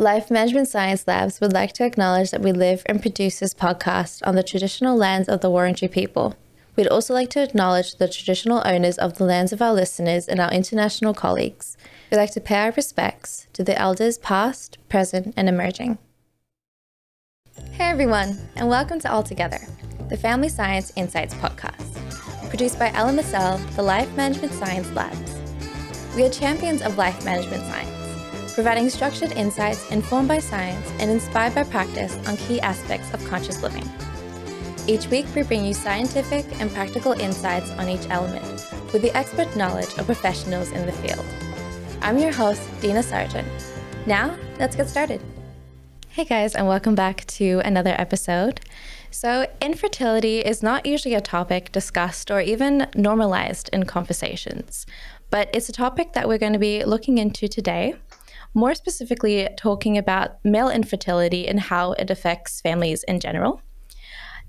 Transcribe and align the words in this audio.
Life 0.00 0.30
Management 0.30 0.66
Science 0.66 1.06
Labs 1.06 1.42
would 1.42 1.52
like 1.52 1.74
to 1.74 1.84
acknowledge 1.84 2.30
that 2.30 2.40
we 2.40 2.52
live 2.52 2.82
and 2.86 3.02
produce 3.02 3.38
this 3.38 3.52
podcast 3.52 4.26
on 4.26 4.34
the 4.34 4.42
traditional 4.42 4.96
lands 4.96 5.28
of 5.28 5.42
the 5.42 5.50
Wurundjeri 5.50 5.90
people. 5.90 6.36
We'd 6.74 6.88
also 6.88 7.12
like 7.12 7.28
to 7.30 7.42
acknowledge 7.42 7.96
the 7.96 8.08
traditional 8.08 8.62
owners 8.64 8.96
of 8.96 9.18
the 9.18 9.24
lands 9.24 9.52
of 9.52 9.60
our 9.60 9.74
listeners 9.74 10.26
and 10.26 10.40
our 10.40 10.50
international 10.50 11.12
colleagues. 11.12 11.76
We'd 12.10 12.16
like 12.16 12.30
to 12.30 12.40
pay 12.40 12.54
our 12.64 12.70
respects 12.70 13.46
to 13.52 13.62
the 13.62 13.78
elders 13.78 14.16
past, 14.16 14.78
present, 14.88 15.34
and 15.36 15.50
emerging. 15.50 15.98
Hey 17.72 17.90
everyone, 17.90 18.38
and 18.56 18.70
welcome 18.70 19.00
to 19.00 19.12
All 19.12 19.22
Together, 19.22 19.60
the 20.08 20.16
Family 20.16 20.48
Science 20.48 20.94
Insights 20.96 21.34
podcast, 21.34 22.48
produced 22.48 22.78
by 22.78 22.88
LMSL, 22.92 23.76
the 23.76 23.82
Life 23.82 24.10
Management 24.16 24.54
Science 24.54 24.90
Labs. 24.92 25.36
We 26.16 26.24
are 26.24 26.30
champions 26.30 26.80
of 26.80 26.96
life 26.96 27.22
management 27.22 27.64
science 27.64 27.99
providing 28.60 28.90
structured 28.90 29.32
insights 29.38 29.90
informed 29.90 30.28
by 30.28 30.38
science 30.38 30.86
and 30.98 31.10
inspired 31.10 31.54
by 31.54 31.62
practice 31.62 32.14
on 32.28 32.36
key 32.36 32.60
aspects 32.60 33.10
of 33.14 33.24
conscious 33.24 33.62
living. 33.62 33.88
Each 34.86 35.06
week, 35.06 35.24
we 35.34 35.44
bring 35.44 35.64
you 35.64 35.72
scientific 35.72 36.44
and 36.60 36.70
practical 36.70 37.12
insights 37.12 37.70
on 37.78 37.88
each 37.88 38.06
element 38.10 38.44
with 38.92 39.00
the 39.00 39.16
expert 39.16 39.56
knowledge 39.56 39.96
of 39.96 40.04
professionals 40.04 40.72
in 40.72 40.84
the 40.84 40.92
field. 40.92 41.24
I'm 42.02 42.18
your 42.18 42.32
host, 42.32 42.60
Dina 42.82 43.00
Sargeant. 43.00 43.48
Now, 44.04 44.36
let's 44.58 44.76
get 44.76 44.90
started. 44.90 45.22
Hey 46.10 46.26
guys, 46.26 46.54
and 46.54 46.68
welcome 46.68 46.94
back 46.94 47.26
to 47.28 47.62
another 47.64 47.94
episode. 47.96 48.60
So, 49.10 49.46
infertility 49.62 50.40
is 50.40 50.62
not 50.62 50.84
usually 50.84 51.14
a 51.14 51.22
topic 51.22 51.72
discussed 51.72 52.30
or 52.30 52.42
even 52.42 52.88
normalized 52.94 53.70
in 53.72 53.84
conversations, 53.84 54.84
but 55.30 55.48
it's 55.54 55.70
a 55.70 55.72
topic 55.72 56.12
that 56.12 56.28
we're 56.28 56.36
going 56.36 56.52
to 56.52 56.58
be 56.58 56.84
looking 56.84 57.16
into 57.16 57.48
today 57.48 57.94
more 58.54 58.74
specifically 58.74 59.48
talking 59.56 59.96
about 59.96 60.44
male 60.44 60.68
infertility 60.68 61.46
and 61.46 61.60
how 61.60 61.92
it 61.92 62.10
affects 62.10 62.60
families 62.60 63.02
in 63.04 63.20
general. 63.20 63.62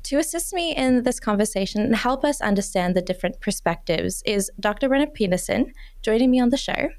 To 0.04 0.18
assist 0.18 0.54
me 0.54 0.76
in 0.76 1.04
this 1.04 1.20
conversation 1.20 1.82
and 1.82 1.96
help 1.96 2.26
us 2.26 2.42
understand 2.42 2.96
the 2.96 3.02
different 3.02 3.40
perspectives 3.40 4.24
is 4.26 4.50
Dr. 4.60 4.90
Brennan 4.90 5.12
Peterson 5.12 5.74
joining 6.02 6.32
me 6.32 6.40
on 6.40 6.50
the 6.50 6.58
show. 6.58 6.90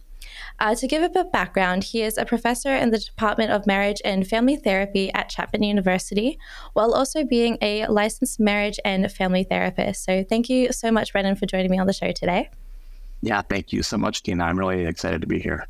Uh, 0.61 0.75
to 0.75 0.87
give 0.87 1.03
a 1.03 1.09
bit 1.09 1.27
of 1.27 1.33
background, 1.33 1.83
he 1.83 2.03
is 2.03 2.17
a 2.17 2.25
professor 2.25 2.75
in 2.75 2.91
the 2.91 2.99
Department 2.99 3.51
of 3.51 3.67
Marriage 3.67 4.01
and 4.05 4.27
Family 4.27 4.57
Therapy 4.57 5.13
at 5.15 5.29
Chapman 5.29 5.65
University, 5.65 6.39
while 6.75 6.95
also 6.95 7.25
being 7.25 7.59
a 7.61 7.87
licensed 7.87 8.39
marriage 8.39 8.79
and 8.85 9.11
family 9.11 9.45
therapist. 9.45 10.05
So, 10.05 10.25
thank 10.25 10.49
you 10.49 10.73
so 10.73 10.93
much, 10.93 11.13
Brennan, 11.13 11.37
for 11.37 11.47
joining 11.47 11.71
me 11.71 11.79
on 11.79 11.87
the 11.87 11.93
show 11.93 12.13
today. 12.13 12.51
Yeah, 13.23 13.43
thank 13.43 13.73
you 13.73 13.83
so 13.83 13.97
much, 13.99 14.23
Dina. 14.23 14.45
I'm 14.45 14.59
really 14.59 14.85
excited 14.85 15.21
to 15.23 15.27
be 15.27 15.41
here. 15.41 15.67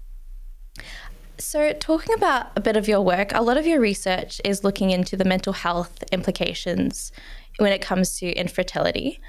So, 1.43 1.73
talking 1.73 2.15
about 2.15 2.57
a 2.57 2.61
bit 2.61 2.77
of 2.77 2.87
your 2.87 3.01
work, 3.01 3.33
a 3.35 3.43
lot 3.43 3.59
of 3.59 3.67
your 3.67 3.81
research 3.81 4.41
is 4.45 4.62
looking 4.62 4.91
into 4.91 5.17
the 5.17 5.25
mental 5.25 5.53
health 5.53 6.03
implications 6.12 7.11
when 7.59 7.73
it 7.73 7.83
comes 7.83 8.17
to 8.21 8.33
infertility. 8.33 9.21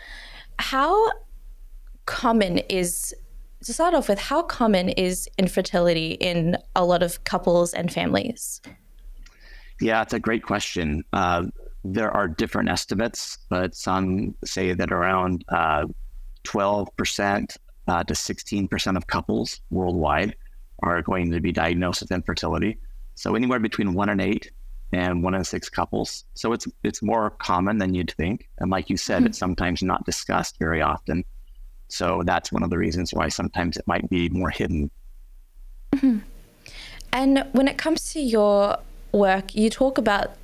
How 0.60 1.12
common 2.06 2.60
is, 2.60 3.16
to 3.64 3.74
start 3.74 3.96
off 3.96 4.10
with, 4.10 4.20
how 4.20 4.44
common 4.44 4.90
is 4.90 5.28
infertility 5.40 6.12
in 6.12 6.56
a 6.76 6.86
lot 6.86 7.02
of 7.02 7.24
couples 7.24 7.74
and 7.74 7.92
families? 7.92 8.62
Yeah, 9.82 10.04
it's 10.04 10.14
a 10.14 10.20
great 10.20 10.44
question. 10.44 11.04
Uh, 11.14 11.48
there 11.84 12.12
are 12.12 12.28
different 12.28 12.70
estimates, 12.70 13.40
but 13.50 13.74
some 13.74 14.36
say 14.46 14.74
that 14.74 14.92
around 14.92 15.44
uh, 15.50 15.88
12% 16.46 17.58
uh, 17.88 18.04
to 18.04 18.14
16% 18.14 18.98
of 18.98 19.08
couples 19.08 19.62
worldwide 19.72 20.36
are 20.84 21.02
going 21.02 21.32
to 21.32 21.40
be 21.40 21.52
diagnosed 21.52 22.02
with 22.02 22.12
infertility. 22.12 22.78
So 23.16 23.36
anywhere 23.36 23.60
between 23.60 23.94
one 23.94 24.10
and 24.10 24.22
eight 24.22 24.52
and 24.92 25.24
one 25.24 25.34
in 25.34 25.44
six 25.44 25.70
couples. 25.70 26.26
So 26.36 26.54
it's 26.54 26.68
it's 26.84 27.02
more 27.02 27.32
common 27.32 27.78
than 27.78 27.94
you'd 27.94 28.12
think. 28.12 28.50
And 28.60 28.70
like 28.70 28.90
you 28.90 28.98
said, 28.98 29.20
mm-hmm. 29.20 29.28
it's 29.28 29.38
sometimes 29.38 29.82
not 29.82 30.06
discussed 30.06 30.58
very 30.60 30.82
often. 30.82 31.24
So 31.88 32.24
that's 32.26 32.52
one 32.52 32.64
of 32.64 32.70
the 32.70 32.78
reasons 32.78 33.14
why 33.14 33.30
sometimes 33.30 33.78
it 33.78 33.88
might 33.88 34.10
be 34.10 34.30
more 34.30 34.50
hidden. 34.50 34.92
Mm-hmm. 35.96 36.20
And 37.12 37.46
when 37.52 37.68
it 37.68 37.78
comes 37.78 38.12
to 38.14 38.20
your 38.20 38.78
work, 39.12 39.54
you 39.54 39.70
talk 39.70 39.98
about 39.98 40.36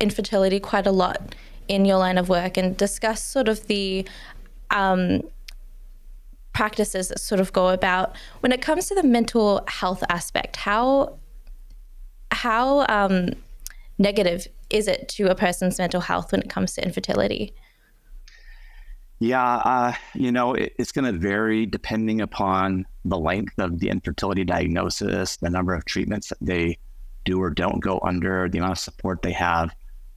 infertility 0.00 0.60
quite 0.60 0.86
a 0.86 0.92
lot 0.92 1.34
in 1.66 1.84
your 1.84 1.98
line 1.98 2.16
of 2.16 2.28
work 2.28 2.56
and 2.56 2.76
discuss 2.76 3.22
sort 3.22 3.48
of 3.48 3.66
the 3.66 4.06
um, 4.70 5.22
practices 6.52 7.08
that 7.08 7.20
sort 7.20 7.40
of 7.40 7.52
go 7.52 7.68
about 7.68 8.16
when 8.40 8.52
it 8.52 8.60
comes 8.60 8.86
to 8.86 8.94
the 8.94 9.02
mental 9.02 9.62
health 9.68 10.02
aspect 10.08 10.56
how 10.56 11.18
how 12.30 12.84
um, 12.88 13.30
negative 13.98 14.46
is 14.70 14.86
it 14.86 15.08
to 15.08 15.30
a 15.30 15.34
person's 15.34 15.78
mental 15.78 16.00
health 16.00 16.32
when 16.32 16.42
it 16.42 16.50
comes 16.50 16.74
to 16.74 16.84
infertility? 16.84 17.54
Yeah 19.20 19.56
uh, 19.56 19.92
you 20.14 20.30
know 20.30 20.54
it, 20.54 20.72
it's 20.78 20.92
going 20.92 21.12
to 21.12 21.18
vary 21.18 21.66
depending 21.66 22.20
upon 22.20 22.86
the 23.04 23.18
length 23.18 23.58
of 23.58 23.80
the 23.80 23.88
infertility 23.88 24.44
diagnosis 24.44 25.36
the 25.36 25.50
number 25.50 25.74
of 25.74 25.84
treatments 25.84 26.28
that 26.28 26.38
they 26.40 26.78
do 27.24 27.40
or 27.40 27.50
don't 27.50 27.80
go 27.80 28.00
under 28.02 28.48
the 28.48 28.58
amount 28.58 28.72
of 28.72 28.78
support 28.78 29.22
they 29.22 29.32
have. 29.32 29.74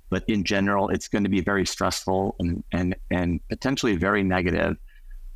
But 0.10 0.24
in 0.28 0.44
general 0.44 0.90
it's 0.90 1.08
going 1.08 1.24
to 1.24 1.30
be 1.30 1.42
very 1.42 1.66
stressful 1.66 2.36
and 2.40 2.64
and, 2.72 2.96
and 3.10 3.40
potentially 3.50 3.96
very 3.96 4.24
negative 4.24 4.78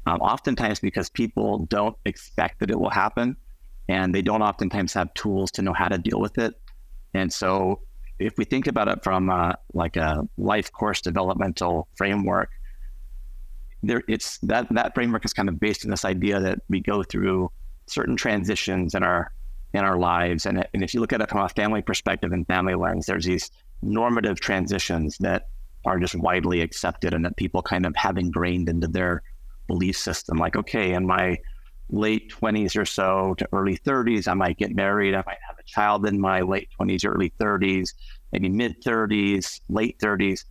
um, 0.06 0.20
oftentimes 0.22 0.80
because 0.80 1.10
people 1.10 1.66
don't 1.66 1.98
expect 2.06 2.60
that 2.60 2.70
it 2.70 2.80
will 2.80 2.90
happen 2.90 3.36
and 3.88 4.14
they 4.14 4.22
don't 4.22 4.42
oftentimes 4.42 4.94
have 4.94 5.14
tools 5.14 5.52
to 5.52 5.62
know 5.62 5.74
how 5.74 5.88
to 5.88 5.98
deal 5.98 6.20
with 6.20 6.38
it. 6.38 6.54
And 7.14 7.32
so 7.32 7.82
if 8.20 8.38
we 8.38 8.46
think 8.46 8.68
about 8.68 8.88
it 8.88 9.04
from 9.04 9.30
uh, 9.30 9.54
like 9.74 9.96
a 9.96 10.28
life 10.38 10.72
course 10.72 11.02
developmental 11.02 11.88
framework, 11.96 12.50
there 13.84 14.04
it's 14.08 14.40
that 14.40 14.68
that 14.74 14.96
framework 14.96 15.26
is 15.26 15.34
kind 15.34 15.50
of 15.50 15.60
based 15.60 15.86
on 15.86 15.92
this 15.92 16.06
idea 16.06 16.40
that 16.40 16.60
we 16.70 16.80
go 16.80 17.04
through 17.04 17.52
certain 17.88 18.16
transitions 18.16 18.96
in 18.96 19.04
our 19.04 19.32
in 19.74 19.84
our 19.84 19.98
lives. 19.98 20.46
And, 20.46 20.66
and 20.74 20.84
if 20.84 20.94
you 20.94 21.02
look 21.02 21.14
at 21.14 21.22
it 21.22 21.30
from 21.30 21.42
a 21.42 21.50
family 21.50 21.82
perspective 21.82 22.32
and 22.32 22.48
family 22.48 22.76
lens, 22.76 23.06
there's 23.06 23.26
these 23.26 23.52
normative 23.82 24.40
transitions 24.40 25.18
that 25.20 25.48
are 25.86 26.00
just 26.00 26.16
widely 26.16 26.62
accepted 26.62 27.14
and 27.14 27.26
that 27.26 27.36
people 27.36 27.62
kind 27.62 27.86
of 27.86 27.96
have 27.96 28.18
ingrained 28.18 28.70
into 28.70 28.88
their 28.88 29.22
belief 29.68 29.98
system. 29.98 30.38
Like, 30.38 30.56
okay, 30.56 30.94
in 30.94 31.06
my 31.06 31.38
late 31.90 32.32
20s 32.32 32.76
or 32.76 32.86
so 32.86 33.36
to 33.38 33.48
early 33.54 33.78
30s, 33.78 34.28
I 34.28 34.34
might 34.34 34.58
get 34.58 34.76
married. 34.76 35.14
I 35.14 35.24
might 35.26 35.38
have 35.48 35.58
a 35.60 35.64
child 35.64 36.06
in 36.06 36.20
my 36.20 36.42
late 36.42 36.70
20s, 36.80 37.06
early 37.06 37.32
30s, 37.40 37.94
maybe 38.32 38.50
mid 38.50 38.82
30s, 38.84 39.62
late 39.70 39.98
30s. 40.00 40.46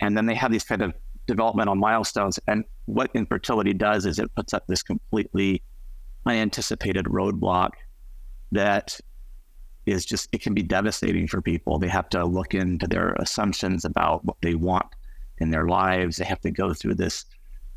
And 0.00 0.16
then 0.16 0.26
they 0.26 0.34
have 0.34 0.52
these 0.52 0.64
kind 0.64 0.82
of 0.82 0.94
developmental 1.26 1.74
milestones. 1.74 2.38
And 2.46 2.64
what 2.86 3.10
infertility 3.14 3.72
does 3.72 4.06
is 4.06 4.18
it 4.18 4.34
puts 4.34 4.52
up 4.52 4.66
this 4.66 4.82
completely 4.82 5.62
unanticipated 6.26 7.06
roadblock 7.06 7.70
that 8.52 8.98
is 9.86 10.04
just, 10.04 10.28
it 10.32 10.42
can 10.42 10.54
be 10.54 10.62
devastating 10.62 11.26
for 11.26 11.40
people. 11.40 11.78
They 11.78 11.88
have 11.88 12.08
to 12.10 12.24
look 12.24 12.54
into 12.54 12.86
their 12.86 13.14
assumptions 13.18 13.84
about 13.84 14.24
what 14.24 14.36
they 14.42 14.54
want 14.54 14.86
in 15.38 15.50
their 15.50 15.66
lives. 15.66 16.16
They 16.16 16.24
have 16.24 16.40
to 16.42 16.50
go 16.50 16.72
through 16.72 16.94
this 16.94 17.24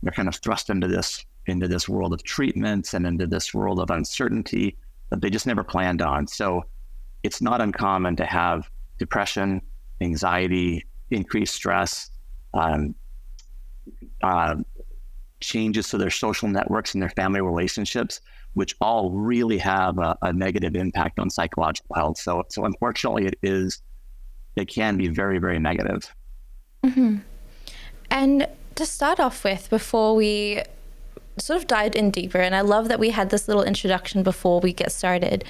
they're 0.02 0.12
kind 0.12 0.28
of 0.28 0.36
thrust 0.36 0.70
into 0.70 0.88
this 0.88 1.26
into 1.48 1.68
this 1.68 1.88
world 1.88 2.14
of 2.14 2.24
treatments 2.24 2.94
and 2.94 3.08
into 3.08 3.26
this 3.26 3.54
world 3.54 3.80
of 3.80 3.90
uncertainty 3.90 4.78
that 5.10 5.22
they 5.22 5.30
just 5.30 5.48
never 5.48 5.64
planned 5.64 6.02
on. 6.02 6.28
So 6.28 6.64
it's 7.24 7.42
not 7.42 7.62
uncommon 7.62 8.18
to 8.18 8.26
have 8.26 8.70
depression, 8.98 9.62
anxiety, 10.02 10.86
increased 11.10 11.56
stress, 11.56 12.12
um, 12.54 12.96
uh, 14.22 14.56
changes 15.40 15.90
to 15.90 15.98
their 15.98 16.10
social 16.10 16.50
networks 16.50 16.94
and 16.94 17.02
their 17.02 17.12
family 17.12 17.40
relationships, 17.40 18.20
which 18.54 18.76
all 18.82 19.12
really 19.12 19.58
have 19.58 19.98
a, 20.00 20.18
a 20.22 20.34
negative 20.34 20.76
impact 20.76 21.20
on 21.20 21.30
psychological 21.30 21.96
health. 21.96 22.18
So, 22.18 22.44
so 22.50 22.66
unfortunately, 22.66 23.28
it 23.28 23.36
is 23.42 23.82
it 24.58 24.66
can 24.66 24.98
be 24.98 25.08
very, 25.08 25.38
very 25.38 25.60
negative. 25.60 26.14
Mm-hmm. 26.84 27.18
And 28.10 28.48
to 28.78 28.86
start 28.86 29.20
off 29.20 29.44
with, 29.44 29.70
before 29.70 30.16
we 30.16 30.62
sort 31.38 31.58
of 31.58 31.68
dive 31.68 31.96
in 31.96 32.12
deeper, 32.12 32.40
and 32.40 32.56
I 32.56 32.62
love 32.62 32.88
that 32.88 33.00
we 33.00 33.12
had 33.12 33.30
this 33.30 33.48
little 33.48 33.64
introduction 33.64 34.24
before 34.24 34.60
we 34.60 34.74
get 34.74 34.92
started, 34.92 35.44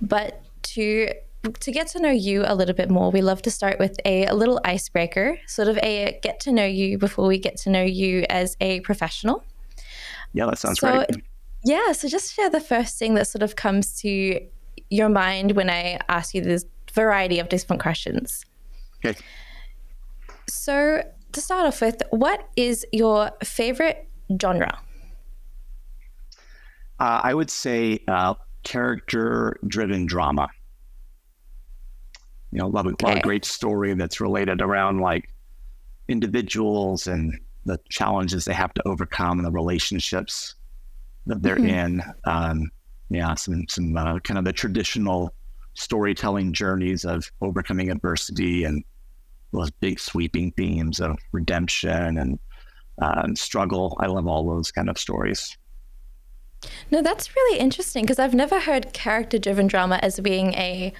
but 0.00 0.42
to 0.62 1.12
to 1.60 1.72
get 1.72 1.86
to 1.86 1.98
know 1.98 2.10
you 2.10 2.44
a 2.46 2.54
little 2.54 2.74
bit 2.74 2.90
more, 2.90 3.10
we 3.10 3.22
love 3.22 3.40
to 3.40 3.50
start 3.50 3.78
with 3.78 3.96
a, 4.04 4.26
a 4.26 4.34
little 4.34 4.60
icebreaker, 4.62 5.38
sort 5.46 5.68
of 5.68 5.78
a 5.78 6.18
get 6.22 6.38
to 6.40 6.52
know 6.52 6.66
you 6.66 6.98
before 6.98 7.26
we 7.26 7.38
get 7.38 7.56
to 7.56 7.70
know 7.70 7.82
you 7.82 8.26
as 8.28 8.58
a 8.60 8.80
professional. 8.80 9.42
Yeah, 10.34 10.46
that 10.46 10.58
sounds 10.58 10.80
so, 10.80 10.92
great. 10.92 11.24
Yeah, 11.64 11.92
so 11.92 12.08
just 12.08 12.34
share 12.34 12.50
the 12.50 12.60
first 12.60 12.98
thing 12.98 13.14
that 13.14 13.26
sort 13.26 13.42
of 13.42 13.56
comes 13.56 13.98
to 14.00 14.38
your 14.90 15.08
mind 15.08 15.52
when 15.52 15.70
I 15.70 15.98
ask 16.08 16.34
you 16.34 16.42
this 16.42 16.66
variety 16.92 17.38
of 17.38 17.48
different 17.48 17.80
questions. 17.80 18.44
Okay. 19.04 19.18
So, 20.48 21.02
to 21.32 21.40
start 21.40 21.66
off 21.66 21.80
with, 21.80 22.02
what 22.10 22.48
is 22.56 22.86
your 22.92 23.30
favorite 23.42 24.08
genre? 24.40 24.78
Uh, 26.98 27.20
I 27.24 27.34
would 27.34 27.50
say 27.50 28.00
uh, 28.08 28.34
character 28.62 29.58
driven 29.66 30.06
drama. 30.06 30.48
You 32.52 32.58
know, 32.58 32.68
love 32.68 32.86
a 32.86 32.94
lot 33.02 33.16
of 33.16 33.22
great 33.22 33.44
story 33.44 33.94
that's 33.94 34.20
related 34.20 34.60
around 34.60 35.00
like 35.00 35.32
individuals 36.08 37.06
and 37.06 37.38
the 37.64 37.78
challenges 37.88 38.44
they 38.44 38.52
have 38.52 38.74
to 38.74 38.88
overcome 38.88 39.38
and 39.38 39.46
the 39.46 39.52
relationships 39.52 40.56
that 41.26 41.42
they're 41.42 41.56
Mm-hmm. 41.56 41.66
in. 41.66 42.02
Um, 42.24 42.70
yeah, 43.08 43.34
some 43.34 43.66
some 43.68 43.96
uh, 43.96 44.18
kind 44.20 44.38
of 44.38 44.44
the 44.44 44.52
traditional 44.52 45.32
storytelling 45.74 46.52
journeys 46.52 47.04
of 47.04 47.30
overcoming 47.40 47.90
adversity 47.90 48.64
and 48.64 48.84
those 49.52 49.70
big 49.70 49.98
sweeping 49.98 50.52
themes 50.52 51.00
of 51.00 51.18
redemption 51.32 52.18
and 52.18 52.38
um, 53.02 53.34
struggle. 53.34 53.96
I 54.00 54.06
love 54.06 54.26
all 54.26 54.46
those 54.46 54.70
kind 54.70 54.88
of 54.88 54.98
stories. 54.98 55.56
No, 56.90 57.02
that's 57.02 57.34
really 57.34 57.58
interesting 57.58 58.04
because 58.04 58.18
I've 58.18 58.34
never 58.34 58.60
heard 58.60 58.92
character-driven 58.92 59.66
drama 59.66 59.98
as 60.02 60.20
being 60.20 60.52
a 60.54 60.92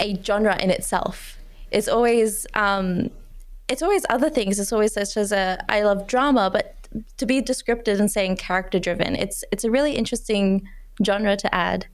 a 0.00 0.20
genre 0.22 0.56
in 0.60 0.70
itself. 0.70 1.38
It's 1.70 1.88
always 1.88 2.46
um, 2.54 3.10
it's 3.68 3.82
always 3.82 4.04
other 4.10 4.30
things. 4.30 4.58
It's 4.58 4.72
always 4.72 4.92
such 4.92 5.16
as 5.16 5.32
a 5.32 5.64
I 5.68 5.82
love 5.82 6.06
drama, 6.06 6.50
but 6.52 6.74
to 7.18 7.26
be 7.26 7.40
descriptive 7.40 8.00
and 8.00 8.10
saying 8.10 8.36
character-driven, 8.36 9.14
it's 9.14 9.44
it's 9.52 9.62
a 9.64 9.70
really 9.70 9.92
interesting 9.92 10.66
genre 11.04 11.36
to 11.36 11.54
add. 11.54 11.86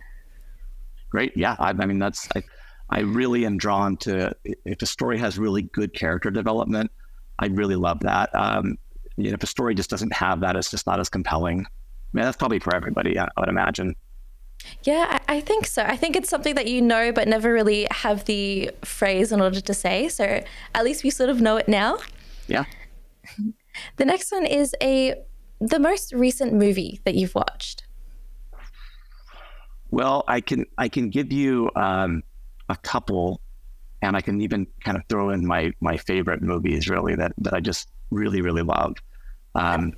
Great, 1.10 1.36
yeah. 1.36 1.56
I, 1.58 1.70
I 1.70 1.86
mean, 1.86 1.98
that's 1.98 2.28
I, 2.34 2.42
I 2.94 3.00
really 3.00 3.44
am 3.44 3.58
drawn 3.58 3.96
to 3.98 4.34
if 4.44 4.80
a 4.80 4.86
story 4.86 5.18
has 5.18 5.36
really 5.36 5.62
good 5.62 5.92
character 5.94 6.30
development. 6.30 6.92
I 7.40 7.46
really 7.46 7.74
love 7.74 7.98
that. 8.00 8.32
Um, 8.34 8.78
you 9.16 9.30
know, 9.30 9.34
if 9.34 9.42
a 9.42 9.48
story 9.48 9.74
just 9.74 9.90
doesn't 9.90 10.12
have 10.12 10.40
that, 10.40 10.54
it's 10.54 10.70
just 10.70 10.86
not 10.86 11.00
as 11.00 11.08
compelling. 11.08 11.60
I 11.60 11.68
mean, 12.12 12.24
that's 12.24 12.36
probably 12.36 12.60
for 12.60 12.74
everybody. 12.74 13.18
I 13.18 13.28
would 13.36 13.48
imagine. 13.48 13.96
Yeah, 14.84 15.18
I, 15.28 15.36
I 15.36 15.40
think 15.40 15.66
so. 15.66 15.82
I 15.82 15.96
think 15.96 16.14
it's 16.14 16.28
something 16.28 16.54
that 16.54 16.68
you 16.68 16.80
know, 16.80 17.10
but 17.10 17.26
never 17.26 17.52
really 17.52 17.88
have 17.90 18.26
the 18.26 18.70
phrase 18.84 19.32
in 19.32 19.40
order 19.40 19.60
to 19.60 19.74
say. 19.74 20.08
So 20.08 20.42
at 20.74 20.84
least 20.84 21.02
we 21.02 21.10
sort 21.10 21.30
of 21.30 21.40
know 21.40 21.56
it 21.56 21.68
now. 21.68 21.98
Yeah. 22.46 22.64
The 23.96 24.04
next 24.04 24.30
one 24.30 24.46
is 24.46 24.72
a 24.80 25.16
the 25.60 25.80
most 25.80 26.12
recent 26.12 26.52
movie 26.52 27.00
that 27.04 27.16
you've 27.16 27.34
watched. 27.34 27.82
Well, 29.90 30.22
I 30.28 30.40
can 30.40 30.66
I 30.78 30.88
can 30.88 31.10
give 31.10 31.32
you 31.32 31.70
um, 31.74 32.22
a 32.68 32.76
couple, 32.76 33.40
and 34.02 34.16
I 34.16 34.20
can 34.20 34.40
even 34.40 34.66
kind 34.84 34.96
of 34.96 35.02
throw 35.08 35.30
in 35.30 35.46
my 35.46 35.72
my 35.80 35.96
favorite 35.96 36.42
movies 36.42 36.88
really 36.88 37.14
that 37.16 37.32
that 37.38 37.54
I 37.54 37.60
just 37.60 37.88
really 38.10 38.40
really 38.40 38.62
love. 38.62 38.94
Um, 39.54 39.92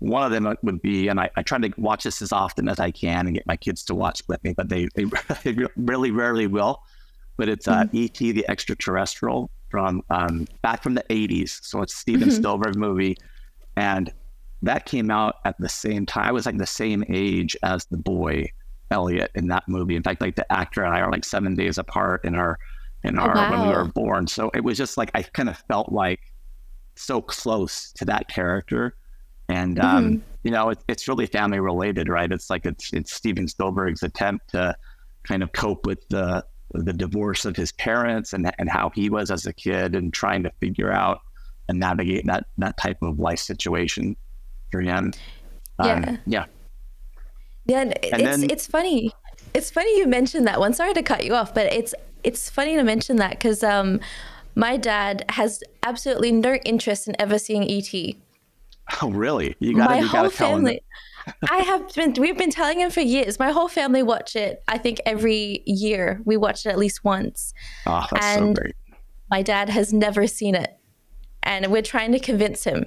one 0.00 0.22
of 0.22 0.30
them 0.30 0.54
would 0.62 0.80
be, 0.80 1.08
and 1.08 1.20
I, 1.20 1.28
I 1.36 1.42
try 1.42 1.58
to 1.58 1.70
watch 1.76 2.04
this 2.04 2.22
as 2.22 2.32
often 2.32 2.68
as 2.68 2.80
I 2.80 2.90
can 2.90 3.26
and 3.26 3.34
get 3.34 3.46
my 3.46 3.56
kids 3.56 3.84
to 3.84 3.94
watch 3.94 4.22
with 4.28 4.42
me, 4.44 4.54
but 4.54 4.68
they 4.68 4.88
they, 4.94 5.04
really 5.76 6.10
rarely 6.10 6.46
will. 6.46 6.82
But 7.36 7.48
it's 7.48 7.68
uh, 7.68 7.84
E.T. 7.92 8.32
the 8.32 8.44
Extraterrestrial 8.48 9.50
from 9.70 10.02
um, 10.10 10.46
back 10.62 10.82
from 10.82 10.94
the 10.94 11.04
'80s, 11.10 11.58
so 11.62 11.82
it's 11.82 11.94
Steven 11.94 12.28
Mhm. 12.28 12.32
Spielberg 12.32 12.76
movie, 12.76 13.16
and 13.76 14.12
that 14.62 14.84
came 14.86 15.10
out 15.10 15.36
at 15.44 15.56
the 15.58 15.68
same 15.68 16.04
time. 16.06 16.26
I 16.26 16.32
was 16.32 16.44
like 16.46 16.58
the 16.58 16.66
same 16.66 17.04
age 17.08 17.56
as 17.62 17.86
the 17.86 17.96
boy 17.96 18.46
Elliot 18.90 19.30
in 19.34 19.48
that 19.48 19.64
movie. 19.68 19.96
In 19.96 20.02
fact, 20.02 20.20
like 20.20 20.36
the 20.36 20.50
actor 20.52 20.82
and 20.84 20.94
I 20.94 21.00
are 21.00 21.10
like 21.10 21.24
seven 21.24 21.54
days 21.54 21.78
apart 21.78 22.24
in 22.24 22.34
our 22.34 22.58
in 23.04 23.18
Oh, 23.18 23.22
our 23.22 23.50
when 23.50 23.60
we 23.62 23.68
were 23.68 23.84
born. 23.84 24.26
So 24.26 24.50
it 24.54 24.62
was 24.62 24.76
just 24.76 24.96
like 24.98 25.10
I 25.14 25.22
kind 25.22 25.48
of 25.48 25.56
felt 25.68 25.90
like 25.92 26.20
so 26.96 27.22
close 27.22 27.92
to 27.92 28.04
that 28.06 28.28
character. 28.28 28.96
And 29.48 29.78
um, 29.80 30.04
Mhm. 30.04 30.20
you 30.42 30.50
know, 30.50 30.70
it, 30.70 30.78
it's 30.88 31.08
really 31.08 31.26
family 31.26 31.60
related, 31.60 32.08
right? 32.08 32.30
It's 32.30 32.50
like 32.50 32.66
it's 32.66 32.92
it's 32.92 33.12
Steven 33.12 33.48
Spielberg's 33.48 34.02
attempt 34.02 34.50
to 34.50 34.76
kind 35.24 35.42
of 35.42 35.52
cope 35.52 35.86
with 35.86 36.06
the 36.08 36.44
the 36.72 36.92
divorce 36.92 37.44
of 37.44 37.56
his 37.56 37.72
parents 37.72 38.32
and 38.32 38.50
and 38.58 38.68
how 38.70 38.90
he 38.94 39.10
was 39.10 39.30
as 39.30 39.46
a 39.46 39.52
kid 39.52 39.94
and 39.94 40.12
trying 40.12 40.42
to 40.44 40.50
figure 40.60 40.92
out 40.92 41.20
and 41.68 41.78
navigate 41.80 42.26
that 42.26 42.46
that 42.58 42.76
type 42.76 42.98
of 43.02 43.18
life 43.18 43.38
situation 43.40 44.16
for 44.70 44.80
him. 44.80 45.12
Um, 45.78 46.04
Yeah. 46.04 46.16
yeah. 46.26 46.44
Yeah, 47.70 47.80
and 47.82 47.94
it's 48.02 48.10
then- 48.22 48.50
it's 48.50 48.66
funny. 48.66 49.12
It's 49.54 49.70
funny 49.70 49.96
you 49.98 50.06
mentioned 50.06 50.46
that 50.46 50.60
one. 50.60 50.74
Sorry 50.74 50.94
to 50.94 51.02
cut 51.02 51.24
you 51.24 51.34
off, 51.34 51.54
but 51.54 51.72
it's 51.72 51.94
it's 52.22 52.48
funny 52.50 52.76
to 52.76 52.84
mention 52.84 53.16
that 53.16 53.30
because 53.30 53.62
um, 53.64 54.00
my 54.54 54.76
dad 54.76 55.24
has 55.30 55.62
absolutely 55.82 56.30
no 56.32 56.54
interest 56.64 57.08
in 57.08 57.16
ever 57.18 57.38
seeing 57.38 57.68
ET. 57.70 57.92
Oh, 59.02 59.10
really? 59.10 59.56
You 59.60 59.74
gotta, 59.76 59.94
my 59.94 60.00
you 60.00 60.06
whole 60.08 60.30
family. 60.30 60.82
I 61.50 61.58
have 61.58 61.92
been. 61.94 62.14
We've 62.18 62.36
been 62.38 62.50
telling 62.50 62.80
him 62.80 62.90
for 62.90 63.00
years. 63.00 63.38
My 63.38 63.50
whole 63.50 63.68
family 63.68 64.02
watch 64.02 64.36
it. 64.36 64.62
I 64.68 64.78
think 64.78 65.00
every 65.06 65.62
year 65.66 66.20
we 66.24 66.36
watch 66.36 66.66
it 66.66 66.70
at 66.70 66.78
least 66.78 67.04
once. 67.04 67.52
Oh, 67.86 68.06
that's 68.10 68.24
and- 68.26 68.56
so 68.56 68.62
great. 68.62 68.74
My 69.30 69.42
dad 69.42 69.68
has 69.68 69.92
never 69.92 70.26
seen 70.26 70.54
it, 70.56 70.76
and 71.44 71.70
we're 71.70 71.82
trying 71.82 72.10
to 72.12 72.18
convince 72.18 72.64
him. 72.64 72.86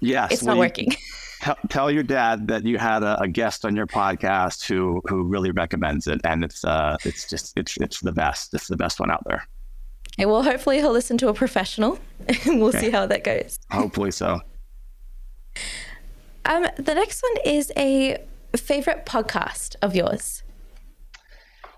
Yes, 0.00 0.32
It's 0.32 0.42
not 0.42 0.54
you- 0.54 0.60
working. 0.60 0.88
Tell, 1.40 1.56
tell 1.68 1.90
your 1.90 2.02
dad 2.02 2.48
that 2.48 2.64
you 2.64 2.78
had 2.78 3.02
a, 3.02 3.20
a 3.20 3.28
guest 3.28 3.64
on 3.64 3.76
your 3.76 3.86
podcast 3.86 4.66
who 4.66 5.02
who 5.06 5.22
really 5.24 5.50
recommends 5.50 6.06
it, 6.06 6.20
and 6.24 6.44
it's 6.44 6.64
uh 6.64 6.96
it's 7.04 7.28
just 7.28 7.52
it's 7.56 7.76
it's 7.78 8.00
the 8.00 8.12
best. 8.12 8.54
It's 8.54 8.68
the 8.68 8.76
best 8.76 9.00
one 9.00 9.10
out 9.10 9.22
there. 9.26 9.46
Okay, 10.14 10.26
well, 10.26 10.42
hopefully 10.42 10.78
he'll 10.78 10.92
listen 10.92 11.18
to 11.18 11.28
a 11.28 11.34
professional, 11.34 11.98
and 12.46 12.60
we'll 12.60 12.72
see 12.72 12.90
how 12.90 13.06
that 13.06 13.22
goes. 13.22 13.58
Hopefully 13.70 14.10
so. 14.10 14.40
Um, 16.46 16.66
the 16.78 16.94
next 16.94 17.22
one 17.22 17.54
is 17.54 17.72
a 17.76 18.18
favorite 18.56 19.04
podcast 19.04 19.76
of 19.82 19.94
yours. 19.94 20.42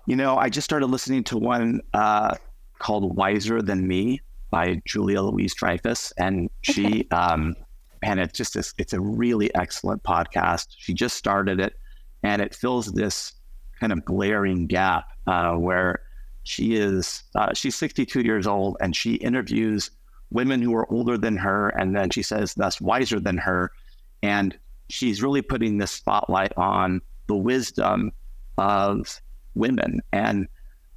You 0.05 0.15
know, 0.15 0.37
I 0.37 0.49
just 0.49 0.65
started 0.65 0.87
listening 0.87 1.23
to 1.25 1.37
one 1.37 1.81
uh, 1.93 2.35
called 2.77 3.15
"Wiser 3.15 3.61
Than 3.61 3.87
Me" 3.87 4.21
by 4.51 4.81
Julia 4.85 5.21
Louis-Dreyfus, 5.21 6.13
and 6.17 6.49
she, 6.61 7.07
um, 7.11 7.55
and 8.01 8.19
it's 8.19 8.37
just 8.37 8.53
this, 8.53 8.73
it's 8.77 8.93
a 8.93 8.99
really 8.99 9.53
excellent 9.55 10.03
podcast. 10.03 10.67
She 10.77 10.93
just 10.93 11.17
started 11.17 11.59
it, 11.59 11.73
and 12.23 12.41
it 12.41 12.55
fills 12.55 12.87
this 12.87 13.33
kind 13.79 13.93
of 13.93 14.03
glaring 14.05 14.67
gap 14.67 15.05
uh, 15.27 15.53
where 15.53 16.01
she 16.43 16.75
is 16.75 17.23
uh, 17.35 17.53
she's 17.53 17.75
62 17.75 18.21
years 18.21 18.47
old, 18.47 18.77
and 18.81 18.95
she 18.95 19.15
interviews 19.15 19.91
women 20.31 20.61
who 20.61 20.75
are 20.75 20.91
older 20.91 21.17
than 21.17 21.37
her, 21.37 21.69
and 21.69 21.95
then 21.95 22.09
she 22.09 22.21
says 22.21 22.53
thus 22.53 22.79
wiser 22.79 23.19
than 23.19 23.37
her, 23.37 23.71
and 24.21 24.57
she's 24.89 25.21
really 25.21 25.41
putting 25.41 25.77
this 25.77 25.91
spotlight 25.91 26.53
on 26.57 27.01
the 27.27 27.35
wisdom 27.35 28.11
of 28.57 29.21
women 29.55 30.01
and 30.11 30.47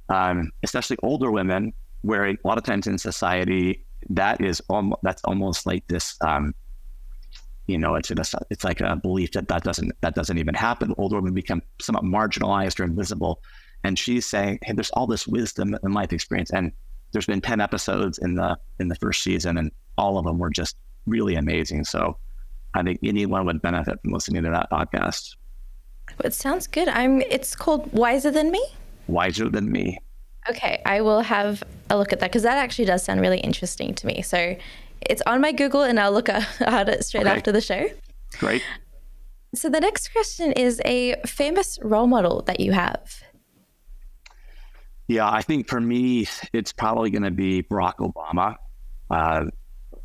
um, 0.09 0.51
especially 0.63 0.97
older 1.03 1.31
women 1.31 1.73
where 2.01 2.27
a 2.27 2.37
lot 2.43 2.57
of 2.57 2.63
times 2.63 2.87
in 2.87 2.97
society 2.97 3.85
that 4.09 4.41
is 4.41 4.61
almost 4.69 5.01
that's 5.03 5.23
almost 5.23 5.65
like 5.65 5.87
this 5.87 6.17
um, 6.21 6.53
you 7.67 7.77
know 7.77 7.95
it's, 7.95 8.11
it's 8.11 8.35
it's 8.49 8.63
like 8.63 8.81
a 8.81 8.95
belief 8.95 9.31
that 9.31 9.47
that 9.47 9.63
doesn't 9.63 9.91
that 10.01 10.15
doesn't 10.15 10.37
even 10.37 10.53
happen 10.53 10.93
older 10.97 11.15
women 11.15 11.33
become 11.33 11.61
somewhat 11.81 12.03
marginalized 12.03 12.79
or 12.79 12.83
invisible 12.83 13.41
and 13.83 13.97
she's 13.97 14.25
saying 14.25 14.59
hey 14.63 14.73
there's 14.73 14.91
all 14.91 15.07
this 15.07 15.27
wisdom 15.27 15.75
and 15.83 15.93
life 15.93 16.11
experience 16.13 16.51
and 16.51 16.71
there's 17.11 17.25
been 17.25 17.41
10 17.41 17.61
episodes 17.61 18.17
in 18.17 18.35
the 18.35 18.57
in 18.79 18.87
the 18.87 18.95
first 18.95 19.23
season 19.23 19.57
and 19.57 19.71
all 19.97 20.17
of 20.17 20.25
them 20.25 20.39
were 20.39 20.49
just 20.49 20.75
really 21.05 21.35
amazing 21.35 21.83
so 21.85 22.17
i 22.73 22.83
think 22.83 22.99
anyone 23.03 23.45
would 23.45 23.61
benefit 23.61 23.99
from 24.01 24.11
listening 24.11 24.43
to 24.43 24.49
that 24.49 24.69
podcast 24.71 25.35
It 26.23 26.33
sounds 26.33 26.67
good. 26.67 26.89
I'm. 26.89 27.21
It's 27.21 27.55
called 27.55 27.91
Wiser 27.93 28.29
Than 28.31 28.51
Me. 28.51 28.63
wiser 29.07 29.49
than 29.49 29.71
me 29.71 29.99
Okay, 30.49 30.81
I 30.85 30.99
will 30.99 31.21
have 31.21 31.63
a 31.89 31.97
look 31.97 32.11
at 32.11 32.19
that 32.19 32.29
because 32.29 32.43
that 32.43 32.57
actually 32.57 32.83
does 32.85 33.01
sound 33.03 33.21
really 33.21 33.39
interesting 33.39 33.93
to 33.95 34.05
me. 34.05 34.21
So 34.21 34.57
it's 35.09 35.21
on 35.25 35.41
my 35.41 35.51
Google, 35.51 35.81
and 35.83 35.99
I'll 35.99 36.11
look 36.11 36.29
at 36.29 36.89
it 36.89 37.05
straight 37.05 37.27
Okay. 37.27 37.35
after 37.35 37.51
the 37.51 37.61
show. 37.61 37.87
great 38.39 38.63
So 39.55 39.69
the 39.69 39.79
next 39.79 40.11
question 40.11 40.51
is 40.53 40.81
a 40.85 41.15
famous 41.25 41.77
role 41.83 42.07
model 42.07 42.41
that 42.43 42.59
you 42.59 42.71
have. 42.71 43.21
Yeah, 45.07 45.29
I 45.29 45.41
think 45.41 45.67
for 45.67 45.81
me, 45.81 46.27
it's 46.53 46.71
probably 46.71 47.09
going 47.09 47.23
to 47.23 47.31
be 47.31 47.61
Barack 47.63 47.97
Obama. 47.97 48.55
Uh, 49.11 49.45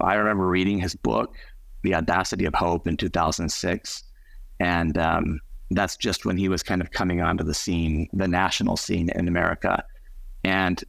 I 0.01 0.15
remember 0.15 0.47
reading 0.47 0.79
his 0.79 0.95
book, 0.95 1.35
The 1.83 1.95
Audacity 1.95 2.45
of 2.45 2.55
Hope, 2.55 2.87
in 2.87 2.97
2006. 2.97 4.03
And 4.61 4.99
um, 4.99 5.41
that's 5.71 5.97
just 5.97 6.27
when 6.27 6.37
he 6.37 6.49
was 6.49 6.63
kind 6.63 6.81
of 6.81 6.91
coming 6.91 7.21
onto 7.21 7.45
the 7.45 7.55
scene, 7.55 8.09
the 8.13 8.27
national 8.29 8.77
scene 8.77 9.09
in 9.15 9.29
America. 9.29 9.85
And 10.45 10.83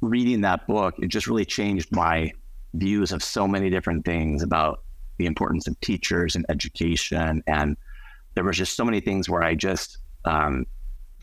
reading 0.00 0.42
that 0.42 0.66
book, 0.66 0.94
it 0.98 1.08
just 1.08 1.26
really 1.26 1.44
changed 1.44 1.90
my 1.94 2.32
views 2.74 3.12
of 3.12 3.22
so 3.22 3.46
many 3.46 3.70
different 3.70 4.04
things 4.04 4.42
about 4.42 4.82
the 5.18 5.26
importance 5.26 5.66
of 5.66 5.78
teachers 5.80 6.36
and 6.36 6.46
education. 6.48 7.42
And 7.46 7.76
there 8.34 8.44
was 8.44 8.56
just 8.56 8.76
so 8.76 8.84
many 8.84 9.00
things 9.00 9.28
where 9.28 9.42
I 9.42 9.54
just 9.54 9.98
um, 10.24 10.66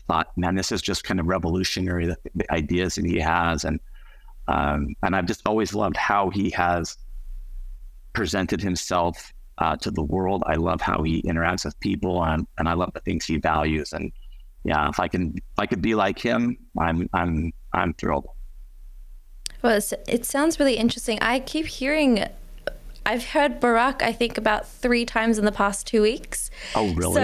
thought, 0.06 0.36
man, 0.36 0.54
this 0.54 0.72
is 0.72 0.82
just 0.82 1.04
kind 1.04 1.20
of 1.20 1.26
revolutionary. 1.26 2.06
The, 2.06 2.16
the 2.34 2.52
ideas 2.52 2.96
that 2.96 3.04
he 3.04 3.18
has, 3.18 3.64
and 3.64 3.80
um, 4.48 4.94
and 5.02 5.14
I've 5.14 5.26
just 5.26 5.46
always 5.46 5.74
loved 5.74 5.96
how 5.96 6.30
he 6.30 6.50
has 6.50 6.96
presented 8.14 8.60
himself 8.60 9.32
uh, 9.58 9.76
to 9.76 9.90
the 9.90 10.02
world. 10.02 10.42
I 10.46 10.54
love 10.54 10.80
how 10.80 11.02
he 11.02 11.22
interacts 11.22 11.64
with 11.64 11.78
people, 11.80 12.24
and 12.24 12.46
and 12.58 12.68
I 12.68 12.74
love 12.74 12.92
the 12.94 13.00
things 13.00 13.26
he 13.26 13.38
values. 13.38 13.92
And 13.92 14.12
yeah, 14.64 14.88
if 14.88 15.00
I 15.00 15.08
can 15.08 15.34
if 15.36 15.58
I 15.58 15.66
could 15.66 15.82
be 15.82 15.94
like 15.94 16.18
him, 16.18 16.56
I'm 16.78 17.08
I'm 17.12 17.52
I'm 17.72 17.94
thrilled. 17.94 18.28
Well, 19.62 19.80
it 20.06 20.24
sounds 20.24 20.60
really 20.60 20.74
interesting. 20.74 21.18
I 21.20 21.40
keep 21.40 21.66
hearing, 21.66 22.24
I've 23.04 23.24
heard 23.24 23.60
Barack, 23.60 24.02
I 24.02 24.12
think, 24.12 24.38
about 24.38 24.68
three 24.68 25.04
times 25.04 25.38
in 25.38 25.44
the 25.44 25.52
past 25.52 25.86
two 25.86 26.02
weeks. 26.02 26.50
Oh, 26.74 26.92
really? 26.94 27.14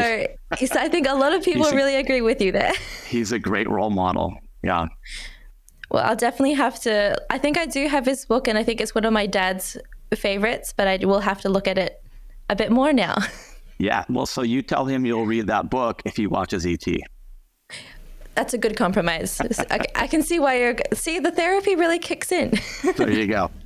So, 0.59 0.67
so 0.67 0.81
I 0.81 0.89
think 0.89 1.07
a 1.07 1.15
lot 1.15 1.33
of 1.33 1.45
people 1.45 1.67
a, 1.67 1.75
really 1.75 1.97
agree 1.97 2.21
with 2.21 2.41
you 2.41 2.51
there. 2.51 2.73
He's 3.07 3.33
a 3.33 3.39
great 3.39 3.69
role 3.69 3.91
model. 3.91 4.37
Yeah. 4.63 4.87
Well, 5.91 6.05
I'll 6.05 6.17
definitely 6.17 6.55
have 6.55 6.81
to. 6.83 7.17
I 7.31 7.39
think 7.39 7.57
I 7.57 7.67
do 7.67 7.87
have 7.87 8.07
his 8.07 8.25
book, 8.25 8.49
and 8.49 8.59
I 8.59 8.65
think 8.65 8.81
it's 8.81 8.95
one 8.95 9.05
of 9.05 9.13
my 9.13 9.27
dad's 9.27 9.77
favorites, 10.15 10.75
but 10.77 10.89
I 10.89 10.97
will 11.05 11.21
have 11.21 11.41
to 11.43 11.49
look 11.49 11.69
at 11.69 11.79
it 11.79 12.03
a 12.51 12.57
bit 12.57 12.73
more 12.73 12.93
now. 12.93 13.17
Yeah. 13.79 14.05
Well, 14.09 14.25
so 14.27 14.43
you 14.43 14.63
tell 14.63 14.87
him 14.87 15.05
you'll 15.05 15.27
read 15.27 15.49
that 15.49 15.69
book 15.69 16.01
if 16.05 16.17
he 16.17 16.29
watches 16.29 16.65
ET. 16.65 16.87
That's 18.35 18.55
a 18.55 18.59
good 18.59 18.77
compromise. 18.77 19.41
I 19.95 20.07
can 20.07 20.23
see 20.23 20.39
why 20.39 20.59
you're. 20.59 20.77
See, 20.93 21.19
the 21.19 21.31
therapy 21.31 21.77
really 21.77 21.99
kicks 21.99 22.33
in. 22.33 22.59
there 22.97 23.11
you 23.11 23.27
go. 23.27 23.51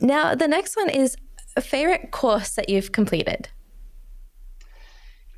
Now, 0.00 0.34
the 0.34 0.46
next 0.46 0.76
one 0.76 0.90
is 0.90 1.16
a 1.56 1.60
favorite 1.60 2.10
course 2.10 2.54
that 2.54 2.68
you've 2.68 2.92
completed. 2.92 3.48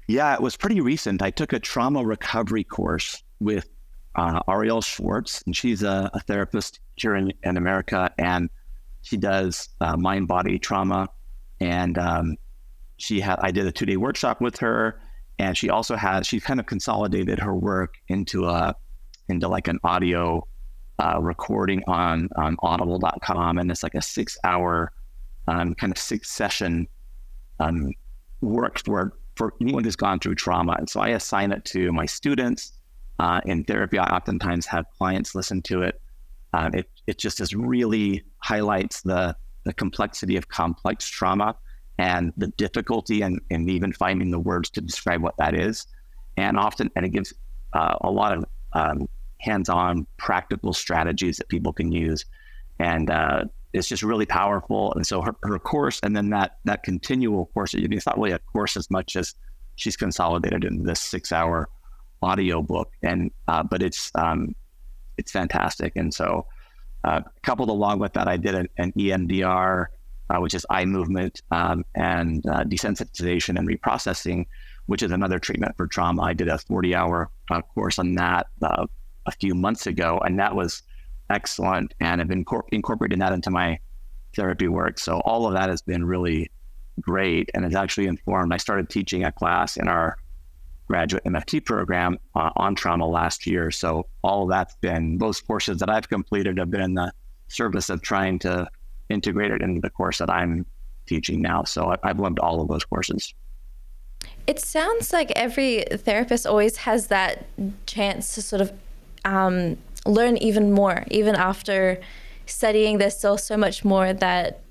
Yeah, 0.07 0.35
it 0.35 0.43
was 0.43 0.57
pretty 0.57 0.81
recent. 0.81 1.23
I 1.23 1.31
took 1.31 1.53
a 1.53 1.59
trauma 1.61 2.05
recovery 2.05 2.65
course 2.65 3.23
with 3.39 3.69
uh, 4.17 4.43
Arielle 4.49 4.85
Schwartz, 4.85 5.43
and 5.47 5.57
she's 5.57 5.83
a, 5.83 6.11
a 6.13 6.21
therapist 6.21 6.81
here 6.97 7.15
in, 7.15 7.33
in, 7.45 7.57
America, 7.57 8.13
and 8.19 8.51
she 9.03 9.17
does 9.17 9.69
uh, 9.81 9.97
mind 9.97 10.29
body 10.29 10.59
trauma. 10.59 11.09
And 11.61 11.97
um, 11.97 12.37
she 12.97 13.21
had, 13.21 13.39
I 13.41 13.51
did 13.51 13.67
a 13.67 13.73
two 13.73 13.87
day 13.87 13.97
workshop 13.97 14.41
with 14.41 14.59
her, 14.59 15.01
and 15.41 15.57
she 15.57 15.71
also 15.71 15.97
has 15.97 16.27
she 16.27 16.39
kind 16.39 16.61
of 16.61 16.67
consolidated 16.67 17.39
her 17.39 17.55
work 17.55 17.95
into 18.09 18.45
a, 18.45 18.75
into 19.29 19.49
like 19.49 19.69
an 19.69 19.79
audio 19.83 20.47
uh, 20.99 21.19
recording 21.21 21.83
on 21.87 22.29
on 22.37 22.57
Audible.com, 22.63 23.59
and 23.59 23.71
it's 23.71 23.83
like 23.83 23.95
a 23.95 24.03
six 24.03 24.37
hour, 24.45 24.93
um, 25.49 25.75
kind 25.75 25.91
of 25.91 25.99
six 25.99 26.31
session 26.31 26.87
um, 27.59 27.91
work 28.43 28.81
for 28.85 29.17
for 29.37 29.55
anyone 29.63 29.83
who's 29.83 29.97
gone 29.97 30.21
through 30.21 30.35
trauma. 30.35 30.75
And 30.79 30.89
so 30.89 31.01
I 31.01 31.09
assign 31.09 31.53
it 31.53 31.65
to 31.67 31.91
my 31.91 32.05
students 32.05 32.73
uh, 33.19 33.41
in 33.47 33.65
therapy, 33.65 33.99
I 33.99 34.15
oftentimes 34.17 34.67
have 34.67 34.85
clients 34.99 35.35
listen 35.35 35.63
to 35.63 35.83
it. 35.83 36.01
Uh, 36.53 36.71
it 36.75 36.91
it 37.07 37.19
just 37.19 37.41
is 37.41 37.55
really 37.55 38.25
highlights 38.39 39.01
the 39.03 39.35
the 39.65 39.73
complexity 39.73 40.37
of 40.37 40.49
complex 40.49 41.07
trauma 41.07 41.57
and 42.01 42.33
the 42.39 42.49
difficulty 42.57 43.21
and 43.21 43.43
in, 43.51 43.63
in 43.63 43.69
even 43.69 43.93
finding 43.93 44.31
the 44.31 44.39
words 44.39 44.71
to 44.71 44.81
describe 44.81 45.21
what 45.21 45.37
that 45.37 45.55
is. 45.55 45.87
And 46.39 46.59
often, 46.59 46.91
and 46.97 47.05
it 47.05 47.11
gives 47.11 47.35
uh, 47.75 47.97
a 48.01 48.11
lot 48.11 48.33
of 48.33 48.47
um, 48.73 49.07
hands-on 49.41 50.07
practical 50.17 50.73
strategies 50.73 51.37
that 51.37 51.49
people 51.49 51.75
can 51.75 51.93
use. 51.93 52.25
And 52.79 53.11
uh, 53.11 53.45
it's 53.75 53.87
just 53.87 54.03
really 54.03 54.25
powerful. 54.25 54.95
And 54.95 55.07
so 55.07 55.21
her, 55.21 55.37
her 55.43 55.59
course, 55.59 56.01
and 56.03 56.17
then 56.17 56.31
that 56.31 56.57
that 56.65 56.83
continual 56.85 57.47
course, 57.53 57.75
it's 57.75 58.07
not 58.07 58.17
really 58.17 58.33
a 58.33 58.39
course 58.39 58.79
as 58.79 58.91
much 58.91 59.15
as 59.15 59.35
she's 59.77 59.97
consolidated 59.97 60.65
in 60.65 60.85
this 60.85 61.01
six-hour 61.01 61.69
audio 62.23 62.63
book, 62.63 62.91
and 63.03 63.31
uh, 63.47 63.63
but 63.63 63.83
it's 63.83 64.11
um, 64.15 64.55
it's 65.19 65.33
fantastic. 65.33 65.93
And 65.97 66.13
so, 66.15 66.47
uh, 67.05 67.21
coupled 67.43 67.69
along 67.69 67.99
with 67.99 68.15
that, 68.15 68.27
I 68.27 68.39
did 68.39 68.55
an, 68.55 68.69
an 68.79 68.93
EMDR, 68.93 69.87
uh, 70.31 70.39
which 70.39 70.55
is 70.55 70.65
eye 70.71 70.85
movement 70.85 71.43
um, 71.51 71.85
and 71.95 72.47
uh, 72.47 72.65
desensitization 72.65 73.59
and 73.59 73.69
reprocessing, 73.69 74.47
which 74.87 75.03
is 75.03 75.11
another 75.11 75.39
treatment 75.39 75.77
for 75.77 75.87
trauma. 75.87 76.23
I 76.23 76.33
did 76.33 76.49
a 76.49 76.55
40-hour 76.57 77.31
uh, 77.51 77.63
course 77.63 77.99
on 77.99 78.15
that 78.15 78.47
uh, 78.63 78.87
a 79.27 79.33
few 79.33 79.55
months 79.55 79.87
ago, 79.87 80.19
and 80.25 80.39
that 80.39 80.55
was 80.55 80.83
excellent. 81.31 81.95
And 82.01 82.21
I've 82.21 82.29
been 82.29 82.45
cor- 82.45 82.67
incorporating 82.71 83.19
that 83.19 83.33
into 83.33 83.51
my 83.51 83.79
therapy 84.37 84.69
work. 84.69 84.99
So 84.99 85.19
all 85.21 85.47
of 85.47 85.55
that 85.55 85.69
has 85.69 85.83
been 85.83 86.05
really 86.05 86.51
great, 87.01 87.51
and 87.55 87.65
it's 87.65 87.75
actually 87.75 88.07
informed. 88.07 88.53
I 88.53 88.59
started 88.59 88.89
teaching 88.89 89.25
a 89.25 89.33
class 89.33 89.77
in 89.77 89.89
our 89.89 90.17
graduate 90.87 91.25
MFT 91.25 91.65
program 91.65 92.19
uh, 92.35 92.51
on 92.57 92.75
trauma 92.75 93.07
last 93.07 93.47
year. 93.47 93.71
So 93.71 94.07
all 94.23 94.45
of 94.45 94.51
that's 94.51 94.75
been 94.77 95.19
those 95.19 95.41
courses 95.41 95.79
that 95.79 95.89
I've 95.89 96.09
completed 96.09 96.59
have 96.59 96.71
been 96.71 96.81
in 96.81 96.95
the 96.95 97.13
service 97.49 97.91
of 97.91 98.03
trying 98.03 98.39
to 98.41 98.69
integrate 99.11 99.51
it 99.51 99.63
into 99.63 99.81
the 99.81 99.91
course 99.91 100.19
that 100.19 100.31
I'm 100.31 100.67
teaching 101.07 101.43
now. 101.43 101.65
So 101.65 101.97
I've 102.03 102.21
loved 102.21 102.39
all 102.39 102.61
of 102.61 102.69
those 102.69 102.85
courses. 102.85 103.35
It 104.47 104.59
sounds 104.59 105.13
like 105.13 105.33
every 105.37 105.85
therapist 105.91 106.47
always 106.47 106.77
has 106.79 107.09
that 107.09 107.47
chance 107.87 108.35
to 108.35 108.43
sort 108.43 108.63
of 108.63 108.73
um, 109.25 109.77
learn 110.07 110.37
even 110.39 110.73
more, 110.73 111.05
even 111.11 111.35
after 111.35 112.01
studying. 112.47 112.99
There's 112.99 113.17
still 113.17 113.39
so 113.39 113.57
much 113.57 113.85
more 113.85 114.13
that 114.13 114.63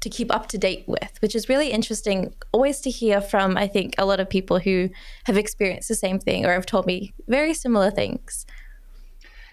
to 0.00 0.10
keep 0.10 0.32
up 0.34 0.48
to 0.48 0.58
date 0.58 0.84
with, 0.86 1.16
which 1.20 1.34
is 1.34 1.48
really 1.48 1.70
interesting 1.70 2.34
always 2.52 2.80
to 2.82 2.90
hear 2.90 3.20
from, 3.20 3.56
I 3.56 3.66
think, 3.66 3.94
a 3.96 4.04
lot 4.04 4.20
of 4.20 4.28
people 4.28 4.58
who 4.58 4.90
have 5.24 5.38
experienced 5.38 5.88
the 5.88 5.94
same 5.94 6.18
thing 6.18 6.44
or 6.44 6.52
have 6.52 6.66
told 6.66 6.86
me 6.86 7.14
very 7.26 7.54
similar 7.54 7.90
things. 7.90 8.44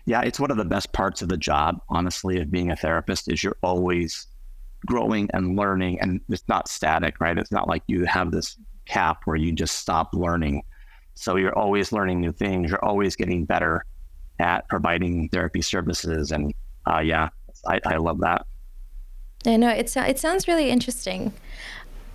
Yeah, 0.05 0.21
it's 0.21 0.39
one 0.39 0.51
of 0.51 0.57
the 0.57 0.65
best 0.65 0.91
parts 0.91 1.21
of 1.21 1.29
the 1.29 1.37
job, 1.37 1.81
honestly, 1.87 2.41
of 2.41 2.51
being 2.51 2.69
a 2.69 2.75
therapist 2.75 3.31
is 3.31 3.43
you're 3.43 3.57
always 3.63 4.27
growing 4.85 5.29
and 5.33 5.57
learning 5.57 5.99
and 6.01 6.21
it's 6.29 6.47
not 6.47 6.67
static, 6.67 7.19
right? 7.19 7.37
It's 7.37 7.51
not 7.51 7.67
like 7.67 7.83
you 7.87 8.05
have 8.05 8.31
this 8.31 8.57
cap 8.85 9.21
where 9.25 9.35
you 9.35 9.51
just 9.51 9.79
stop 9.79 10.09
learning. 10.13 10.63
So 11.13 11.35
you're 11.35 11.57
always 11.57 11.91
learning 11.91 12.21
new 12.21 12.31
things. 12.31 12.69
You're 12.69 12.83
always 12.83 13.15
getting 13.15 13.45
better 13.45 13.85
at 14.39 14.67
providing 14.69 15.29
therapy 15.29 15.61
services. 15.61 16.31
And 16.31 16.53
uh, 16.89 16.99
yeah, 16.99 17.29
I, 17.67 17.79
I 17.85 17.97
love 17.97 18.19
that. 18.21 18.45
I 19.45 19.57
know 19.57 19.69
it, 19.69 19.95
it 19.95 20.19
sounds 20.19 20.47
really 20.47 20.69
interesting. 20.69 21.33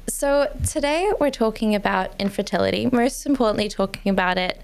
So, 0.08 0.48
today 0.64 1.10
we're 1.18 1.32
talking 1.32 1.74
about 1.74 2.14
infertility, 2.20 2.88
most 2.92 3.26
importantly, 3.26 3.68
talking 3.68 4.08
about 4.08 4.38
it 4.38 4.60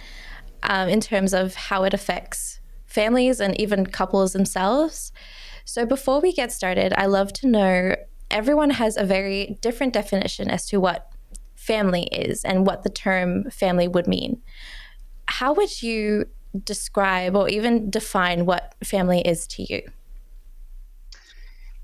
um, 0.62 0.88
in 0.88 1.00
terms 1.00 1.34
of 1.34 1.56
how 1.56 1.82
it 1.82 1.92
affects 1.92 2.60
families 2.86 3.40
and 3.40 3.58
even 3.60 3.86
couples 3.86 4.34
themselves. 4.34 5.10
So, 5.64 5.86
before 5.86 6.20
we 6.20 6.32
get 6.32 6.52
started, 6.52 6.92
I 6.96 7.06
love 7.06 7.32
to 7.34 7.46
know 7.46 7.96
everyone 8.30 8.70
has 8.70 8.96
a 8.96 9.04
very 9.04 9.58
different 9.60 9.92
definition 9.92 10.50
as 10.50 10.66
to 10.66 10.80
what 10.80 11.12
family 11.54 12.04
is 12.04 12.44
and 12.44 12.66
what 12.66 12.82
the 12.82 12.90
term 12.90 13.50
family 13.50 13.86
would 13.86 14.06
mean. 14.06 14.42
How 15.26 15.52
would 15.52 15.82
you 15.82 16.26
describe 16.64 17.36
or 17.36 17.48
even 17.48 17.90
define 17.90 18.46
what 18.46 18.74
family 18.82 19.20
is 19.20 19.46
to 19.48 19.62
you? 19.72 19.82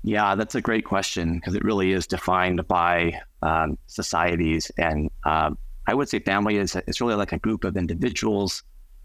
Yeah, 0.03 0.35
that's 0.35 0.55
a 0.55 0.61
great 0.61 0.85
question 0.85 1.35
because 1.35 1.55
it 1.55 1.63
really 1.63 1.91
is 1.91 2.07
defined 2.07 2.67
by 2.67 3.21
um, 3.41 3.77
societies. 3.87 4.71
And 4.77 5.09
uh, 5.23 5.51
I 5.87 5.93
would 5.93 6.09
say 6.09 6.19
family 6.19 6.57
is 6.57 6.75
it's 6.75 7.01
really 7.01 7.15
like 7.15 7.33
a 7.33 7.39
group 7.39 7.63
of 7.63 7.75
individuals 7.75 8.63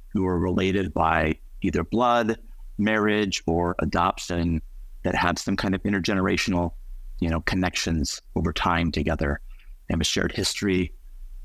who 0.09 0.27
are 0.27 0.39
related 0.39 0.95
by 0.95 1.39
either 1.63 1.83
blood, 1.83 2.39
marriage, 2.79 3.43
or 3.47 3.77
adoption 3.79 4.63
that 5.03 5.15
have 5.15 5.39
some 5.39 5.57
kind 5.57 5.75
of 5.75 5.83
intergenerational, 5.83 6.73
you 7.21 7.29
know, 7.29 7.41
connections 7.41 8.21
over 8.35 8.53
time 8.53 8.91
together. 8.91 9.41
They 9.89 9.95
have 9.95 10.01
a 10.01 10.05
shared 10.05 10.33
history, 10.33 10.93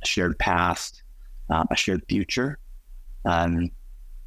a 0.01 0.05
shared 0.05 0.39
past, 0.39 1.03
uh, 1.49 1.65
a 1.69 1.75
shared 1.75 2.03
future. 2.07 2.57
Um, 3.25 3.71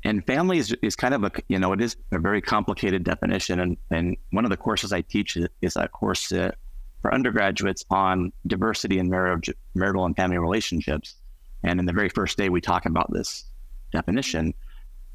and 0.04 0.26
family 0.26 0.58
is, 0.58 0.74
is 0.82 0.96
kind 0.96 1.14
of 1.14 1.24
a 1.24 1.30
you 1.48 1.58
know 1.58 1.72
it 1.72 1.80
is 1.80 1.96
a 2.10 2.18
very 2.18 2.40
complicated 2.40 3.04
definition 3.04 3.60
and, 3.60 3.76
and 3.90 4.16
one 4.30 4.44
of 4.44 4.50
the 4.50 4.56
courses 4.56 4.92
i 4.92 5.00
teach 5.00 5.36
is 5.60 5.76
a 5.76 5.88
course 5.88 6.28
for 6.28 7.14
undergraduates 7.14 7.84
on 7.90 8.32
diversity 8.46 8.98
in 8.98 9.08
marriage 9.08 9.50
marital 9.74 10.04
and 10.04 10.16
family 10.16 10.38
relationships 10.38 11.16
and 11.62 11.78
in 11.80 11.86
the 11.86 11.92
very 11.92 12.08
first 12.08 12.36
day 12.36 12.48
we 12.48 12.60
talk 12.60 12.86
about 12.86 13.10
this 13.12 13.44
definition 13.92 14.54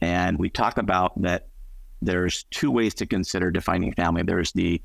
and 0.02 0.38
we 0.38 0.50
talk 0.50 0.78
about 0.78 1.20
that 1.22 1.48
there's 2.02 2.44
two 2.52 2.72
ways 2.72 2.94
to 2.94 3.06
consider 3.06 3.52
defining 3.52 3.94
family 3.94 4.22
there's 4.24 4.52
the 4.54 4.82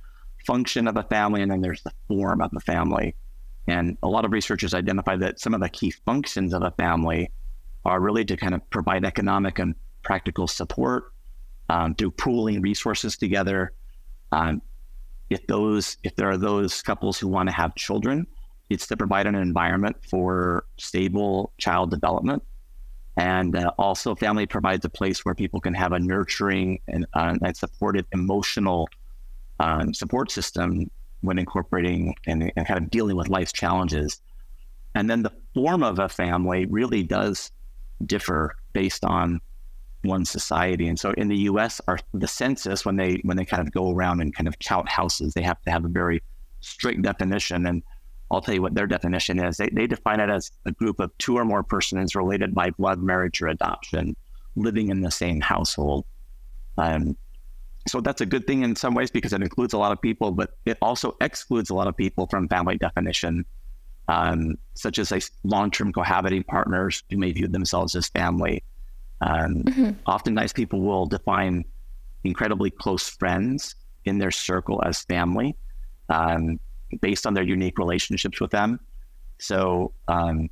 function 0.47 0.89
of 0.89 0.97
a 0.97 1.03
family 1.05 1.43
and 1.43 1.51
then 1.51 1.61
there's 1.61 1.83
the 1.83 1.93
form 2.09 2.41
of 2.41 2.51
a 2.57 2.61
family 2.61 3.15
and 3.69 3.97
a 4.03 4.09
lot 4.09 4.25
of 4.25 4.33
researchers 4.33 4.75
identify 4.75 5.17
that 5.17 5.39
some 5.39 5.55
of 5.55 5.61
the 5.61 5.69
key 5.69 5.91
functions 5.91 6.53
of 6.53 6.63
a 6.63 6.71
family 6.73 7.31
are 7.85 8.01
really 8.01 8.25
to 8.25 8.37
kind 8.37 8.55
of 8.55 8.69
provide 8.71 9.05
economic 9.05 9.59
and 9.59 9.75
practical 10.03 10.47
support, 10.47 11.13
um, 11.69 11.95
through 11.95 12.11
pooling 12.13 12.61
resources 12.61 13.17
together. 13.17 13.73
Um, 14.33 14.63
if 15.31 15.47
those, 15.47 15.97
if 16.03 16.15
there 16.17 16.29
are 16.29 16.37
those 16.37 16.83
couples 16.83 17.19
who 17.19 17.29
want 17.29 17.49
to 17.49 17.55
have 17.55 17.75
children, 17.75 18.27
it's 18.69 18.87
to 18.89 18.97
provide 18.97 19.27
an 19.27 19.35
environment 19.35 19.97
for 20.09 20.65
stable 20.79 21.53
child 21.59 21.91
development. 21.91 22.43
And 23.17 23.57
uh, 23.57 23.73
also, 23.79 24.15
family 24.15 24.47
provides 24.47 24.85
a 24.85 24.89
place 24.89 25.25
where 25.25 25.35
people 25.35 25.61
can 25.61 25.75
have 25.75 25.93
a 25.93 25.99
nurturing 25.99 26.81
and, 26.89 27.07
uh, 27.13 27.37
and 27.43 27.57
supportive 27.57 28.07
emotional 28.13 28.89
um, 29.61 29.93
support 29.93 30.31
system 30.31 30.91
when 31.21 31.39
incorporating 31.39 32.15
and, 32.27 32.51
and 32.57 32.67
kind 32.67 32.83
of 32.83 32.91
dealing 32.91 33.17
with 33.17 33.29
life's 33.29 33.53
challenges. 33.53 34.21
And 34.95 35.09
then 35.09 35.23
the 35.23 35.33
form 35.55 35.83
of 35.83 35.99
a 35.99 36.09
family 36.09 36.67
really 36.67 37.03
does 37.03 37.51
differ 38.05 38.57
based 38.73 39.05
on 39.05 39.41
one 40.03 40.25
society. 40.25 40.89
And 40.89 40.99
so 40.99 41.13
in 41.13 41.29
the 41.29 41.37
U.S., 41.39 41.81
our 41.87 41.99
the 42.13 42.29
census 42.29 42.85
when 42.85 42.97
they 42.97 43.21
when 43.23 43.37
they 43.37 43.45
kind 43.45 43.67
of 43.67 43.73
go 43.73 43.93
around 43.93 44.21
and 44.21 44.35
kind 44.35 44.49
of 44.49 44.59
count 44.59 44.89
houses, 44.89 45.35
they 45.35 45.43
have 45.43 45.61
to 45.63 45.71
have 45.71 45.85
a 45.85 45.89
very 45.89 46.23
strict 46.61 47.03
definition. 47.03 47.67
And 47.67 47.83
I'll 48.33 48.41
tell 48.41 48.55
you 48.55 48.63
what 48.63 48.75
their 48.75 48.87
definition 48.87 49.39
is. 49.39 49.59
They 49.59 49.69
they 49.69 49.87
define 49.87 50.19
it 50.19 50.31
as 50.31 50.51
a 50.65 50.73
group 50.73 51.01
of 51.01 51.17
two 51.19 51.37
or 51.37 51.45
more 51.45 51.63
persons 51.63 52.15
related 52.15 52.55
by 52.55 52.71
blood, 52.71 53.01
marriage, 53.01 53.43
or 53.43 53.49
adoption, 53.49 54.17
living 54.57 54.89
in 54.89 55.03
the 55.03 55.11
same 55.11 55.41
household. 55.41 56.07
Um, 56.79 57.17
so 57.87 58.01
that's 58.01 58.21
a 58.21 58.27
good 58.27 58.47
thing 58.47 58.63
in 58.63 58.75
some 58.75 58.95
ways 58.95 59.11
because 59.11 59.33
it 59.33 59.43
includes 59.43 59.75
a 59.75 59.79
lot 59.79 59.93
of 59.93 60.01
people, 60.01 60.31
but 60.31 60.57
it 60.65 60.79
also 60.81 61.17
excludes 61.21 61.69
a 61.69 61.75
lot 61.75 61.89
of 61.89 61.97
people 61.97 62.27
from 62.29 62.49
family 62.49 62.79
definition, 62.79 63.45
um, 64.09 64.57
such 64.75 64.99
as 64.99 65.11
like 65.11 65.25
long-term 65.45 65.93
cohabiting 65.93 66.45
partners 66.45 67.03
who 67.11 67.19
may 67.19 67.33
view 67.33 67.49
themselves 67.49 67.95
as 67.95 68.09
family. 68.09 68.63
Um, 69.21 69.65
mm-hmm. 69.65 69.91
Oftentimes, 70.07 70.53
people 70.53 70.81
will 70.81 71.07
define 71.07 71.65
incredibly 72.25 72.71
close 72.71 73.11
friends 73.11 73.75
in 74.05 74.19
their 74.19 74.31
circle 74.31 74.81
as 74.85 75.03
family 75.03 75.57
um, 76.09 76.59
based 77.01 77.27
on 77.27 77.35
their 77.35 77.45
unique 77.45 77.79
relationships 77.79 78.41
with 78.41 78.51
them. 78.51 78.81
So, 79.39 79.93
um, 80.09 80.49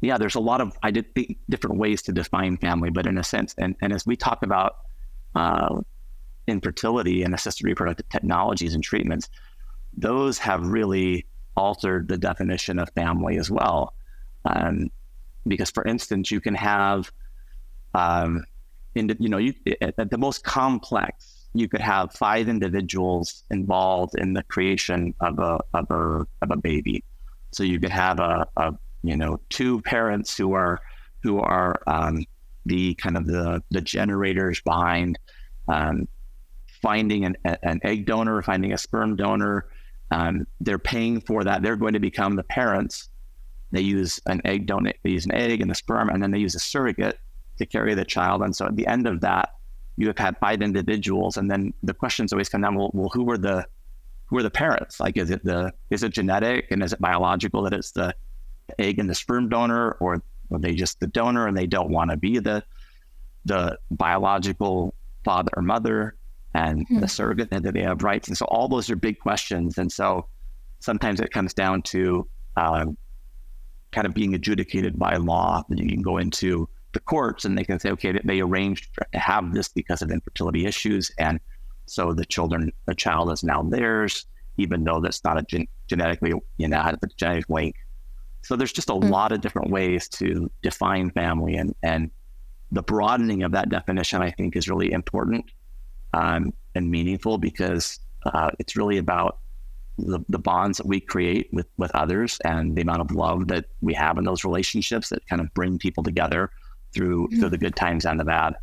yeah, 0.00 0.18
there's 0.18 0.34
a 0.34 0.40
lot 0.40 0.60
of 0.60 0.76
I 0.82 0.90
did 0.90 1.14
think 1.14 1.38
different 1.48 1.78
ways 1.78 2.02
to 2.02 2.12
define 2.12 2.56
family, 2.58 2.90
but 2.90 3.06
in 3.06 3.18
a 3.18 3.24
sense, 3.24 3.54
and, 3.58 3.74
and 3.80 3.92
as 3.92 4.06
we 4.06 4.16
talk 4.16 4.42
about 4.42 4.76
uh, 5.34 5.80
infertility 6.46 7.22
and 7.22 7.34
assisted 7.34 7.64
reproductive 7.64 8.08
technologies 8.08 8.74
and 8.74 8.82
treatments, 8.82 9.28
those 9.96 10.38
have 10.38 10.66
really 10.66 11.26
altered 11.56 12.08
the 12.08 12.18
definition 12.18 12.78
of 12.78 12.88
family 12.90 13.38
as 13.38 13.50
well. 13.50 13.94
Um, 14.44 14.90
because, 15.46 15.70
for 15.70 15.84
instance, 15.84 16.30
you 16.30 16.40
can 16.40 16.54
have, 16.54 17.10
um, 17.94 18.44
in, 18.94 19.14
you 19.18 19.28
know, 19.28 19.38
you, 19.38 19.54
at 19.80 20.10
the 20.10 20.18
most 20.18 20.44
complex, 20.44 21.37
you 21.54 21.68
could 21.68 21.80
have 21.80 22.12
five 22.12 22.48
individuals 22.48 23.44
involved 23.50 24.14
in 24.18 24.32
the 24.32 24.42
creation 24.44 25.14
of 25.20 25.38
a 25.38 25.58
of 25.74 25.90
a 25.90 26.26
of 26.42 26.50
a 26.50 26.56
baby. 26.56 27.04
So 27.52 27.62
you 27.62 27.80
could 27.80 27.90
have 27.90 28.20
a, 28.20 28.46
a 28.56 28.74
you 29.02 29.16
know 29.16 29.40
two 29.48 29.80
parents 29.82 30.36
who 30.36 30.52
are 30.54 30.80
who 31.22 31.40
are 31.40 31.80
um, 31.86 32.24
the 32.66 32.94
kind 32.94 33.16
of 33.16 33.26
the 33.26 33.62
the 33.70 33.80
generators 33.80 34.60
behind 34.60 35.18
um, 35.68 36.08
finding 36.82 37.24
an, 37.24 37.36
an 37.44 37.80
egg 37.82 38.06
donor, 38.06 38.42
finding 38.42 38.72
a 38.72 38.78
sperm 38.78 39.16
donor. 39.16 39.66
Um, 40.10 40.46
they're 40.60 40.78
paying 40.78 41.20
for 41.20 41.44
that. 41.44 41.62
They're 41.62 41.76
going 41.76 41.92
to 41.92 42.00
become 42.00 42.36
the 42.36 42.44
parents. 42.44 43.08
They 43.70 43.82
use 43.82 44.20
an 44.26 44.40
egg 44.46 44.66
donor, 44.66 44.92
they 45.02 45.10
use 45.10 45.26
an 45.26 45.34
egg 45.34 45.60
and 45.60 45.70
the 45.70 45.74
sperm, 45.74 46.08
and 46.08 46.22
then 46.22 46.30
they 46.30 46.38
use 46.38 46.54
a 46.54 46.58
surrogate 46.58 47.18
to 47.58 47.66
carry 47.66 47.94
the 47.94 48.04
child. 48.04 48.42
And 48.42 48.56
so 48.56 48.64
at 48.66 48.76
the 48.76 48.86
end 48.86 49.06
of 49.06 49.20
that, 49.20 49.50
you 49.98 50.06
have 50.06 50.18
had 50.18 50.38
five 50.38 50.62
individuals, 50.62 51.36
and 51.36 51.50
then 51.50 51.72
the 51.82 51.94
questions 51.94 52.32
always 52.32 52.48
come 52.48 52.62
down: 52.62 52.74
Well, 52.74 52.90
well 52.94 53.10
who 53.12 53.24
were 53.24 53.38
the 53.38 53.66
who 54.26 54.38
are 54.38 54.42
the 54.42 54.50
parents? 54.50 55.00
Like, 55.00 55.16
is 55.16 55.30
it 55.30 55.44
the 55.44 55.72
is 55.90 56.02
it 56.02 56.12
genetic 56.12 56.70
and 56.70 56.82
is 56.82 56.92
it 56.92 57.00
biological 57.00 57.62
that 57.64 57.72
it's 57.72 57.92
the 57.92 58.14
egg 58.78 58.98
and 58.98 59.10
the 59.10 59.14
sperm 59.14 59.48
donor, 59.48 59.92
or 60.00 60.22
are 60.52 60.58
they 60.58 60.74
just 60.74 61.00
the 61.00 61.06
donor 61.06 61.46
and 61.46 61.56
they 61.56 61.66
don't 61.66 61.90
want 61.90 62.10
to 62.10 62.16
be 62.16 62.38
the 62.38 62.62
the 63.44 63.78
biological 63.90 64.94
father 65.24 65.50
or 65.56 65.62
mother? 65.62 66.14
and 66.54 66.80
mm-hmm. 66.86 67.00
the 67.00 67.08
surrogate 67.08 67.48
and 67.50 67.64
do 67.64 67.72
they 67.72 67.82
have 67.82 68.02
rights? 68.02 68.28
And 68.28 68.36
so 68.36 68.46
all 68.46 68.68
those 68.68 68.90
are 68.90 68.96
big 68.96 69.18
questions. 69.18 69.78
And 69.78 69.90
so 69.90 70.26
sometimes 70.80 71.20
it 71.20 71.30
comes 71.32 71.54
down 71.54 71.82
to 71.82 72.26
um, 72.56 72.96
kind 73.92 74.06
of 74.06 74.14
being 74.14 74.34
adjudicated 74.34 74.98
by 74.98 75.16
law. 75.16 75.64
And 75.68 75.78
you 75.78 75.88
can 75.88 76.02
go 76.02 76.18
into 76.18 76.68
the 76.92 77.00
courts 77.00 77.44
and 77.44 77.56
they 77.56 77.64
can 77.64 77.78
say, 77.78 77.90
okay, 77.90 78.18
they 78.24 78.40
arranged 78.40 78.88
to 78.94 79.18
have 79.18 79.52
this 79.52 79.68
because 79.68 80.02
of 80.02 80.10
infertility 80.10 80.66
issues. 80.66 81.10
And 81.18 81.40
so 81.86 82.12
the 82.12 82.24
children, 82.24 82.72
the 82.86 82.94
child 82.94 83.30
is 83.32 83.42
now 83.42 83.62
theirs, 83.62 84.26
even 84.56 84.84
though 84.84 85.00
that's 85.00 85.22
not 85.24 85.38
a 85.38 85.42
gen- 85.42 85.68
genetically, 85.86 86.32
you 86.56 86.68
know, 86.68 86.78
a 86.78 86.98
genetic 87.16 87.48
link. 87.48 87.76
So 88.42 88.56
there's 88.56 88.72
just 88.72 88.88
a 88.88 88.92
mm-hmm. 88.92 89.10
lot 89.10 89.32
of 89.32 89.40
different 89.40 89.70
ways 89.70 90.08
to 90.10 90.50
define 90.62 91.10
family 91.10 91.56
and, 91.56 91.74
and 91.82 92.10
the 92.70 92.82
broadening 92.82 93.42
of 93.42 93.52
that 93.52 93.70
definition, 93.70 94.22
I 94.22 94.30
think, 94.30 94.54
is 94.56 94.68
really 94.68 94.92
important 94.92 95.46
um, 96.12 96.52
and 96.74 96.90
meaningful 96.90 97.38
because 97.38 97.98
uh, 98.26 98.50
it's 98.58 98.76
really 98.76 98.98
about 98.98 99.38
the, 99.96 100.20
the 100.28 100.38
bonds 100.38 100.78
that 100.78 100.86
we 100.86 101.00
create 101.00 101.48
with, 101.52 101.66
with 101.76 101.90
others 101.94 102.38
and 102.44 102.76
the 102.76 102.82
amount 102.82 103.00
of 103.00 103.10
love 103.10 103.48
that 103.48 103.66
we 103.80 103.94
have 103.94 104.18
in 104.18 104.24
those 104.24 104.44
relationships 104.44 105.08
that 105.08 105.26
kind 105.28 105.40
of 105.40 105.52
bring 105.54 105.78
people 105.78 106.02
together 106.02 106.50
through 106.94 107.28
mm-hmm. 107.28 107.40
through 107.40 107.50
the 107.50 107.58
good 107.58 107.76
times 107.76 108.04
and 108.04 108.18
the 108.18 108.24
bad. 108.24 108.54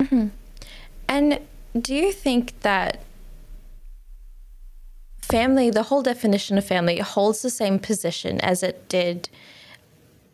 Mm-hmm. 0.00 0.28
And 1.08 1.40
do 1.80 1.94
you 1.94 2.12
think 2.12 2.60
that 2.60 3.02
family, 5.22 5.70
the 5.70 5.84
whole 5.84 6.02
definition 6.02 6.58
of 6.58 6.64
family, 6.64 6.98
holds 6.98 7.42
the 7.42 7.50
same 7.50 7.78
position 7.78 8.40
as 8.40 8.62
it 8.62 8.88
did 8.88 9.28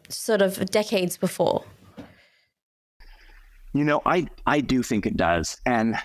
sort 0.08 0.42
of 0.42 0.70
decades 0.70 1.16
before? 1.16 1.64
You 3.72 3.84
know, 3.84 4.02
I 4.04 4.26
I 4.46 4.60
do 4.60 4.82
think 4.82 5.06
it 5.06 5.16
does, 5.16 5.56
and 5.64 5.96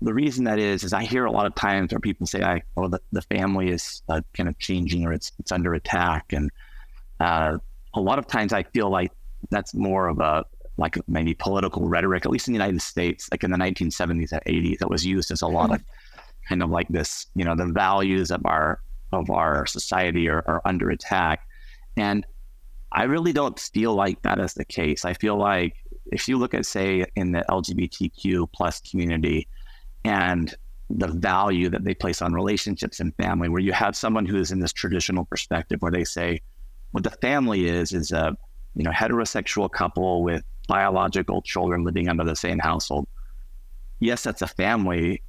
the 0.00 0.14
reason 0.14 0.44
that 0.44 0.58
is 0.58 0.82
is 0.82 0.92
I 0.92 1.04
hear 1.04 1.26
a 1.26 1.30
lot 1.30 1.46
of 1.46 1.54
times 1.54 1.92
where 1.92 2.00
people 2.00 2.26
say, 2.26 2.42
"I 2.42 2.62
oh 2.76 2.88
the, 2.88 3.00
the 3.12 3.22
family 3.22 3.68
is 3.68 4.02
uh, 4.08 4.22
kind 4.34 4.48
of 4.48 4.58
changing 4.58 5.04
or 5.06 5.12
it's 5.12 5.30
it's 5.38 5.52
under 5.52 5.74
attack," 5.74 6.32
and 6.32 6.50
uh, 7.20 7.58
a 7.94 8.00
lot 8.00 8.18
of 8.18 8.26
times 8.26 8.52
I 8.52 8.62
feel 8.62 8.90
like 8.90 9.12
that's 9.52 9.74
more 9.74 10.08
of 10.08 10.18
a 10.20 10.44
like 10.78 10.96
maybe 11.06 11.34
political 11.34 11.86
rhetoric, 11.88 12.24
at 12.24 12.32
least 12.32 12.48
in 12.48 12.54
the 12.54 12.58
United 12.58 12.80
States, 12.80 13.28
like 13.30 13.44
in 13.44 13.50
the 13.50 13.58
1970s 13.58 14.32
and 14.32 14.42
80s, 14.46 14.78
that 14.78 14.88
was 14.88 15.04
used 15.04 15.30
as 15.30 15.42
a 15.42 15.46
lot 15.46 15.70
of 15.70 15.80
mm-hmm. 15.80 16.48
kind 16.48 16.62
of 16.62 16.70
like 16.70 16.88
this, 16.88 17.26
you 17.34 17.44
know, 17.44 17.54
the 17.54 17.66
values 17.66 18.30
of 18.30 18.40
our 18.46 18.80
of 19.12 19.28
our 19.30 19.66
society 19.66 20.28
are, 20.28 20.42
are 20.46 20.62
under 20.64 20.88
attack, 20.90 21.46
and 21.96 22.26
I 22.92 23.04
really 23.04 23.32
don't 23.32 23.58
feel 23.58 23.94
like 23.94 24.20
that 24.22 24.38
is 24.38 24.54
the 24.54 24.64
case. 24.64 25.04
I 25.04 25.14
feel 25.14 25.36
like 25.36 25.76
if 26.10 26.28
you 26.28 26.36
look 26.36 26.52
at, 26.54 26.66
say, 26.66 27.06
in 27.16 27.32
the 27.32 27.44
LGBTQ 27.48 28.48
plus 28.52 28.80
community 28.80 29.48
and 30.04 30.54
the 30.90 31.08
value 31.08 31.70
that 31.70 31.84
they 31.84 31.94
place 31.94 32.20
on 32.20 32.34
relationships 32.34 33.00
and 33.00 33.14
family, 33.16 33.48
where 33.48 33.62
you 33.62 33.72
have 33.72 33.96
someone 33.96 34.26
who 34.26 34.36
is 34.36 34.52
in 34.52 34.60
this 34.60 34.72
traditional 34.72 35.24
perspective 35.24 35.80
where 35.80 35.92
they 35.92 36.04
say, 36.04 36.40
what 36.90 37.04
the 37.04 37.10
family 37.10 37.66
is, 37.66 37.92
is 37.92 38.12
a 38.12 38.36
you 38.74 38.84
know 38.84 38.90
heterosexual 38.90 39.70
couple 39.70 40.22
with 40.22 40.42
biological 40.68 41.42
children 41.42 41.84
living 41.84 42.08
under 42.08 42.24
the 42.24 42.36
same 42.36 42.58
household. 42.58 43.06
Yes, 44.00 44.22
that's 44.22 44.42
a 44.42 44.46
family, 44.46 45.22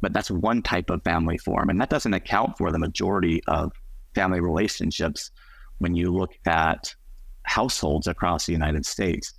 but 0.00 0.12
that's 0.12 0.30
one 0.30 0.62
type 0.62 0.90
of 0.90 1.02
family 1.02 1.38
form. 1.38 1.68
And 1.68 1.80
that 1.80 1.90
doesn't 1.90 2.14
account 2.14 2.56
for 2.56 2.70
the 2.70 2.78
majority 2.78 3.42
of 3.48 3.72
family 4.14 4.40
relationships 4.40 5.30
when 5.78 5.94
you 5.94 6.12
look 6.12 6.32
at 6.46 6.94
households 7.42 8.06
across 8.06 8.46
the 8.46 8.52
United 8.52 8.86
States. 8.86 9.34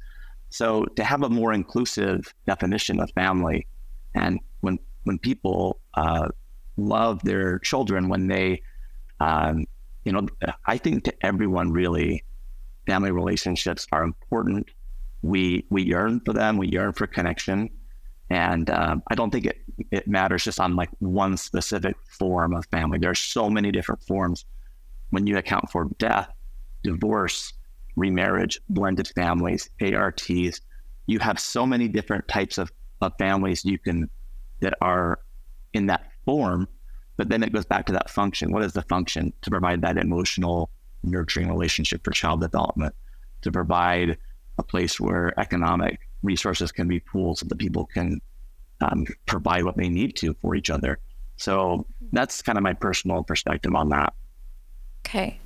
So 0.49 0.85
to 0.95 1.03
have 1.03 1.23
a 1.23 1.29
more 1.29 1.53
inclusive 1.53 2.33
definition 2.47 2.99
of 2.99 3.09
family, 3.11 3.67
and 4.13 4.39
when 4.61 4.79
when 5.03 5.19
people 5.19 5.79
uh, 5.95 6.29
love 6.77 7.21
their 7.23 7.59
children, 7.59 8.09
when 8.09 8.27
they, 8.27 8.61
um, 9.19 9.65
you 10.03 10.11
know, 10.11 10.27
I 10.65 10.77
think 10.77 11.03
to 11.05 11.13
everyone 11.25 11.71
really, 11.71 12.23
family 12.85 13.11
relationships 13.11 13.87
are 13.91 14.03
important. 14.03 14.69
We 15.21 15.65
we 15.69 15.83
yearn 15.83 16.21
for 16.25 16.33
them. 16.33 16.57
We 16.57 16.67
yearn 16.67 16.93
for 16.93 17.07
connection, 17.07 17.69
and 18.29 18.69
um, 18.69 19.03
I 19.09 19.15
don't 19.15 19.31
think 19.31 19.45
it 19.45 19.57
it 19.91 20.07
matters 20.07 20.43
just 20.43 20.59
on 20.59 20.75
like 20.75 20.89
one 20.99 21.37
specific 21.37 21.95
form 22.07 22.53
of 22.53 22.65
family. 22.67 22.99
There 22.99 23.11
are 23.11 23.15
so 23.15 23.49
many 23.49 23.71
different 23.71 24.03
forms. 24.03 24.45
When 25.11 25.27
you 25.27 25.37
account 25.37 25.71
for 25.71 25.89
death, 25.97 26.29
divorce, 26.83 27.53
remarriage, 27.95 28.59
blended 28.69 29.07
families, 29.15 29.69
ARTs. 29.81 30.61
You 31.07 31.19
have 31.19 31.39
so 31.39 31.65
many 31.65 31.87
different 31.87 32.27
types 32.27 32.57
of, 32.57 32.71
of 33.01 33.13
families 33.17 33.63
you 33.63 33.77
can 33.77 34.09
that 34.61 34.73
are 34.81 35.19
in 35.73 35.87
that 35.87 36.11
form, 36.25 36.67
but 37.17 37.29
then 37.29 37.43
it 37.43 37.53
goes 37.53 37.65
back 37.65 37.85
to 37.87 37.93
that 37.93 38.09
function. 38.09 38.51
What 38.51 38.63
is 38.63 38.73
the 38.73 38.81
function 38.83 39.33
to 39.41 39.49
provide 39.49 39.81
that 39.81 39.97
emotional, 39.97 40.69
nurturing 41.05 41.47
relationship 41.47 42.03
for 42.03 42.11
child 42.11 42.41
development, 42.41 42.93
to 43.41 43.51
provide 43.51 44.17
a 44.57 44.63
place 44.63 44.99
where 44.99 45.37
economic 45.39 45.99
resources 46.23 46.71
can 46.71 46.87
be 46.87 46.99
pooled 46.99 47.37
so 47.37 47.45
that 47.45 47.57
people 47.57 47.85
can 47.85 48.19
um, 48.81 49.05
provide 49.25 49.63
what 49.63 49.77
they 49.77 49.89
need 49.89 50.15
to 50.17 50.35
for 50.41 50.55
each 50.55 50.69
other. 50.69 50.99
So 51.37 51.85
that's 52.11 52.41
kind 52.41 52.57
of 52.57 52.63
my 52.63 52.73
personal 52.73 53.23
perspective 53.23 53.75
on 53.75 53.89
that. 53.89 54.13
Okay. 55.05 55.39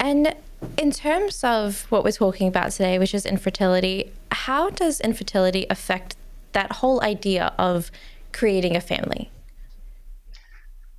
And 0.00 0.34
in 0.78 0.90
terms 0.90 1.42
of 1.44 1.86
what 1.90 2.04
we're 2.04 2.12
talking 2.12 2.48
about 2.48 2.72
today, 2.72 2.98
which 2.98 3.14
is 3.14 3.26
infertility, 3.26 4.12
how 4.32 4.70
does 4.70 5.00
infertility 5.00 5.66
affect 5.70 6.16
that 6.52 6.72
whole 6.72 7.02
idea 7.02 7.52
of 7.58 7.90
creating 8.32 8.76
a 8.76 8.80
family? 8.80 9.30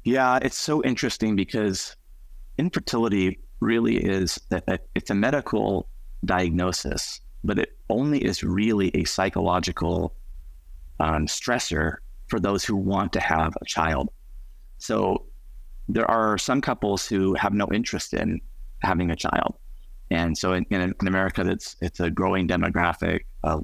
Yeah, 0.04 0.39
it's 0.41 0.58
so 0.58 0.84
interesting 0.84 1.36
because 1.36 1.95
infertility 2.58 3.39
really 3.59 3.97
is 3.97 4.39
a, 4.51 4.79
it's 4.95 5.09
a 5.09 5.15
medical 5.15 5.87
diagnosis 6.23 7.21
but 7.45 7.59
it 7.59 7.77
only 7.89 8.19
is 8.19 8.43
really 8.43 8.91
a 8.95 9.03
psychological 9.05 10.15
um, 10.99 11.27
stressor 11.27 11.97
for 12.27 12.39
those 12.39 12.65
who 12.65 12.75
want 12.75 13.13
to 13.13 13.19
have 13.19 13.53
a 13.61 13.65
child. 13.65 14.09
So 14.79 15.25
there 15.87 16.09
are 16.09 16.37
some 16.37 16.59
couples 16.59 17.05
who 17.05 17.35
have 17.35 17.53
no 17.53 17.67
interest 17.71 18.13
in 18.13 18.41
having 18.81 19.11
a 19.11 19.15
child. 19.15 19.55
And 20.09 20.35
so 20.37 20.53
in, 20.53 20.65
in, 20.71 20.93
America, 21.01 21.47
it's, 21.47 21.75
it's 21.81 21.99
a 21.99 22.09
growing 22.09 22.47
demographic 22.47 23.21
of 23.43 23.63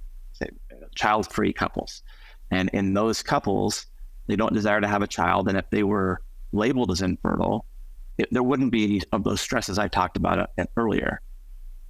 child 0.95 1.31
free 1.31 1.53
couples. 1.53 2.03
And 2.51 2.69
in 2.73 2.93
those 2.93 3.23
couples, 3.23 3.87
they 4.27 4.35
don't 4.35 4.53
desire 4.53 4.81
to 4.81 4.87
have 4.87 5.01
a 5.01 5.07
child. 5.07 5.47
And 5.47 5.57
if 5.57 5.69
they 5.71 5.83
were 5.83 6.21
labeled 6.51 6.91
as 6.91 7.01
infertile, 7.01 7.65
it, 8.21 8.29
there 8.31 8.43
wouldn't 8.43 8.71
be 8.71 8.83
any 8.83 9.01
of 9.11 9.23
those 9.23 9.41
stresses 9.41 9.77
I 9.77 9.87
talked 9.87 10.17
about 10.17 10.49
uh, 10.57 10.65
earlier. 10.77 11.21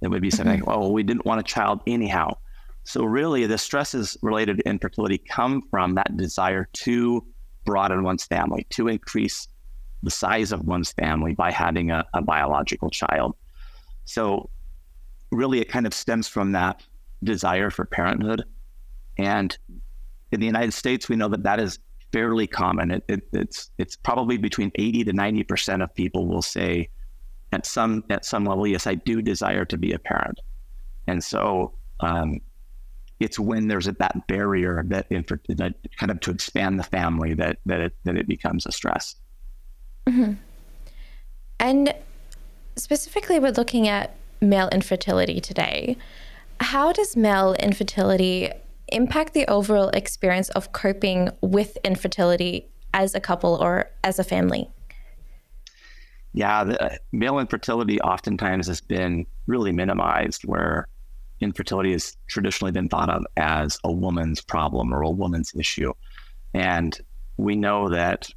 It 0.00 0.08
would 0.08 0.22
be 0.22 0.30
something 0.30 0.60
mm-hmm. 0.60 0.68
like, 0.68 0.76
oh, 0.76 0.90
we 0.90 1.02
didn't 1.02 1.24
want 1.24 1.40
a 1.40 1.44
child 1.44 1.80
anyhow. 1.86 2.36
So 2.84 3.04
really, 3.04 3.46
the 3.46 3.58
stresses 3.58 4.16
related 4.22 4.58
to 4.58 4.68
infertility 4.68 5.18
come 5.18 5.62
from 5.70 5.94
that 5.94 6.16
desire 6.16 6.68
to 6.72 7.24
broaden 7.64 8.02
one's 8.02 8.24
family, 8.24 8.66
to 8.70 8.88
increase 8.88 9.46
the 10.02 10.10
size 10.10 10.50
of 10.50 10.64
one's 10.64 10.90
family 10.92 11.34
by 11.34 11.52
having 11.52 11.92
a, 11.92 12.04
a 12.12 12.22
biological 12.22 12.90
child. 12.90 13.36
So 14.04 14.50
really, 15.30 15.60
it 15.60 15.68
kind 15.68 15.86
of 15.86 15.94
stems 15.94 16.26
from 16.26 16.52
that 16.52 16.82
desire 17.22 17.70
for 17.70 17.84
parenthood. 17.84 18.42
And 19.16 19.56
in 20.32 20.40
the 20.40 20.46
United 20.46 20.72
States, 20.72 21.08
we 21.08 21.14
know 21.14 21.28
that 21.28 21.44
that 21.44 21.60
is 21.60 21.78
fairly 22.12 22.46
common. 22.46 22.90
It, 22.90 23.04
it, 23.08 23.28
it's 23.32 23.70
it's 23.78 23.96
probably 23.96 24.36
between 24.36 24.70
eighty 24.76 25.02
to 25.04 25.12
ninety 25.12 25.42
percent 25.42 25.82
of 25.82 25.94
people 25.94 26.26
will 26.26 26.42
say, 26.42 26.88
at 27.52 27.66
some 27.66 28.04
at 28.10 28.24
some 28.24 28.44
level, 28.44 28.66
yes, 28.66 28.86
I 28.86 28.94
do 28.94 29.22
desire 29.22 29.64
to 29.64 29.78
be 29.78 29.92
a 29.92 29.98
parent. 29.98 30.40
And 31.06 31.24
so 31.24 31.72
um, 32.00 32.40
it's 33.18 33.38
when 33.38 33.68
there's 33.68 33.88
a, 33.88 33.92
that 33.92 34.26
barrier 34.26 34.84
that, 34.88 35.08
that 35.10 35.74
kind 35.98 36.10
of 36.10 36.20
to 36.20 36.30
expand 36.30 36.78
the 36.78 36.84
family 36.84 37.34
that 37.34 37.58
that 37.66 37.80
it 37.80 37.94
that 38.04 38.16
it 38.16 38.28
becomes 38.28 38.66
a 38.66 38.72
stress. 38.72 39.16
Mm-hmm. 40.06 40.32
And 41.60 41.94
specifically, 42.76 43.38
we're 43.38 43.52
looking 43.52 43.88
at 43.88 44.16
male 44.40 44.68
infertility 44.72 45.40
today. 45.40 45.96
How 46.60 46.92
does 46.92 47.16
male 47.16 47.54
infertility 47.54 48.50
impact 48.94 49.34
the 49.34 49.48
overall 49.48 49.88
experience 49.88 50.48
of 50.50 50.72
coping 50.72 51.30
with 51.40 51.76
infertility 51.84 52.68
as 52.94 53.14
a 53.14 53.20
couple 53.20 53.56
or 53.60 53.90
as 54.04 54.18
a 54.18 54.24
family? 54.24 54.70
Yeah, 56.34 56.64
the, 56.64 56.98
male 57.12 57.38
infertility 57.38 58.00
oftentimes 58.00 58.66
has 58.66 58.80
been 58.80 59.26
really 59.46 59.72
minimized, 59.72 60.42
where 60.42 60.88
infertility 61.40 61.92
has 61.92 62.16
traditionally 62.26 62.72
been 62.72 62.88
thought 62.88 63.10
of 63.10 63.24
as 63.36 63.78
a 63.84 63.92
woman's 63.92 64.40
problem 64.40 64.94
or 64.94 65.02
a 65.02 65.10
woman's 65.10 65.52
issue. 65.54 65.92
And 66.54 66.98
we 67.36 67.56
know 67.56 67.88
that 67.90 68.30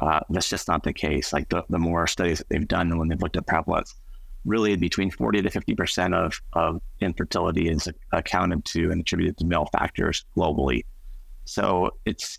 uh, 0.00 0.20
that's 0.30 0.48
just 0.48 0.68
not 0.68 0.82
the 0.82 0.92
case. 0.92 1.32
Like 1.32 1.48
the, 1.48 1.62
the 1.68 1.78
more 1.78 2.06
studies 2.06 2.38
that 2.38 2.48
they've 2.48 2.66
done 2.66 2.98
when 2.98 3.08
they've 3.08 3.20
looked 3.20 3.36
at 3.36 3.46
prevalence, 3.46 3.94
really 4.44 4.76
between 4.76 5.10
40 5.10 5.42
to 5.42 5.50
50% 5.50 6.14
of, 6.14 6.40
of 6.54 6.80
infertility 7.00 7.68
is 7.68 7.88
accounted 8.12 8.64
to 8.66 8.90
and 8.90 9.02
attributed 9.02 9.36
to 9.38 9.44
male 9.44 9.68
factors 9.72 10.24
globally. 10.36 10.84
So 11.44 11.90
it's, 12.06 12.38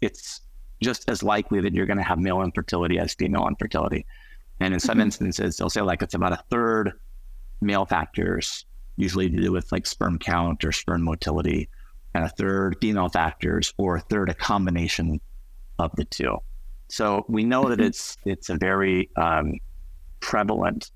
it's, 0.00 0.40
just 0.82 1.08
as 1.08 1.22
likely 1.22 1.60
that 1.60 1.74
you're 1.74 1.86
going 1.86 1.98
to 1.98 2.04
have 2.04 2.18
male 2.18 2.42
infertility 2.42 2.98
as 2.98 3.14
female 3.14 3.46
infertility. 3.48 4.06
And 4.60 4.74
in 4.74 4.80
some 4.80 4.94
mm-hmm. 4.94 5.02
instances, 5.02 5.56
they'll 5.56 5.70
say 5.70 5.80
like 5.80 6.02
it's 6.02 6.14
about 6.14 6.32
a 6.32 6.42
third 6.50 6.92
male 7.60 7.86
factors, 7.86 8.64
usually 8.96 9.28
to 9.28 9.36
do 9.36 9.52
with 9.52 9.70
like 9.72 9.86
sperm 9.86 10.18
count 10.18 10.64
or 10.64 10.72
sperm 10.72 11.02
motility, 11.02 11.68
and 12.14 12.24
a 12.24 12.28
third 12.28 12.76
female 12.80 13.08
factors, 13.08 13.72
or 13.76 13.96
a 13.96 14.00
third 14.00 14.28
a 14.30 14.34
combination 14.34 15.20
of 15.78 15.94
the 15.96 16.04
two. 16.04 16.38
So 16.88 17.24
we 17.28 17.44
know 17.44 17.68
that 17.68 17.78
mm-hmm. 17.78 17.88
it's 17.88 18.16
it's 18.24 18.48
a 18.48 18.56
very 18.56 19.10
um, 19.16 19.54
prevalent 20.20 20.90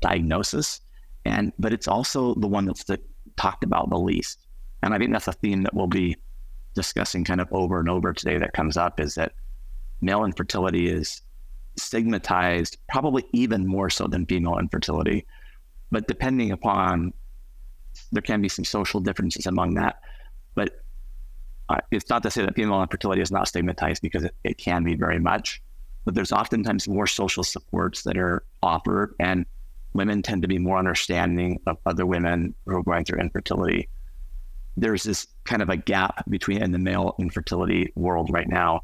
diagnosis, 0.00 0.80
and 1.24 1.52
but 1.58 1.72
it's 1.72 1.88
also 1.88 2.34
the 2.34 2.48
one 2.48 2.66
that's 2.66 2.84
the, 2.84 3.00
talked 3.36 3.64
about 3.64 3.90
the 3.90 3.98
least. 3.98 4.46
And 4.82 4.94
I 4.94 4.98
think 4.98 5.12
that's 5.12 5.28
a 5.28 5.32
theme 5.32 5.62
that 5.62 5.74
we'll 5.74 5.86
be 5.86 6.16
discussing 6.74 7.24
kind 7.24 7.40
of 7.40 7.48
over 7.52 7.80
and 7.80 7.88
over 7.88 8.12
today. 8.12 8.38
That 8.38 8.52
comes 8.52 8.76
up 8.76 9.00
is 9.00 9.14
that 9.16 9.32
male 10.00 10.24
infertility 10.24 10.88
is 10.88 11.22
stigmatized, 11.76 12.78
probably 12.88 13.24
even 13.32 13.66
more 13.66 13.90
so 13.90 14.06
than 14.06 14.26
female 14.26 14.58
infertility. 14.58 15.26
But 15.90 16.06
depending 16.08 16.52
upon, 16.52 17.12
there 18.12 18.22
can 18.22 18.40
be 18.40 18.48
some 18.48 18.64
social 18.64 19.00
differences 19.00 19.46
among 19.46 19.74
that. 19.74 20.00
But 20.54 20.82
uh, 21.68 21.78
it's 21.90 22.08
not 22.08 22.22
to 22.22 22.30
say 22.30 22.44
that 22.44 22.54
female 22.54 22.82
infertility 22.82 23.20
is 23.20 23.30
not 23.30 23.48
stigmatized 23.48 24.02
because 24.02 24.24
it, 24.24 24.34
it 24.44 24.58
can 24.58 24.84
be 24.84 24.94
very 24.94 25.18
much. 25.18 25.62
But 26.04 26.14
there's 26.14 26.32
oftentimes 26.32 26.88
more 26.88 27.06
social 27.06 27.44
supports 27.44 28.02
that 28.04 28.16
are 28.16 28.42
offered, 28.62 29.14
and 29.20 29.44
women 29.92 30.22
tend 30.22 30.42
to 30.42 30.48
be 30.48 30.58
more 30.58 30.78
understanding 30.78 31.60
of 31.66 31.78
other 31.86 32.06
women 32.06 32.54
who 32.66 32.76
are 32.76 32.82
going 32.82 33.04
through 33.04 33.20
infertility. 33.20 33.88
There's 34.76 35.02
this 35.02 35.26
kind 35.44 35.62
of 35.62 35.68
a 35.68 35.76
gap 35.76 36.24
between 36.30 36.62
in 36.62 36.72
the 36.72 36.78
male 36.78 37.14
infertility 37.18 37.92
world 37.96 38.30
right 38.32 38.48
now 38.48 38.82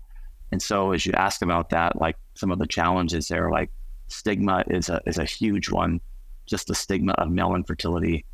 and 0.52 0.62
so 0.62 0.92
as 0.92 1.04
you 1.04 1.12
ask 1.12 1.42
about 1.42 1.70
that, 1.70 2.00
like 2.00 2.16
some 2.34 2.50
of 2.50 2.58
the 2.58 2.66
challenges 2.66 3.28
there, 3.28 3.50
like 3.50 3.70
stigma 4.08 4.64
is 4.68 4.88
a 4.88 5.00
is 5.06 5.18
a 5.18 5.24
huge 5.24 5.70
one, 5.70 6.00
just 6.46 6.68
the 6.68 6.74
stigma 6.74 7.12
of 7.12 7.30
male 7.30 7.54
infertility. 7.54 8.24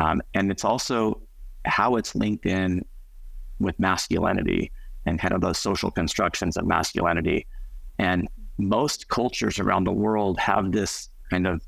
Um, 0.00 0.22
and 0.34 0.50
it's 0.50 0.64
also 0.64 1.20
how 1.64 1.96
it's 1.96 2.14
linked 2.14 2.46
in 2.46 2.84
with 3.58 3.78
masculinity 3.80 4.70
and 5.06 5.18
kind 5.18 5.34
of 5.34 5.40
those 5.40 5.58
social 5.58 5.90
constructions 5.90 6.56
of 6.56 6.66
masculinity. 6.66 7.46
And 7.98 8.28
most 8.58 9.08
cultures 9.08 9.58
around 9.58 9.84
the 9.84 9.92
world 9.92 10.38
have 10.38 10.70
this 10.70 11.08
kind 11.30 11.46
of 11.46 11.60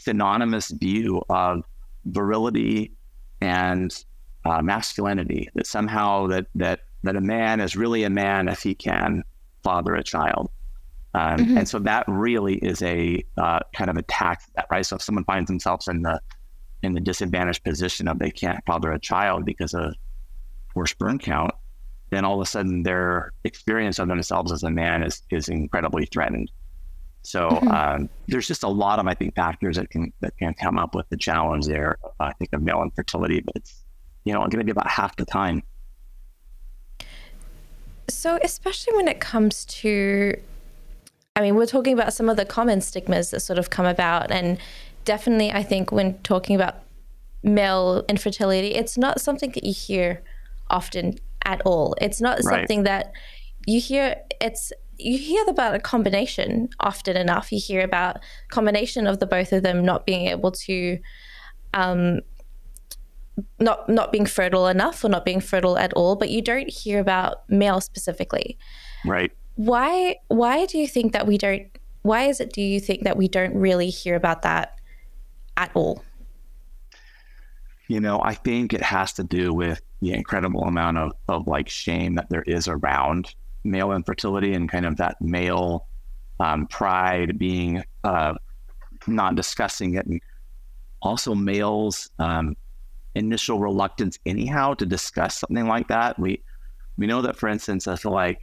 synonymous 0.00 0.70
view 0.70 1.22
of 1.28 1.64
virility 2.06 2.92
and 3.40 4.04
uh, 4.44 4.62
masculinity 4.62 5.48
that 5.54 5.66
somehow 5.66 6.26
that 6.26 6.46
that 6.54 6.80
that 7.02 7.16
a 7.16 7.20
man 7.20 7.60
is 7.60 7.76
really 7.76 8.04
a 8.04 8.10
man 8.10 8.48
if 8.48 8.62
he 8.62 8.74
can 8.74 9.22
father 9.62 9.94
a 9.94 10.02
child. 10.02 10.50
Um, 11.12 11.38
mm-hmm. 11.38 11.58
And 11.58 11.68
so 11.68 11.78
that 11.80 12.04
really 12.06 12.54
is 12.56 12.82
a 12.82 13.24
uh, 13.36 13.60
kind 13.74 13.90
of 13.90 13.96
attack 13.96 14.42
that, 14.54 14.66
right? 14.70 14.86
So 14.86 14.96
if 14.96 15.02
someone 15.02 15.24
finds 15.24 15.48
themselves 15.48 15.88
in 15.88 16.02
the 16.02 16.20
in 16.82 16.94
the 16.94 17.00
disadvantaged 17.00 17.62
position 17.62 18.08
of 18.08 18.18
they 18.18 18.30
can't 18.30 18.64
father 18.64 18.90
a 18.92 18.98
child 18.98 19.44
because 19.44 19.74
of 19.74 19.94
poor 20.72 20.86
sperm 20.86 21.18
count, 21.18 21.52
then 22.10 22.24
all 22.24 22.40
of 22.40 22.46
a 22.46 22.46
sudden 22.46 22.84
their 22.84 23.32
experience 23.44 23.98
of 23.98 24.08
themselves 24.08 24.52
as 24.52 24.62
a 24.62 24.70
man 24.70 25.02
is 25.02 25.22
is 25.30 25.48
incredibly 25.48 26.06
threatened. 26.06 26.50
So 27.22 27.50
mm-hmm. 27.50 27.68
um, 27.68 28.08
there's 28.28 28.46
just 28.46 28.62
a 28.62 28.68
lot 28.68 28.98
of 28.98 29.06
I 29.06 29.14
think 29.14 29.34
factors 29.34 29.76
that 29.76 29.90
can 29.90 30.12
that 30.20 30.36
can 30.38 30.54
come 30.54 30.78
up 30.78 30.94
with 30.94 31.08
the 31.10 31.16
challenge 31.16 31.66
there. 31.66 31.98
I 32.18 32.32
think 32.34 32.52
of 32.52 32.62
male 32.62 32.82
infertility, 32.82 33.40
but 33.40 33.56
it's 33.56 33.82
you 34.24 34.32
know 34.32 34.40
going 34.40 34.58
to 34.58 34.64
be 34.64 34.70
about 34.70 34.88
half 34.88 35.16
the 35.16 35.24
time 35.24 35.62
so, 38.10 38.38
especially 38.42 38.96
when 38.96 39.08
it 39.08 39.20
comes 39.20 39.64
to, 39.66 40.38
I 41.36 41.40
mean, 41.40 41.54
we're 41.54 41.66
talking 41.66 41.92
about 41.92 42.12
some 42.12 42.28
of 42.28 42.36
the 42.36 42.44
common 42.44 42.80
stigmas 42.80 43.30
that 43.30 43.40
sort 43.40 43.58
of 43.58 43.70
come 43.70 43.86
about. 43.86 44.30
And 44.30 44.58
definitely, 45.04 45.52
I 45.52 45.62
think 45.62 45.92
when 45.92 46.18
talking 46.18 46.56
about 46.56 46.76
male 47.42 48.04
infertility, 48.08 48.74
it's 48.74 48.98
not 48.98 49.20
something 49.20 49.50
that 49.52 49.64
you 49.64 49.72
hear 49.72 50.22
often 50.68 51.18
at 51.44 51.62
all. 51.64 51.94
It's 52.00 52.20
not 52.20 52.40
right. 52.44 52.60
something 52.60 52.82
that 52.82 53.12
you 53.66 53.80
hear, 53.80 54.16
it's, 54.40 54.72
you 55.00 55.18
hear 55.18 55.44
about 55.48 55.74
a 55.74 55.80
combination 55.80 56.68
often 56.80 57.16
enough. 57.16 57.52
You 57.52 57.60
hear 57.60 57.82
about 57.82 58.18
combination 58.50 59.06
of 59.06 59.18
the 59.18 59.26
both 59.26 59.52
of 59.52 59.62
them 59.62 59.84
not 59.84 60.06
being 60.06 60.28
able 60.28 60.52
to 60.52 60.98
um, 61.74 62.20
not 63.58 63.88
not 63.88 64.12
being 64.12 64.26
fertile 64.26 64.66
enough 64.66 65.04
or 65.04 65.08
not 65.08 65.24
being 65.24 65.40
fertile 65.40 65.78
at 65.78 65.92
all, 65.94 66.16
but 66.16 66.30
you 66.30 66.42
don't 66.42 66.70
hear 66.70 67.00
about 67.00 67.48
male 67.48 67.80
specifically. 67.80 68.58
Right. 69.04 69.32
Why 69.56 70.16
why 70.28 70.66
do 70.66 70.78
you 70.78 70.88
think 70.88 71.12
that 71.12 71.26
we 71.26 71.38
don't 71.38 71.66
why 72.02 72.24
is 72.24 72.40
it 72.40 72.52
do 72.52 72.62
you 72.62 72.80
think 72.80 73.04
that 73.04 73.16
we 73.16 73.28
don't 73.28 73.54
really 73.54 73.90
hear 73.90 74.16
about 74.16 74.42
that 74.42 74.76
at 75.56 75.70
all? 75.74 76.02
You 77.88 78.00
know, 78.00 78.20
I 78.22 78.34
think 78.34 78.72
it 78.72 78.82
has 78.82 79.12
to 79.14 79.24
do 79.24 79.52
with 79.52 79.82
the 80.00 80.12
incredible 80.12 80.62
amount 80.62 80.96
of, 80.96 81.12
of 81.28 81.46
like 81.46 81.68
shame 81.68 82.14
that 82.14 82.30
there 82.30 82.42
is 82.42 82.68
around 82.68 83.34
male 83.64 83.92
infertility 83.92 84.54
and 84.54 84.70
kind 84.70 84.86
of 84.86 84.96
that 84.96 85.20
male 85.20 85.86
um, 86.40 86.66
pride 86.66 87.38
being 87.38 87.82
uh, 88.04 88.34
not 89.06 89.34
discussing 89.34 89.94
it 89.94 90.06
and 90.06 90.20
also 91.02 91.34
males 91.34 92.10
um, 92.18 92.56
initial 93.14 93.58
reluctance 93.58 94.18
anyhow 94.26 94.74
to 94.74 94.86
discuss 94.86 95.38
something 95.38 95.66
like 95.66 95.88
that. 95.88 96.18
We 96.18 96.42
we 96.96 97.06
know 97.06 97.22
that, 97.22 97.36
for 97.36 97.48
instance, 97.48 97.88
I 97.88 97.96
feel 97.96 98.12
like 98.12 98.40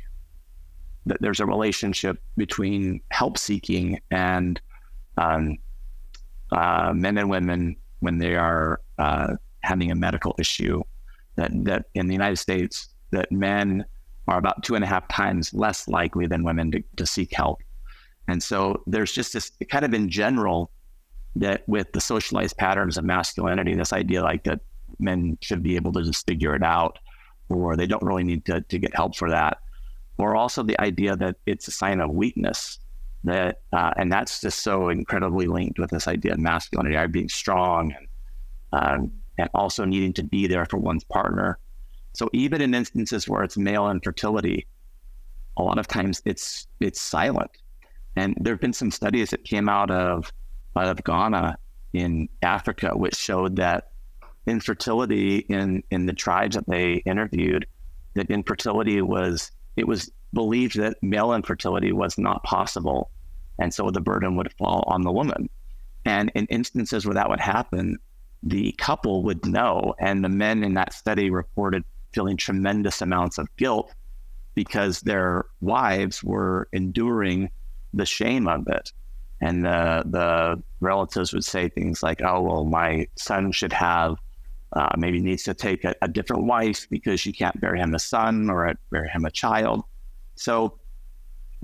that 1.05 1.17
there's 1.21 1.39
a 1.39 1.45
relationship 1.45 2.19
between 2.35 3.01
help 3.11 3.37
seeking 3.37 3.99
and 4.11 4.59
um, 5.17 5.57
uh, 6.51 6.91
men 6.93 7.17
and 7.17 7.29
women 7.29 7.75
when 7.99 8.17
they 8.17 8.35
are 8.35 8.81
uh, 8.97 9.35
having 9.61 9.91
a 9.91 9.95
medical 9.95 10.35
issue. 10.39 10.81
That 11.35 11.51
that 11.65 11.85
in 11.93 12.07
the 12.07 12.13
United 12.13 12.37
States, 12.37 12.89
that 13.11 13.31
men 13.31 13.85
are 14.27 14.37
about 14.37 14.63
two 14.63 14.75
and 14.75 14.83
a 14.83 14.87
half 14.87 15.07
times 15.07 15.53
less 15.53 15.87
likely 15.87 16.27
than 16.27 16.43
women 16.43 16.71
to, 16.71 16.83
to 16.97 17.05
seek 17.05 17.33
help. 17.33 17.61
And 18.27 18.43
so 18.43 18.83
there's 18.87 19.11
just 19.11 19.33
this 19.33 19.51
kind 19.69 19.85
of 19.85 19.93
in 19.93 20.09
general 20.09 20.69
that 21.35 21.63
with 21.67 21.91
the 21.93 22.01
socialized 22.01 22.57
patterns 22.57 22.97
of 22.97 23.05
masculinity, 23.05 23.73
this 23.73 23.93
idea 23.93 24.21
like 24.21 24.43
that 24.43 24.59
men 24.99 25.37
should 25.41 25.63
be 25.63 25.75
able 25.75 25.93
to 25.93 26.03
just 26.03 26.25
figure 26.25 26.55
it 26.55 26.63
out 26.63 26.99
or 27.49 27.77
they 27.77 27.87
don't 27.87 28.03
really 28.03 28.23
need 28.23 28.45
to, 28.45 28.61
to 28.61 28.79
get 28.79 28.95
help 28.95 29.15
for 29.15 29.29
that. 29.29 29.59
Or 30.17 30.35
also 30.35 30.63
the 30.63 30.79
idea 30.81 31.15
that 31.15 31.35
it's 31.45 31.67
a 31.67 31.71
sign 31.71 32.01
of 32.01 32.09
weakness 32.09 32.79
that, 33.23 33.61
uh, 33.71 33.93
and 33.97 34.11
that's 34.11 34.41
just 34.41 34.59
so 34.59 34.89
incredibly 34.89 35.47
linked 35.47 35.79
with 35.79 35.91
this 35.91 36.07
idea 36.07 36.33
of 36.33 36.39
masculinity, 36.39 36.97
being 37.07 37.29
strong 37.29 37.93
and, 37.93 38.07
um, 38.73 39.11
and 39.37 39.49
also 39.53 39.85
needing 39.85 40.13
to 40.13 40.23
be 40.23 40.47
there 40.47 40.65
for 40.65 40.77
one's 40.77 41.03
partner. 41.03 41.59
So 42.17 42.31
even 42.33 42.61
in 42.61 42.73
instances 42.73 43.29
where 43.29 43.43
it's 43.43 43.57
male 43.57 43.91
infertility, 43.91 44.65
a 45.55 45.61
lot 45.61 45.77
of 45.77 45.87
times 45.87 46.19
it's 46.25 46.65
it's 46.79 46.99
silent. 46.99 47.51
And 48.15 48.35
there 48.41 48.53
have 48.53 48.59
been 48.59 48.73
some 48.73 48.89
studies 48.89 49.29
that 49.29 49.43
came 49.43 49.69
out 49.69 49.91
of 49.91 50.33
out 50.75 50.87
of 50.87 51.03
Ghana 51.03 51.59
in 51.93 52.27
Africa, 52.41 52.97
which 52.97 53.15
showed 53.15 53.57
that 53.57 53.91
infertility 54.47 55.45
in 55.49 55.83
in 55.91 56.07
the 56.07 56.13
tribes 56.13 56.55
that 56.55 56.67
they 56.67 57.03
interviewed, 57.05 57.67
that 58.15 58.31
infertility 58.31 58.99
was 59.03 59.51
it 59.75 59.85
was 59.85 60.11
believed 60.33 60.75
that 60.79 60.97
male 61.03 61.33
infertility 61.33 61.91
was 61.91 62.17
not 62.17 62.43
possible 62.43 63.11
and 63.59 63.71
so 63.71 63.91
the 63.91 64.01
burden 64.01 64.35
would 64.37 64.51
fall 64.53 64.83
on 64.87 65.03
the 65.03 65.11
woman. 65.11 65.49
And 66.03 66.31
in 66.33 66.47
instances 66.47 67.05
where 67.05 67.13
that 67.13 67.29
would 67.29 67.39
happen, 67.39 67.97
the 68.41 68.71
couple 68.79 69.21
would 69.23 69.45
know. 69.45 69.93
And 69.99 70.23
the 70.23 70.29
men 70.29 70.63
in 70.63 70.73
that 70.75 70.93
study 70.93 71.29
reported 71.29 71.83
feeling 72.17 72.35
tremendous 72.35 72.99
amounts 73.03 73.37
of 73.37 73.47
guilt 73.57 73.93
because 74.55 75.01
their 75.01 75.45
wives 75.61 76.23
were 76.23 76.67
enduring 76.73 77.47
the 77.93 78.07
shame 78.07 78.47
of 78.47 78.67
it. 78.67 78.91
And 79.39 79.63
the, 79.63 80.01
the 80.07 80.63
relatives 80.79 81.31
would 81.31 81.45
say 81.45 81.69
things 81.69 82.01
like, 82.01 82.23
oh, 82.23 82.41
well, 82.41 82.65
my 82.65 83.07
son 83.17 83.51
should 83.51 83.71
have, 83.71 84.15
uh, 84.73 84.89
maybe 84.97 85.19
needs 85.19 85.43
to 85.43 85.53
take 85.53 85.83
a, 85.83 85.93
a 86.01 86.07
different 86.07 86.45
wife 86.45 86.87
because 86.89 87.19
she 87.19 87.31
can't 87.31 87.61
bear 87.61 87.75
him 87.75 87.93
a 87.93 87.99
son 87.99 88.49
or 88.49 88.73
bear 88.89 89.05
him 89.05 89.23
a 89.23 89.29
child. 89.29 89.83
So 90.33 90.79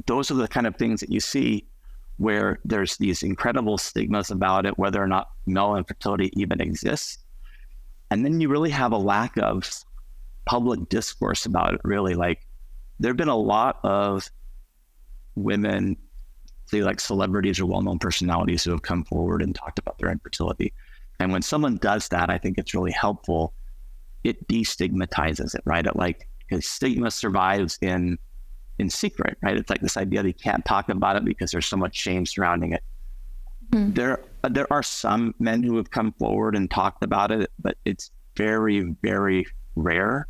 those 0.05 0.29
are 0.29 0.35
the 0.35 0.47
kind 0.47 0.67
of 0.67 0.75
things 0.75 0.99
that 0.99 1.09
you 1.09 1.19
see 1.19 1.65
where 2.17 2.59
there's 2.63 2.97
these 2.97 3.23
incredible 3.23 3.79
stigmas 3.79 4.29
about 4.29 4.67
it, 4.67 4.77
whether 4.77 5.01
or 5.01 5.07
not 5.07 5.29
male 5.47 5.75
infertility 5.75 6.31
even 6.39 6.61
exists. 6.61 7.17
And 8.11 8.23
then 8.23 8.39
you 8.39 8.49
really 8.49 8.69
have 8.69 8.91
a 8.91 8.97
lack 8.99 9.35
of 9.37 9.67
public 10.45 10.89
discourse 10.89 11.45
about 11.45 11.73
it, 11.73 11.81
really. 11.83 12.15
Like, 12.15 12.45
there 12.99 13.09
have 13.09 13.17
been 13.17 13.27
a 13.27 13.37
lot 13.37 13.79
of 13.83 14.29
women, 15.35 15.97
say, 16.65 16.83
like 16.83 16.99
celebrities 16.99 17.59
or 17.59 17.65
well 17.65 17.81
known 17.81 17.99
personalities 17.99 18.63
who 18.63 18.71
have 18.71 18.81
come 18.81 19.03
forward 19.03 19.41
and 19.41 19.55
talked 19.55 19.79
about 19.79 19.97
their 19.99 20.09
infertility. 20.09 20.73
And 21.19 21.31
when 21.31 21.41
someone 21.41 21.77
does 21.77 22.07
that, 22.09 22.29
I 22.29 22.37
think 22.37 22.57
it's 22.57 22.73
really 22.73 22.91
helpful. 22.91 23.53
It 24.23 24.47
destigmatizes 24.47 25.55
it, 25.55 25.61
right? 25.65 25.85
It 25.85 25.95
like, 25.95 26.27
because 26.39 26.67
stigma 26.67 27.11
survives 27.11 27.77
in 27.81 28.17
in 28.79 28.89
secret, 28.89 29.37
right? 29.41 29.55
It's 29.55 29.69
like 29.69 29.81
this 29.81 29.97
idea 29.97 30.23
that 30.23 30.27
you 30.27 30.33
can't 30.33 30.65
talk 30.65 30.89
about 30.89 31.15
it 31.15 31.25
because 31.25 31.51
there's 31.51 31.65
so 31.65 31.77
much 31.77 31.95
shame 31.95 32.25
surrounding 32.25 32.73
it. 32.73 32.83
Mm. 33.71 33.95
There, 33.95 34.21
there 34.49 34.71
are 34.71 34.83
some 34.83 35.35
men 35.39 35.63
who 35.63 35.77
have 35.77 35.91
come 35.91 36.13
forward 36.13 36.55
and 36.55 36.69
talked 36.69 37.03
about 37.03 37.31
it, 37.31 37.51
but 37.59 37.77
it's 37.85 38.11
very, 38.35 38.95
very 39.01 39.45
rare. 39.75 40.27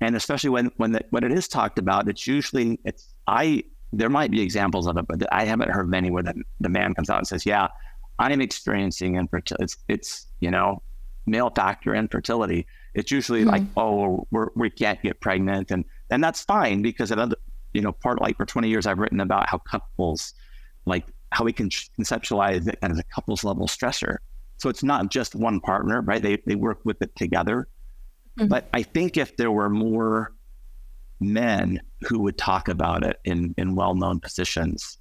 And 0.00 0.16
especially 0.16 0.50
when 0.50 0.70
when 0.76 0.92
the, 0.92 1.04
when 1.10 1.24
it 1.24 1.32
is 1.32 1.48
talked 1.48 1.78
about, 1.78 2.08
it's 2.08 2.26
usually 2.26 2.78
it's 2.84 3.14
I. 3.26 3.64
There 3.92 4.08
might 4.08 4.30
be 4.30 4.40
examples 4.40 4.86
of 4.86 4.96
it, 4.96 5.06
but 5.08 5.26
I 5.32 5.44
haven't 5.44 5.70
heard 5.70 5.88
many 5.88 6.12
where 6.12 6.22
the, 6.22 6.40
the 6.60 6.68
man 6.68 6.94
comes 6.94 7.10
out 7.10 7.18
and 7.18 7.26
says, 7.26 7.44
"Yeah, 7.44 7.68
I'm 8.18 8.40
experiencing 8.40 9.16
infertility. 9.16 9.64
It's, 9.64 9.76
it's 9.88 10.26
you 10.38 10.50
know, 10.50 10.82
male 11.26 11.50
factor 11.50 11.94
infertility." 11.94 12.66
It's 12.94 13.10
usually 13.10 13.44
mm 13.44 13.50
like, 13.50 13.62
"Oh, 13.76 14.26
we're, 14.30 14.48
we 14.54 14.70
can't 14.70 15.02
get 15.02 15.20
pregnant," 15.20 15.70
and 15.70 15.84
and 16.10 16.22
that's 16.22 16.42
fine 16.42 16.82
because 16.82 17.10
it 17.10 17.18
other 17.18 17.36
you 17.72 17.80
know, 17.80 17.92
part 17.92 18.20
like 18.20 18.36
for 18.36 18.46
20 18.46 18.68
years, 18.68 18.86
I've 18.86 18.98
written 18.98 19.20
about 19.20 19.48
how 19.48 19.58
couples, 19.58 20.34
like 20.86 21.06
how 21.32 21.44
we 21.44 21.52
can 21.52 21.68
conceptualize 21.68 22.66
it 22.66 22.78
as 22.82 22.98
a 22.98 23.04
couples 23.04 23.44
level 23.44 23.66
stressor. 23.66 24.18
So 24.58 24.68
it's 24.68 24.82
not 24.82 25.10
just 25.10 25.34
one 25.34 25.60
partner, 25.60 26.02
right? 26.02 26.20
They, 26.20 26.38
they 26.46 26.56
work 26.56 26.80
with 26.84 27.00
it 27.00 27.14
together. 27.16 27.68
Mm-hmm. 28.40 28.48
But 28.48 28.68
I 28.72 28.82
think 28.82 29.16
if 29.16 29.36
there 29.36 29.52
were 29.52 29.68
more 29.68 30.32
men 31.20 31.80
who 32.08 32.20
would 32.20 32.38
talk 32.38 32.68
about 32.68 33.04
it 33.04 33.20
in, 33.24 33.54
in 33.58 33.74
well 33.74 33.94
known 33.94 34.18
positions 34.18 34.98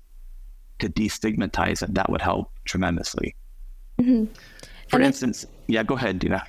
to 0.80 0.90
destigmatize 0.90 1.82
it, 1.82 1.94
that 1.94 2.10
would 2.10 2.22
help 2.22 2.52
tremendously. 2.66 3.36
Mm-hmm. 4.00 4.26
For 4.90 4.98
and 4.98 5.06
instance, 5.06 5.46
yeah, 5.68 5.84
go 5.84 5.96
ahead, 5.96 6.20
Dina. 6.20 6.46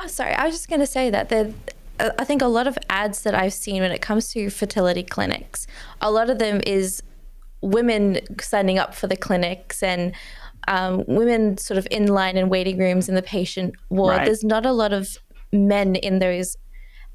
Oh, 0.00 0.06
sorry. 0.06 0.34
I 0.34 0.44
was 0.44 0.54
just 0.54 0.68
going 0.68 0.80
to 0.80 0.86
say 0.86 1.10
that 1.10 1.28
the 1.28 1.52
I 2.00 2.24
think 2.24 2.42
a 2.42 2.46
lot 2.46 2.66
of 2.66 2.76
ads 2.90 3.22
that 3.22 3.34
I've 3.34 3.52
seen 3.52 3.82
when 3.82 3.92
it 3.92 4.02
comes 4.02 4.32
to 4.32 4.50
fertility 4.50 5.04
clinics, 5.04 5.66
a 6.00 6.10
lot 6.10 6.28
of 6.28 6.38
them 6.38 6.60
is 6.66 7.02
women 7.60 8.18
signing 8.40 8.78
up 8.78 8.94
for 8.94 9.06
the 9.06 9.16
clinics 9.16 9.82
and 9.82 10.12
um, 10.66 11.04
women 11.06 11.56
sort 11.56 11.78
of 11.78 11.86
in 11.90 12.08
line 12.08 12.36
in 12.36 12.48
waiting 12.48 12.78
rooms 12.78 13.08
in 13.08 13.14
the 13.14 13.22
patient 13.22 13.74
ward. 13.90 14.16
Right. 14.16 14.24
There's 14.24 14.42
not 14.42 14.66
a 14.66 14.72
lot 14.72 14.92
of 14.92 15.16
men 15.54 15.96
in 15.96 16.18
those 16.18 16.56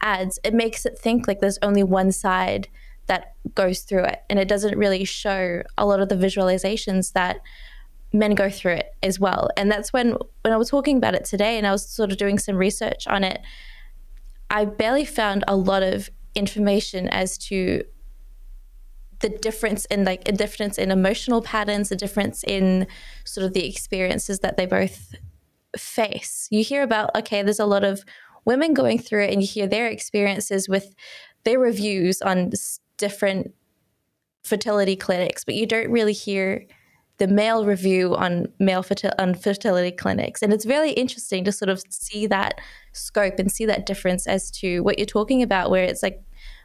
ads. 0.02 0.39
It 0.43 0.54
makes 0.54 0.86
it 0.86 0.97
think 0.97 1.28
like 1.28 1.39
there's 1.39 1.60
only 1.62 1.84
one 1.84 2.12
side 2.12 2.67
that 3.08 3.36
goes 3.54 3.82
through 3.82 4.06
it, 4.06 4.23
and 4.30 4.39
it 4.39 4.47
doesn't 4.47 4.78
really 4.78 5.04
show 5.04 5.62
a 5.78 5.86
lot 5.86 5.99
of 5.99 6.10
the 6.10 6.15
visualizations 6.15 7.13
that 7.13 7.41
men 8.12 8.34
go 8.34 8.49
through 8.49 8.73
it 8.73 8.95
as 9.04 9.19
well. 9.19 9.49
And 9.58 9.71
that's 9.71 9.93
when 9.93 10.15
when 10.41 10.54
I 10.54 10.58
was 10.58 10.69
talking 10.69 10.97
about 10.97 11.13
it 11.13 11.25
today, 11.25 11.58
and 11.58 11.67
I 11.67 11.71
was 11.71 11.88
sort 11.88 12.12
of 12.12 12.17
doing 12.17 12.39
some 12.39 12.56
research 12.56 13.08
on 13.08 13.23
it 13.23 13.41
I 14.49 14.65
barely 14.65 15.06
found 15.06 15.43
a 15.47 15.56
lot 15.56 15.84
of 15.84 16.10
information 16.36 17.08
as 17.10 17.38
to 17.38 17.84
the 19.19 19.30
difference 19.30 19.86
in 19.86 20.06
like 20.06 20.28
a 20.28 20.32
difference 20.32 20.78
in 20.78 20.91
emotional 20.91 21.41
patterns, 21.41 21.91
a 21.91 21.95
difference 21.95 22.43
in 22.43 22.88
sort 23.25 23.45
of 23.45 23.54
the 23.54 23.67
experiences 23.67 24.39
that 24.39 24.58
they 24.58 24.65
both 24.65 25.13
face. 25.78 26.47
You 26.49 26.63
hear 26.63 26.84
about 26.84 27.15
okay, 27.15 27.43
there's 27.43 27.60
a 27.60 27.65
lot 27.65 27.84
of 27.84 28.04
women 28.45 28.73
going 28.73 28.99
through 28.99 29.23
it, 29.23 29.32
and 29.32 29.41
you 29.41 29.47
hear 29.47 29.67
their 29.67 29.88
experiences 29.88 30.67
with 30.67 30.93
their 31.43 31.60
reviews 31.60 32.21
on 32.21 32.52
different 32.97 33.54
fertility 34.43 34.95
clinics, 34.95 35.43
but 35.43 35.56
you 35.56 35.65
don't 35.65 35.91
really 35.91 36.13
hear 36.13 36.65
the 37.17 37.28
male 37.28 37.65
review 37.65 38.15
on 38.15 38.47
male 38.60 38.82
fertil- 38.82 39.13
on 39.19 39.36
fertility 39.36 39.91
clinics, 39.91 40.41
and 40.41 40.54
it's 40.54 40.65
really 40.65 40.91
interesting 40.91 41.43
to 41.43 41.52
sort 41.52 41.69
of 41.69 41.84
see 41.89 42.25
that 42.28 42.60
scope 42.93 43.39
and 43.39 43.52
see 43.52 43.65
that 43.65 43.86
difference 43.86 44.25
as 44.25 44.49
to 44.49 44.82
what 44.82 44.97
you're 44.97 45.06
talking 45.06 45.43
about, 45.43 45.69
where 45.69 45.84
it's 45.84 46.02
like 46.02 46.21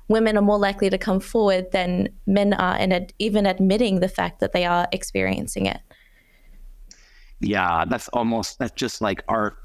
women 0.09 0.37
are 0.39 0.43
more 0.43 0.59
likely 0.59 0.89
to 0.91 0.99
come 0.99 1.19
forward 1.19 1.73
than 1.73 2.09
men 2.27 2.53
are, 2.53 2.77
and 2.77 2.93
ad- 2.93 3.13
even 3.19 3.47
admitting 3.47 3.99
the 3.99 4.09
fact 4.09 4.39
that 4.41 4.53
they 4.53 4.65
are 4.65 4.87
experiencing 4.93 5.67
it. 5.67 5.81
Yeah, 7.41 7.85
that's 7.87 8.09
almost 8.09 8.59
that's 8.59 8.73
just 8.73 9.01
like 9.01 9.23
art 9.29 9.57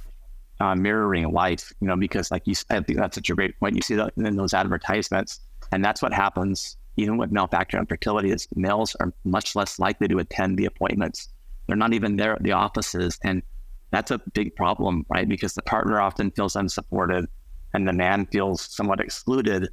uh, 0.60 0.76
mirroring 0.76 1.32
life, 1.32 1.72
you 1.80 1.88
know, 1.88 1.96
because 1.96 2.32
like 2.32 2.44
you, 2.46 2.56
think 2.56 2.96
that's 2.96 3.16
such 3.16 3.30
a 3.30 3.36
great 3.36 3.60
point. 3.60 3.76
You 3.76 3.82
see 3.82 3.96
that 3.96 4.14
in 4.18 4.36
those 4.36 4.54
advertisements, 4.54 5.40
and 5.72 5.84
that's 5.84 6.02
what 6.02 6.14
happens 6.14 6.78
even 7.00 7.18
with 7.18 7.32
male 7.32 7.48
factor 7.48 7.78
infertility, 7.78 8.32
is 8.32 8.48
males 8.56 8.96
are 9.00 9.14
much 9.24 9.56
less 9.56 9.80
likely 9.80 10.08
to 10.08 10.20
attend 10.20 10.58
the 10.58 10.66
appointments. 10.66 11.30
They're 11.68 11.78
not 11.78 11.94
even 11.94 12.18
there 12.18 12.34
at 12.34 12.44
the 12.44 12.52
offices. 12.52 13.18
And 13.24 13.42
that's 13.92 14.12
a 14.12 14.20
big 14.34 14.56
problem, 14.56 15.06
right? 15.10 15.28
Because 15.28 15.54
the 15.54 15.62
partner 15.64 16.02
often 16.02 16.32
feels 16.32 16.56
unsupported 16.56 17.26
and 17.74 17.88
the 17.88 17.94
man 17.94 18.26
feels 18.28 18.62
somewhat 18.62 19.00
excluded. 19.00 19.70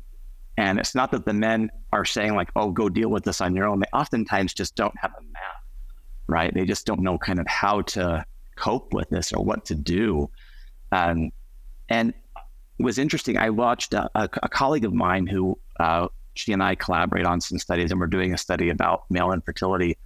And 0.57 0.79
it's 0.79 0.95
not 0.95 1.11
that 1.11 1.27
the 1.27 1.33
men 1.33 1.71
are 1.93 2.05
saying, 2.05 2.35
like, 2.35 2.51
oh, 2.57 2.71
go 2.71 2.89
deal 2.89 3.11
with 3.11 3.25
this 3.25 3.41
on 3.41 3.55
your 3.55 3.67
own. 3.67 3.81
They 3.81 3.87
oftentimes 3.93 4.55
just 4.55 4.75
don't 4.75 4.95
have 4.99 5.13
a 5.19 5.23
map, 5.23 5.63
right? 6.29 6.55
They 6.55 6.65
just 6.65 6.87
don't 6.87 7.01
know 7.01 7.19
kind 7.19 7.41
of 7.41 7.47
how 7.47 7.83
to 7.83 8.25
cope 8.57 8.95
with 8.95 9.11
this 9.11 9.33
or 9.33 9.45
what 9.45 9.65
to 9.67 9.75
do. 9.75 10.31
Um, 10.93 11.31
and 11.89 12.15
was 12.79 12.99
interesting. 12.99 13.39
I 13.39 13.51
watched 13.51 13.95
a, 13.95 14.11
a, 14.15 14.29
a 14.43 14.49
colleague 14.49 14.85
of 14.85 14.93
mine 14.93 15.27
who 15.27 15.59
uh, 15.81 16.09
she 16.35 16.53
and 16.53 16.63
I 16.63 16.75
collaborate 16.75 17.25
on 17.25 17.41
some 17.41 17.59
studies, 17.59 17.91
and 17.91 18.01
we're 18.01 18.07
doing 18.07 18.35
a 18.35 18.39
study 18.39 18.69
about 18.69 19.11
male 19.11 19.33
infertility. 19.33 19.97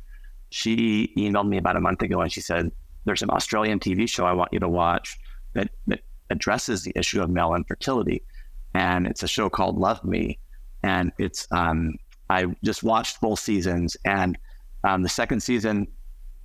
She 0.51 1.12
emailed 1.16 1.49
me 1.49 1.59
about 1.59 1.77
a 1.77 1.81
month 1.81 2.03
ago, 2.03 2.21
and 2.21 2.33
she 2.33 2.40
said, 2.40 2.71
"There's 3.05 3.23
an 3.23 3.31
Australian 3.31 3.81
TV 3.81 4.09
show 4.09 4.25
I 4.25 4.33
want 4.33 4.53
you 4.53 4.61
to 4.61 4.69
watch 4.69 5.19
that 5.55 5.71
that 5.87 6.01
addresses 6.31 6.83
the 6.83 6.93
issue 6.95 7.21
of 7.21 7.31
male 7.31 7.55
infertility, 7.55 8.23
and 8.75 9.07
it's 9.07 9.23
a 9.23 9.29
show 9.29 9.51
called 9.51 9.79
Love 9.79 10.05
Me, 10.05 10.38
and 10.83 11.12
it's 11.19 11.47
um, 11.51 11.97
I 12.29 12.47
just 12.62 12.83
watched 12.83 13.21
both 13.21 13.40
seasons, 13.40 13.97
and 14.05 14.38
um, 14.85 15.03
the 15.03 15.09
second 15.09 15.40
season 15.40 15.88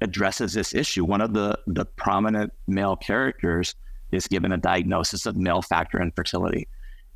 addresses 0.02 0.54
this 0.54 0.74
issue. 0.74 1.06
One 1.06 1.22
of 1.22 1.34
the 1.34 1.60
the 1.68 1.86
prominent 1.86 2.52
male 2.68 2.96
characters 2.96 3.76
is 4.12 4.28
given 4.28 4.52
a 4.52 4.58
diagnosis 4.58 5.26
of 5.26 5.36
male 5.36 5.62
factor 5.62 6.02
infertility. 6.02 6.68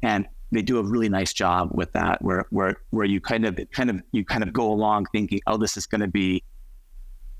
And 0.01 0.27
they 0.51 0.61
do 0.61 0.79
a 0.79 0.83
really 0.83 1.09
nice 1.09 1.33
job 1.33 1.69
with 1.73 1.91
that, 1.93 2.21
where 2.21 2.45
where 2.49 2.77
where 2.89 3.05
you 3.05 3.21
kind 3.21 3.45
of 3.45 3.59
kind 3.71 3.89
of 3.89 4.01
you 4.11 4.25
kind 4.25 4.43
of 4.43 4.51
go 4.51 4.71
along 4.71 5.05
thinking, 5.11 5.41
oh, 5.47 5.57
this 5.57 5.77
is 5.77 5.85
going 5.85 6.01
to 6.01 6.07
be, 6.07 6.43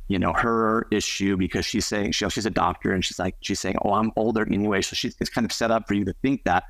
you 0.08 0.20
know, 0.20 0.34
her 0.34 0.88
issue 0.92 1.36
because 1.36 1.66
she's 1.66 1.88
saying 1.88 2.12
she, 2.12 2.30
she's 2.30 2.46
a 2.46 2.52
doctor 2.52 2.92
and 2.92 3.04
she's 3.04 3.18
like 3.18 3.36
she's 3.42 3.60
saying, 3.60 3.76
oh, 3.84 3.94
I'm 3.94 4.12
older 4.16 4.46
anyway, 4.48 4.82
so 4.82 4.96
she's 4.96 5.16
it's 5.20 5.30
kind 5.30 5.46
of 5.46 5.52
set 5.52 5.72
up 5.72 5.88
for 5.88 5.96
you 5.96 6.06
to 6.06 6.14
think 6.22 6.44
that. 6.44 6.66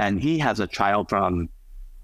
And 0.00 0.20
he 0.20 0.38
has 0.38 0.60
a 0.60 0.66
child 0.66 1.08
from 1.08 1.48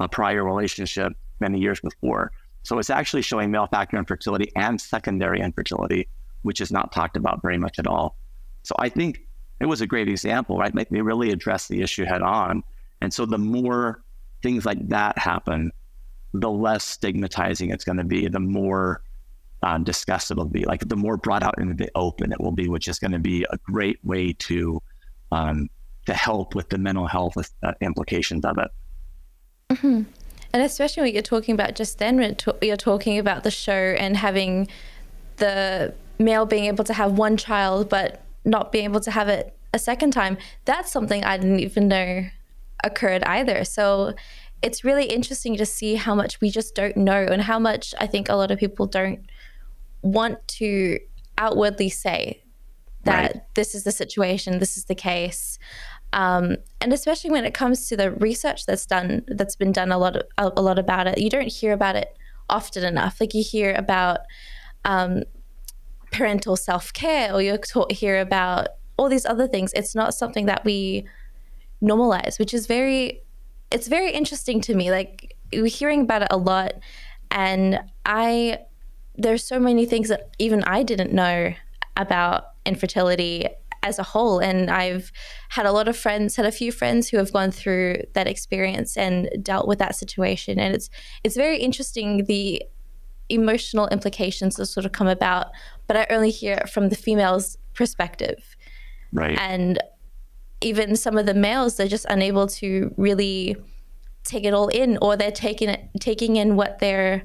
a 0.00 0.08
prior 0.08 0.44
relationship 0.44 1.12
many 1.40 1.58
years 1.58 1.80
before, 1.80 2.32
so 2.62 2.78
it's 2.78 2.90
actually 2.90 3.22
showing 3.22 3.50
male 3.50 3.66
factor 3.66 3.96
infertility 3.96 4.52
and 4.56 4.80
secondary 4.80 5.40
infertility, 5.40 6.08
which 6.42 6.60
is 6.60 6.70
not 6.70 6.92
talked 6.92 7.16
about 7.16 7.42
very 7.42 7.58
much 7.58 7.78
at 7.78 7.86
all. 7.86 8.16
So 8.62 8.74
I 8.78 8.88
think 8.88 9.20
it 9.64 9.66
was 9.66 9.80
a 9.80 9.86
great 9.86 10.08
example, 10.08 10.58
right? 10.58 10.72
They 10.90 11.00
really 11.00 11.30
addressed 11.30 11.68
the 11.68 11.82
issue 11.82 12.04
head 12.04 12.22
on 12.22 12.62
and 13.04 13.12
so 13.12 13.26
the 13.26 13.38
more 13.38 14.02
things 14.42 14.64
like 14.64 14.88
that 14.88 15.18
happen, 15.18 15.70
the 16.32 16.50
less 16.50 16.84
stigmatizing 16.84 17.70
it's 17.70 17.84
going 17.84 17.98
to 17.98 18.04
be, 18.04 18.26
the 18.28 18.40
more 18.40 19.02
um, 19.62 19.84
discussed 19.84 20.30
it'll 20.30 20.46
be. 20.46 20.64
Like 20.64 20.88
the 20.88 20.96
more 20.96 21.18
brought 21.18 21.42
out 21.42 21.58
into 21.58 21.74
the 21.74 21.90
open 21.94 22.32
it 22.32 22.40
will 22.40 22.50
be, 22.52 22.68
which 22.68 22.88
is 22.88 22.98
going 22.98 23.12
to 23.12 23.18
be 23.18 23.46
a 23.50 23.58
great 23.58 23.98
way 24.04 24.32
to 24.40 24.82
um, 25.32 25.68
to 26.06 26.14
help 26.14 26.54
with 26.54 26.70
the 26.70 26.78
mental 26.78 27.06
health 27.06 27.36
uh, 27.62 27.72
implications 27.82 28.44
of 28.44 28.56
it. 28.58 28.70
Mm-hmm. 29.70 30.02
And 30.52 30.62
especially 30.62 31.02
when 31.02 31.12
you're 31.12 31.22
talking 31.22 31.54
about 31.54 31.74
just 31.74 31.98
then, 31.98 32.36
you're 32.62 32.76
talking 32.76 33.18
about 33.18 33.44
the 33.44 33.50
show 33.50 33.72
and 33.72 34.16
having 34.16 34.68
the 35.36 35.92
male 36.18 36.46
being 36.46 36.66
able 36.66 36.84
to 36.84 36.94
have 36.94 37.18
one 37.18 37.36
child, 37.36 37.90
but 37.90 38.23
not 38.44 38.72
being 38.72 38.84
able 38.84 39.00
to 39.00 39.10
have 39.10 39.28
it 39.28 39.56
a 39.72 39.78
second 39.78 40.12
time. 40.12 40.36
That's 40.64 40.90
something 40.90 41.24
I 41.24 41.36
didn't 41.36 41.60
even 41.60 41.88
know 41.88 42.26
occurred 42.84 43.24
either. 43.24 43.64
So 43.64 44.14
it's 44.62 44.84
really 44.84 45.06
interesting 45.06 45.56
to 45.56 45.66
see 45.66 45.96
how 45.96 46.14
much 46.14 46.40
we 46.40 46.50
just 46.50 46.74
don't 46.74 46.96
know 46.96 47.26
and 47.30 47.42
how 47.42 47.58
much 47.58 47.94
I 48.00 48.06
think 48.06 48.28
a 48.28 48.34
lot 48.34 48.50
of 48.50 48.58
people 48.58 48.86
don't 48.86 49.26
want 50.02 50.46
to 50.48 50.98
outwardly 51.38 51.88
say 51.88 52.42
that 53.04 53.34
right. 53.34 53.42
this 53.54 53.74
is 53.74 53.84
the 53.84 53.92
situation, 53.92 54.58
this 54.58 54.76
is 54.76 54.84
the 54.84 54.94
case. 54.94 55.58
Um, 56.12 56.56
and 56.80 56.92
especially 56.92 57.30
when 57.30 57.44
it 57.44 57.52
comes 57.52 57.88
to 57.88 57.96
the 57.96 58.12
research 58.12 58.66
that's 58.66 58.86
done, 58.86 59.24
that's 59.26 59.56
been 59.56 59.72
done 59.72 59.90
a 59.90 59.98
lot, 59.98 60.16
of, 60.16 60.22
a, 60.38 60.52
a 60.56 60.62
lot 60.62 60.78
about 60.78 61.06
it, 61.06 61.18
you 61.18 61.28
don't 61.28 61.52
hear 61.52 61.72
about 61.72 61.96
it 61.96 62.16
often 62.48 62.84
enough. 62.84 63.20
Like 63.20 63.34
you 63.34 63.42
hear 63.42 63.74
about 63.74 64.20
um, 64.84 65.24
parental 66.16 66.56
self 66.56 66.92
care, 66.92 67.32
or 67.32 67.42
you're 67.42 67.58
taught 67.58 67.92
here 67.92 68.20
about 68.20 68.68
all 68.96 69.08
these 69.08 69.26
other 69.26 69.48
things. 69.48 69.72
It's 69.74 69.94
not 69.94 70.14
something 70.14 70.46
that 70.46 70.64
we 70.64 71.06
normalize, 71.82 72.38
which 72.38 72.54
is 72.54 72.66
very, 72.66 73.22
it's 73.70 73.88
very 73.88 74.12
interesting 74.12 74.60
to 74.62 74.74
me. 74.74 74.90
Like 74.90 75.36
we're 75.52 75.66
hearing 75.66 76.02
about 76.02 76.22
it 76.22 76.28
a 76.30 76.36
lot, 76.36 76.74
and 77.30 77.80
I, 78.06 78.60
there's 79.16 79.44
so 79.44 79.58
many 79.58 79.86
things 79.86 80.08
that 80.08 80.30
even 80.38 80.62
I 80.64 80.82
didn't 80.82 81.12
know 81.12 81.54
about 81.96 82.44
infertility 82.66 83.46
as 83.84 83.98
a 83.98 84.02
whole. 84.02 84.38
And 84.38 84.70
I've 84.70 85.12
had 85.50 85.66
a 85.66 85.72
lot 85.72 85.88
of 85.88 85.96
friends, 85.96 86.36
had 86.36 86.46
a 86.46 86.52
few 86.52 86.72
friends 86.72 87.08
who 87.08 87.18
have 87.18 87.32
gone 87.32 87.50
through 87.50 88.02
that 88.14 88.26
experience 88.26 88.96
and 88.96 89.28
dealt 89.42 89.68
with 89.68 89.78
that 89.78 89.94
situation. 89.94 90.58
And 90.58 90.74
it's 90.74 90.88
it's 91.22 91.36
very 91.36 91.58
interesting 91.58 92.24
the 92.24 92.62
emotional 93.28 93.88
implications 93.88 94.56
that 94.56 94.66
sort 94.66 94.86
of 94.86 94.92
come 94.92 95.08
about, 95.08 95.48
but 95.86 95.96
I 95.96 96.06
only 96.10 96.30
hear 96.30 96.54
it 96.54 96.68
from 96.68 96.88
the 96.88 96.96
female's 96.96 97.56
perspective. 97.74 98.56
Right. 99.12 99.38
And 99.38 99.78
even 100.64 100.96
some 100.96 101.18
of 101.18 101.26
the 101.26 101.34
males 101.34 101.76
they're 101.76 101.86
just 101.86 102.06
unable 102.08 102.46
to 102.46 102.92
really 102.96 103.56
take 104.24 104.44
it 104.44 104.54
all 104.54 104.68
in 104.68 104.98
or 105.02 105.16
they're 105.16 105.30
taking 105.30 105.68
it 105.68 105.88
taking 106.00 106.36
in 106.36 106.56
what 106.56 106.78
their 106.78 107.22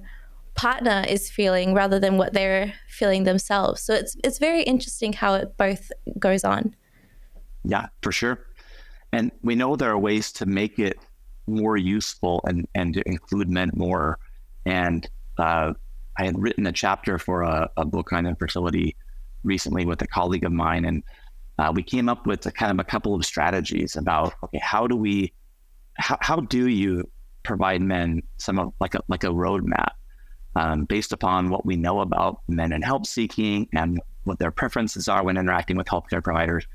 partner 0.56 1.06
is 1.08 1.30
feeling 1.30 1.74
rather 1.74 2.00
than 2.00 2.18
what 2.18 2.34
they're 2.34 2.74
feeling 2.90 3.24
themselves 3.24 3.82
so 3.82 3.94
it's 3.94 4.16
it's 4.24 4.38
very 4.40 4.62
interesting 4.64 5.14
how 5.14 5.34
it 5.36 5.56
both 5.58 5.92
goes 6.20 6.44
on 6.44 6.76
yeah 7.64 7.88
for 8.02 8.12
sure 8.12 8.46
and 9.14 9.32
we 9.42 9.56
know 9.56 9.76
there 9.76 9.90
are 9.90 9.98
ways 9.98 10.32
to 10.32 10.46
make 10.46 10.78
it 10.78 10.98
more 11.48 11.78
useful 11.78 12.42
and 12.46 12.68
and 12.76 12.94
to 12.94 13.02
include 13.08 13.50
men 13.50 13.72
more 13.74 14.20
and 14.66 15.10
uh, 15.38 15.74
i 16.20 16.26
had 16.26 16.38
written 16.38 16.68
a 16.68 16.72
chapter 16.72 17.18
for 17.18 17.42
a, 17.42 17.70
a 17.78 17.86
book 17.86 18.14
on 18.14 18.26
infertility 18.26 18.96
recently 19.44 19.86
with 19.86 20.02
a 20.02 20.08
colleague 20.08 20.44
of 20.44 20.52
mine 20.52 20.86
and 20.86 21.04
uh, 21.60 21.74
we 21.76 21.84
came 21.84 22.08
up 22.08 22.26
with 22.26 22.46
a 22.46 22.52
kind 22.52 22.72
of 22.72 22.80
a 22.80 22.90
couple 22.90 23.14
of 23.14 23.26
strategies 23.26 23.98
about 23.98 24.34
okay, 24.44 24.60
how 24.64 24.88
do 24.88 24.96
we, 24.96 25.34
how, 25.96 26.18
how 26.22 26.40
do 26.40 26.70
you 26.70 27.04
provide 27.44 27.82
men 27.82 28.22
some 28.38 28.58
of 28.58 28.74
like 28.80 28.96
a 28.96 29.02
like 29.10 29.26
a 29.26 29.28
roadmap 29.28 29.92
um, 30.56 30.86
based 30.86 31.12
upon 31.12 31.50
what 31.50 31.66
we 31.66 31.76
know 31.76 32.00
about 32.00 32.40
men 32.48 32.72
and 32.72 32.86
help 32.86 33.06
seeking 33.06 33.68
and 33.74 34.00
what 34.24 34.40
their 34.40 34.52
preferences 34.52 35.10
are 35.10 35.22
when 35.22 35.36
interacting 35.36 35.76
with 35.76 35.88
healthcare 35.88 36.24
providers, 36.24 36.66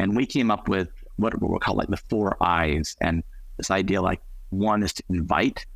and 0.00 0.16
we 0.16 0.26
came 0.26 0.50
up 0.50 0.68
with 0.68 0.88
what 1.14 1.40
we'll 1.40 1.60
call 1.60 1.76
like 1.76 1.88
the 1.88 1.96
four 1.96 2.36
I's 2.40 2.96
and 3.00 3.22
this 3.58 3.70
idea 3.70 4.02
like 4.02 4.20
one 4.50 4.82
is 4.82 4.92
to 4.94 5.04
invite 5.08 5.66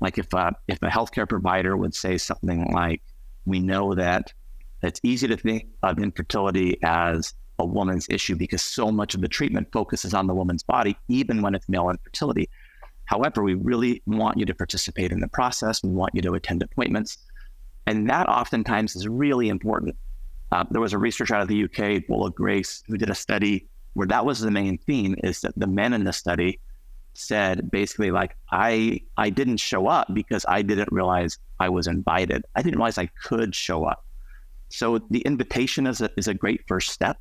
like 0.00 0.18
if 0.18 0.32
a, 0.32 0.54
if 0.68 0.82
a 0.82 0.88
healthcare 0.88 1.28
provider 1.28 1.76
would 1.76 1.94
say 1.94 2.18
something 2.18 2.70
like 2.72 3.02
we 3.44 3.60
know 3.60 3.94
that 3.94 4.32
it's 4.82 5.00
easy 5.02 5.26
to 5.28 5.36
think 5.36 5.68
of 5.82 5.98
infertility 5.98 6.78
as 6.82 7.34
a 7.58 7.64
woman's 7.64 8.06
issue 8.10 8.36
because 8.36 8.62
so 8.62 8.90
much 8.90 9.14
of 9.14 9.20
the 9.20 9.28
treatment 9.28 9.68
focuses 9.72 10.12
on 10.12 10.26
the 10.26 10.34
woman's 10.34 10.62
body, 10.62 10.96
even 11.08 11.40
when 11.42 11.54
it's 11.54 11.68
male 11.68 11.88
infertility. 11.88 12.48
However, 13.06 13.42
we 13.42 13.54
really 13.54 14.02
want 14.06 14.36
you 14.36 14.44
to 14.44 14.54
participate 14.54 15.12
in 15.12 15.20
the 15.20 15.28
process. 15.28 15.82
We 15.82 15.90
want 15.90 16.14
you 16.14 16.22
to 16.22 16.34
attend 16.34 16.62
appointments. 16.62 17.18
And 17.86 18.10
that 18.10 18.28
oftentimes 18.28 18.96
is 18.96 19.08
really 19.08 19.48
important. 19.48 19.96
Uh, 20.52 20.64
there 20.70 20.80
was 20.80 20.92
a 20.92 20.98
researcher 20.98 21.34
out 21.34 21.42
of 21.42 21.48
the 21.48 21.64
UK, 21.64 22.02
of 22.08 22.34
Grace, 22.34 22.82
who 22.86 22.96
did 22.96 23.10
a 23.10 23.14
study 23.14 23.68
where 23.94 24.06
that 24.06 24.26
was 24.26 24.40
the 24.40 24.50
main 24.50 24.76
theme 24.78 25.16
is 25.24 25.40
that 25.40 25.54
the 25.56 25.66
men 25.66 25.92
in 25.92 26.04
the 26.04 26.12
study 26.12 26.60
said 27.18 27.70
basically 27.70 28.10
like 28.10 28.36
I 28.50 29.00
I 29.16 29.30
didn't 29.30 29.58
show 29.58 29.86
up 29.86 30.12
because 30.12 30.44
I 30.48 30.62
didn't 30.62 30.90
realize 30.92 31.38
I 31.58 31.68
was 31.68 31.86
invited. 31.86 32.44
I 32.54 32.62
didn't 32.62 32.76
realize 32.76 32.98
I 32.98 33.10
could 33.22 33.54
show 33.54 33.84
up. 33.84 34.04
So 34.68 34.98
the 35.10 35.20
invitation 35.20 35.86
is 35.86 36.00
a, 36.00 36.10
is 36.16 36.28
a 36.28 36.34
great 36.34 36.62
first 36.66 36.90
step. 36.90 37.18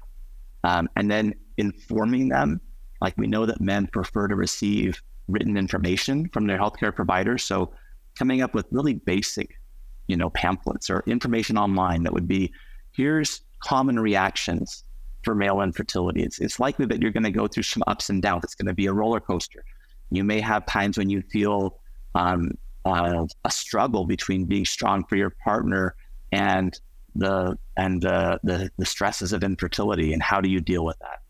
Um, 0.64 0.90
and 0.96 1.10
then 1.12 1.36
informing 1.58 2.30
them, 2.30 2.60
like 3.02 3.16
we 3.18 3.28
know 3.28 3.46
that 3.46 3.62
men 3.62 3.88
prefer 3.88 4.28
to 4.28 4.36
receive 4.36 5.02
written 5.28 5.58
information 5.58 6.30
from 6.30 6.48
their 6.48 6.58
healthcare 6.58 6.94
providers. 6.94 7.44
So 7.44 7.72
coming 8.18 8.42
up 8.42 8.54
with 8.54 8.66
really 8.72 8.94
basic, 8.94 9.60
you 10.08 10.18
know, 10.18 10.30
pamphlets 10.32 10.90
or 10.90 11.04
information 11.06 11.58
online 11.58 12.04
that 12.04 12.14
would 12.14 12.28
be 12.28 12.52
here's 12.94 13.42
common 13.64 14.00
reactions 14.00 14.84
for 15.24 15.36
male 15.36 15.62
infertility. 15.62 16.24
It's, 16.24 16.40
it's 16.40 16.60
likely 16.60 16.86
that 16.86 17.02
you're 17.02 17.12
going 17.12 17.24
to 17.24 17.32
go 17.32 17.48
through 17.48 17.64
some 17.64 17.84
ups 17.88 18.10
and 18.10 18.22
downs. 18.22 18.44
It's 18.44 18.56
going 18.56 18.68
to 18.68 18.74
be 18.74 18.86
a 18.86 18.94
roller 18.94 19.20
coaster. 19.20 19.64
You 20.12 20.24
may 20.24 20.40
have 20.42 20.66
times 20.66 20.98
when 20.98 21.10
you 21.10 21.22
feel 21.22 21.80
um, 22.14 22.52
uh, 22.86 23.26
a 23.44 23.52
struggle 23.52 24.06
between 24.06 24.46
being 24.46 24.66
strong 24.66 25.04
for 25.06 25.16
your 25.16 25.32
partner 25.44 25.96
and 26.32 26.80
the 27.16 27.58
and 27.78 28.02
the, 28.02 28.40
the 28.44 28.70
the 28.78 28.86
stresses 28.86 29.34
of 29.34 29.44
infertility 29.44 30.14
and 30.14 30.22
how 30.22 30.42
do 30.42 30.50
you 30.50 30.62
deal 30.62 30.86
with 30.86 30.98
that? 31.00 31.22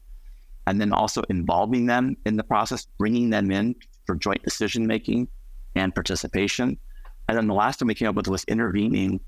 And 0.67 0.81
then 0.81 0.91
also 0.91 1.21
involving 1.29 1.85
them 1.85 2.17
in 2.25 2.37
the 2.37 2.43
process 2.43 2.87
bringing 2.97 3.29
them 3.29 3.51
in 3.51 3.75
for 4.05 4.15
joint 4.15 4.43
decision 4.43 4.87
making 4.87 5.27
and 5.75 5.93
participation. 5.93 6.77
And 7.27 7.37
then 7.37 7.47
the 7.47 7.53
last 7.53 7.81
one 7.81 7.87
we 7.87 7.95
came 7.95 8.07
up 8.07 8.15
with 8.15 8.27
was 8.27 8.43
intervening 8.45 9.19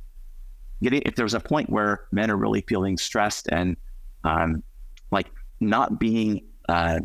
getting 0.81 1.01
if 1.05 1.15
there's 1.15 1.33
a 1.33 1.39
point 1.39 1.69
where 1.69 2.05
men 2.11 2.29
are 2.29 2.37
really 2.37 2.63
feeling 2.67 2.97
stressed 2.97 3.47
and 3.51 3.77
um, 4.23 4.63
like 5.11 5.27
not 5.59 5.99
being 5.99 6.45
uh, 6.69 6.99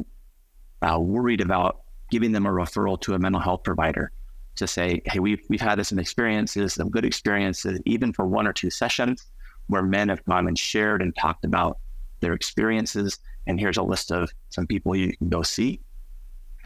uh, 0.83 0.99
worried 0.99 1.41
about 1.41 1.83
giving 2.13 2.33
them 2.33 2.45
a 2.45 2.51
referral 2.51 3.01
to 3.01 3.15
a 3.15 3.19
mental 3.19 3.41
health 3.41 3.63
provider 3.65 4.13
to 4.55 4.67
say, 4.67 5.01
hey, 5.07 5.19
we've, 5.19 5.41
we've 5.49 5.63
had 5.63 5.79
this 5.79 5.89
some 5.89 5.99
experiences, 5.99 6.75
some 6.75 6.91
good 6.91 7.07
experiences, 7.07 7.81
even 7.87 8.13
for 8.13 8.27
one 8.27 8.47
or 8.47 8.53
two 8.53 8.69
sessions 8.69 9.25
where 9.69 9.83
men 9.83 10.11
have 10.11 10.23
gone 10.27 10.47
and 10.47 10.59
shared 10.59 11.01
and 11.01 11.17
talked 11.17 11.43
about 11.43 11.79
their 12.21 12.35
experiences. 12.35 13.19
And 13.47 13.59
here's 13.59 13.79
a 13.79 13.83
list 13.83 14.13
of 14.13 14.31
some 14.51 14.67
people 14.67 14.95
you 14.95 15.17
can 15.17 15.31
go 15.31 15.43
see. 15.43 15.81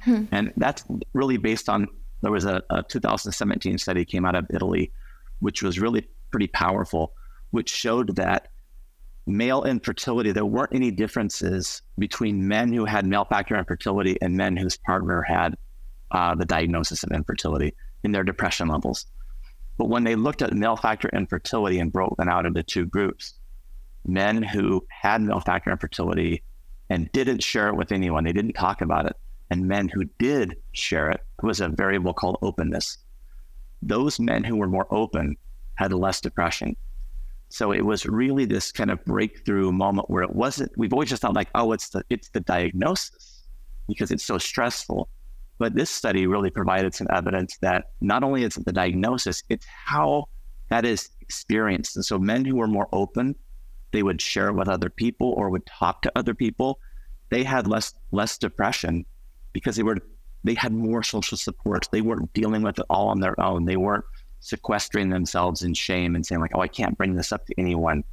Hmm. 0.00 0.24
And 0.32 0.52
that's 0.56 0.82
really 1.12 1.36
based 1.36 1.68
on 1.68 1.86
there 2.22 2.32
was 2.32 2.44
a, 2.44 2.60
a 2.70 2.82
2017 2.82 3.78
study 3.78 4.04
came 4.04 4.24
out 4.24 4.34
of 4.34 4.46
Italy, 4.52 4.90
which 5.38 5.62
was 5.62 5.78
really 5.78 6.08
pretty 6.32 6.48
powerful, 6.48 7.12
which 7.52 7.70
showed 7.70 8.16
that 8.16 8.48
male 9.26 9.64
infertility, 9.64 10.32
there 10.32 10.44
weren't 10.44 10.74
any 10.74 10.90
differences 10.90 11.82
between 11.98 12.46
men 12.46 12.72
who 12.72 12.84
had 12.84 13.06
male 13.06 13.24
factor 13.24 13.56
infertility 13.56 14.16
and 14.22 14.36
men 14.36 14.56
whose 14.56 14.76
partner 14.76 15.22
had 15.22 15.56
uh, 16.12 16.34
the 16.34 16.44
diagnosis 16.44 17.02
of 17.02 17.10
infertility 17.10 17.74
in 18.04 18.12
their 18.12 18.24
depression 18.24 18.68
levels. 18.68 19.06
But 19.78 19.88
when 19.88 20.04
they 20.04 20.14
looked 20.14 20.42
at 20.42 20.52
male 20.52 20.76
factor 20.76 21.08
infertility 21.12 21.78
and 21.80 21.92
broke 21.92 22.16
them 22.16 22.28
out 22.28 22.46
into 22.46 22.62
two 22.62 22.86
groups, 22.86 23.34
men 24.06 24.42
who 24.42 24.86
had 24.88 25.20
male 25.20 25.40
factor 25.40 25.70
infertility 25.70 26.42
and 26.88 27.10
didn't 27.12 27.42
share 27.42 27.68
it 27.68 27.76
with 27.76 27.92
anyone. 27.92 28.24
They 28.24 28.32
didn't 28.32 28.52
talk 28.52 28.80
about 28.80 29.06
it. 29.06 29.16
And 29.50 29.66
men 29.66 29.88
who 29.88 30.04
did 30.18 30.56
share 30.72 31.10
it 31.10 31.20
was 31.42 31.60
a 31.60 31.68
variable 31.68 32.14
called 32.14 32.38
openness. 32.42 32.98
Those 33.82 34.18
men 34.18 34.44
who 34.44 34.56
were 34.56 34.66
more 34.68 34.86
open 34.90 35.36
had 35.74 35.92
less 35.92 36.20
depression. 36.20 36.76
So 37.48 37.72
it 37.72 37.82
was 37.84 38.06
really 38.06 38.44
this 38.44 38.72
kind 38.72 38.90
of 38.90 39.04
breakthrough 39.04 39.72
moment 39.72 40.10
where 40.10 40.22
it 40.22 40.34
wasn't, 40.34 40.72
we've 40.76 40.92
always 40.92 41.10
just 41.10 41.22
thought 41.22 41.34
like, 41.34 41.48
oh, 41.54 41.72
it's 41.72 41.90
the 41.90 42.02
it's 42.10 42.28
the 42.30 42.40
diagnosis 42.40 43.44
because 43.88 44.10
it's 44.10 44.24
so 44.24 44.38
stressful. 44.38 45.08
But 45.58 45.74
this 45.74 45.88
study 45.88 46.26
really 46.26 46.50
provided 46.50 46.94
some 46.94 47.06
evidence 47.10 47.56
that 47.62 47.86
not 48.00 48.22
only 48.22 48.42
is 48.42 48.56
it 48.56 48.66
the 48.66 48.72
diagnosis, 48.72 49.42
it's 49.48 49.64
how 49.66 50.26
that 50.68 50.84
is 50.84 51.10
experienced. 51.20 51.96
And 51.96 52.04
so 52.04 52.18
men 52.18 52.44
who 52.44 52.56
were 52.56 52.66
more 52.66 52.88
open, 52.92 53.34
they 53.92 54.02
would 54.02 54.20
share 54.20 54.52
with 54.52 54.68
other 54.68 54.90
people 54.90 55.32
or 55.36 55.48
would 55.50 55.64
talk 55.66 56.02
to 56.02 56.12
other 56.16 56.34
people, 56.34 56.78
they 57.30 57.42
had 57.42 57.66
less 57.66 57.94
less 58.10 58.38
depression 58.38 59.04
because 59.52 59.76
they 59.76 59.82
were 59.82 59.98
they 60.44 60.54
had 60.54 60.72
more 60.72 61.02
social 61.02 61.36
support. 61.38 61.88
They 61.90 62.02
weren't 62.02 62.32
dealing 62.32 62.62
with 62.62 62.78
it 62.78 62.86
all 62.90 63.08
on 63.08 63.20
their 63.20 63.38
own. 63.40 63.64
They 63.64 63.76
weren't 63.76 64.04
sequestering 64.46 65.10
themselves 65.10 65.62
in 65.62 65.74
shame 65.74 66.14
and 66.14 66.24
saying 66.24 66.40
like, 66.40 66.52
"Oh, 66.54 66.60
I 66.60 66.68
can't 66.68 66.96
bring 66.96 67.16
this 67.16 67.32
up 67.32 67.46
to 67.46 67.54
anyone." 67.58 68.04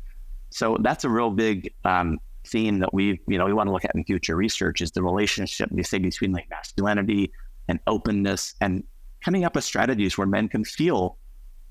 So 0.49 0.77
that's 0.81 1.03
a 1.03 1.09
real 1.09 1.29
big 1.29 1.73
um, 1.85 2.19
theme 2.45 2.79
that 2.79 2.93
we, 2.93 3.21
you 3.27 3.37
know, 3.37 3.45
we 3.45 3.53
want 3.53 3.67
to 3.67 3.71
look 3.71 3.85
at 3.85 3.93
in 3.95 4.03
future 4.03 4.35
research 4.35 4.81
is 4.81 4.91
the 4.91 5.03
relationship 5.03 5.69
they 5.71 5.83
say 5.83 5.99
between 5.99 6.31
like 6.31 6.49
masculinity 6.49 7.31
and 7.67 7.79
openness, 7.87 8.55
and 8.61 8.83
coming 9.23 9.45
up 9.45 9.55
with 9.55 9.63
strategies 9.63 10.17
where 10.17 10.27
men 10.27 10.49
can 10.49 10.63
feel 10.65 11.17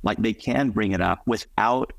like 0.05 0.19
they 0.19 0.33
can 0.33 0.71
bring 0.71 0.93
it 0.93 1.01
up 1.01 1.23
without 1.27 1.93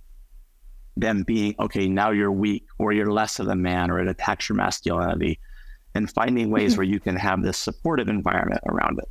them 0.96 1.24
being 1.24 1.56
okay. 1.60 1.88
Now 1.88 2.12
you're 2.12 2.32
weak, 2.32 2.66
or 2.78 2.94
you're 2.94 3.12
less 3.12 3.40
of 3.40 3.48
a 3.50 3.56
man, 3.56 3.92
or 3.92 4.00
it 4.00 4.08
attacks 4.08 4.48
your 4.48 4.56
masculinity, 4.56 5.40
and 5.96 6.10
finding 6.10 6.50
ways 6.50 6.72
mm-hmm. 6.72 6.78
where 6.78 6.88
you 6.88 7.00
can 7.00 7.18
have 7.18 7.44
this 7.44 7.58
supportive 7.58 8.08
environment 8.08 8.62
around 8.68 9.00
it. 9.00 9.10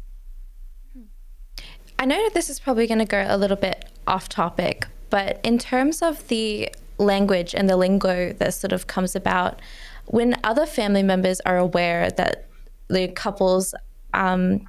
I 2.03 2.05
know 2.05 2.21
that 2.21 2.35
this 2.35 2.51
is 2.51 2.59
probably 2.59 2.89
going 2.89 2.99
to 2.99 3.05
go 3.05 3.25
a 3.29 3.37
little 3.37 3.57
bit 3.57 3.85
off 4.09 4.29
topic, 4.29 4.89
but 5.09 5.39
in 5.45 5.57
terms 5.57 6.03
of 6.03 6.27
the 6.27 6.69
language 6.99 7.55
and 7.55 7.71
the 7.71 7.77
lingo 7.77 8.33
that 8.33 8.55
sort 8.55 8.73
of 8.73 8.89
comes 8.89 9.15
about, 9.15 9.61
when 10.07 10.35
other 10.43 10.67
family 10.67 11.05
members 11.05 11.39
are 11.47 11.59
aware 11.59 12.11
that 12.11 12.49
the 12.89 13.07
couples 13.07 13.73
um, 14.15 14.67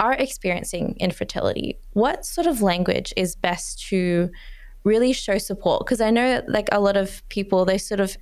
are 0.00 0.14
experiencing 0.14 0.96
infertility, 0.98 1.78
what 1.92 2.26
sort 2.26 2.48
of 2.48 2.62
language 2.62 3.14
is 3.16 3.36
best 3.36 3.86
to 3.90 4.32
really 4.82 5.12
show 5.12 5.38
support? 5.38 5.86
Because 5.86 6.00
I 6.00 6.10
know 6.10 6.30
that 6.30 6.48
like 6.48 6.68
a 6.72 6.80
lot 6.80 6.96
of 6.96 7.22
people, 7.28 7.64
they 7.64 7.78
sort 7.78 8.00
of 8.00 8.16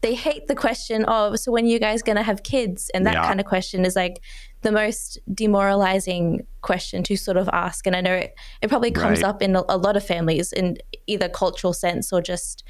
they 0.00 0.14
hate 0.14 0.46
the 0.46 0.54
question 0.54 1.04
of 1.04 1.38
so 1.38 1.50
when 1.52 1.66
you 1.66 1.78
guys 1.78 2.02
going 2.02 2.16
to 2.16 2.22
have 2.22 2.42
kids 2.42 2.90
and 2.94 3.04
that 3.04 3.14
yeah. 3.14 3.26
kind 3.26 3.40
of 3.40 3.46
question 3.46 3.84
is 3.84 3.96
like 3.96 4.22
the 4.62 4.72
most 4.72 5.18
demoralizing 5.32 6.46
question 6.62 7.02
to 7.04 7.16
sort 7.16 7.36
of 7.36 7.48
ask. 7.52 7.86
And 7.86 7.94
i 7.94 8.00
know 8.00 8.14
it, 8.14 8.34
it 8.62 8.68
probably 8.68 8.90
comes 8.90 9.22
right. 9.22 9.28
up 9.28 9.42
in 9.42 9.56
a, 9.56 9.64
a, 9.68 9.76
lot 9.76 9.96
of 9.96 10.04
families 10.04 10.52
in 10.52 10.78
either 11.06 11.28
cultural 11.28 11.72
sense 11.72 12.12
or 12.12 12.20
just 12.20 12.64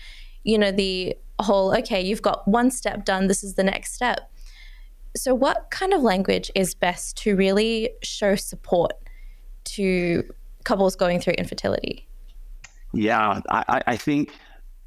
you 0.45 0.59
know 0.59 0.71
the 0.71 1.17
whole 1.41 1.77
okay 1.77 2.01
you've 2.01 2.23
got 2.23 2.47
one 2.49 2.71
step 2.71 3.05
done 3.05 3.27
this 3.27 3.43
is 3.43 3.55
the 3.55 3.65
next 3.65 3.95
step. 3.95 4.31
So 5.17 5.35
what 5.35 5.71
kind 5.71 5.95
of 5.95 6.03
language 6.03 6.51
is 6.55 6.75
best 6.75 7.17
to 7.19 7.35
really 7.35 7.91
show 8.03 8.37
support 8.37 8.93
to 9.65 10.23
couples 10.65 10.95
going 10.95 11.21
through 11.21 11.35
infertility? 11.35 12.07
Yeah 12.93 13.41
i, 13.51 13.83
I 13.87 13.97
think 13.97 14.33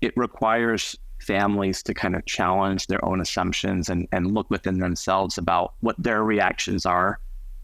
it 0.02 0.14
requires 0.16 0.98
families 1.22 1.84
to 1.84 1.94
kind 1.94 2.16
of 2.16 2.26
challenge 2.26 2.88
their 2.88 3.04
own 3.06 3.22
assumptions 3.22 3.90
and, 3.90 4.08
and 4.12 4.34
look 4.34 4.50
within 4.50 4.80
themselves 4.80 5.38
about 5.38 5.74
what 5.82 5.96
their 5.98 6.24
reactions 6.24 6.86
are 6.86 7.20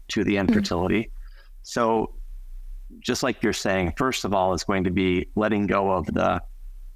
to 0.08 0.24
the 0.24 0.34
mm-hmm. 0.34 0.48
infertility. 0.48 1.00
Mm-hmm. 1.00 1.12
So, 1.62 2.14
just 3.00 3.22
like 3.22 3.42
you're 3.42 3.52
saying, 3.52 3.92
first 3.98 4.24
of 4.24 4.32
all, 4.32 4.54
is 4.54 4.64
going 4.64 4.84
to 4.84 4.90
be 4.90 5.28
letting 5.36 5.66
go 5.66 5.90
of 5.92 6.06
the 6.06 6.40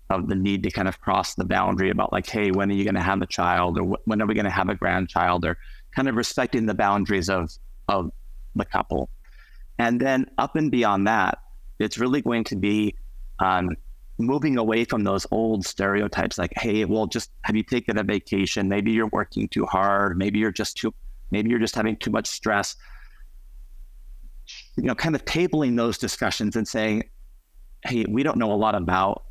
of 0.09 0.29
the 0.29 0.35
need 0.35 0.63
to 0.63 0.71
kind 0.71 0.89
of 0.89 1.01
cross 1.01 1.35
the 1.35 1.45
boundary 1.45 1.91
about 1.91 2.13
like, 2.13 2.29
hey, 2.29 2.51
when 2.51 2.71
are 2.71 2.75
you 2.75 2.85
going 2.85 2.95
to 2.95 3.03
have 3.03 3.23
a 3.23 3.27
child, 3.27 3.79
or 3.79 3.99
when 4.05 4.21
are 4.21 4.27
we 4.27 4.35
going 4.35 4.45
to 4.45 4.51
have 4.51 4.69
a 4.69 4.75
grandchild, 4.75 5.45
or 5.45 5.59
kind 5.95 6.09
of 6.09 6.17
respecting 6.17 6.67
the 6.67 6.75
boundaries 6.75 7.29
of 7.29 7.51
of 7.89 8.11
the 8.55 8.65
couple. 8.65 9.09
And 9.79 10.01
then 10.01 10.31
up 10.39 10.57
and 10.57 10.71
beyond 10.71 11.07
that, 11.07 11.39
it's 11.79 11.99
really 11.99 12.23
going 12.23 12.45
to 12.45 12.57
be 12.57 12.95
um, 13.39 13.71
moving 14.19 14.57
away 14.59 14.85
from 14.85 15.05
those 15.05 15.27
old 15.31 15.65
stereotypes 15.67 16.39
like 16.39 16.53
hey 16.57 16.85
well 16.85 17.07
just 17.07 17.31
have 17.43 17.57
you 17.57 17.63
taken 17.63 17.99
a 17.99 18.03
vacation? 18.03 18.69
Maybe 18.69 18.93
you're 18.93 19.09
working 19.09 19.49
too 19.49 19.67
hard. 19.67 20.17
Maybe 20.19 20.39
you're 20.39 20.53
just 20.53 20.77
too 20.77 20.95
maybe 21.31 21.51
you're 21.51 21.59
just 21.59 21.75
having 21.75 21.97
too 21.97 22.11
much 22.11 22.27
stress. 22.27 22.77
You 24.77 24.85
know 24.85 24.95
kind 24.95 25.15
of 25.15 25.25
tabling 25.25 25.77
those 25.77 25.99
discussions 25.99 26.57
and 26.57 26.67
saying 26.67 27.05
hey 27.85 28.05
we 28.09 28.23
don't 28.23 28.39
know 28.39 28.53
a 28.53 28.55
lot 28.55 28.75
about 28.75 29.25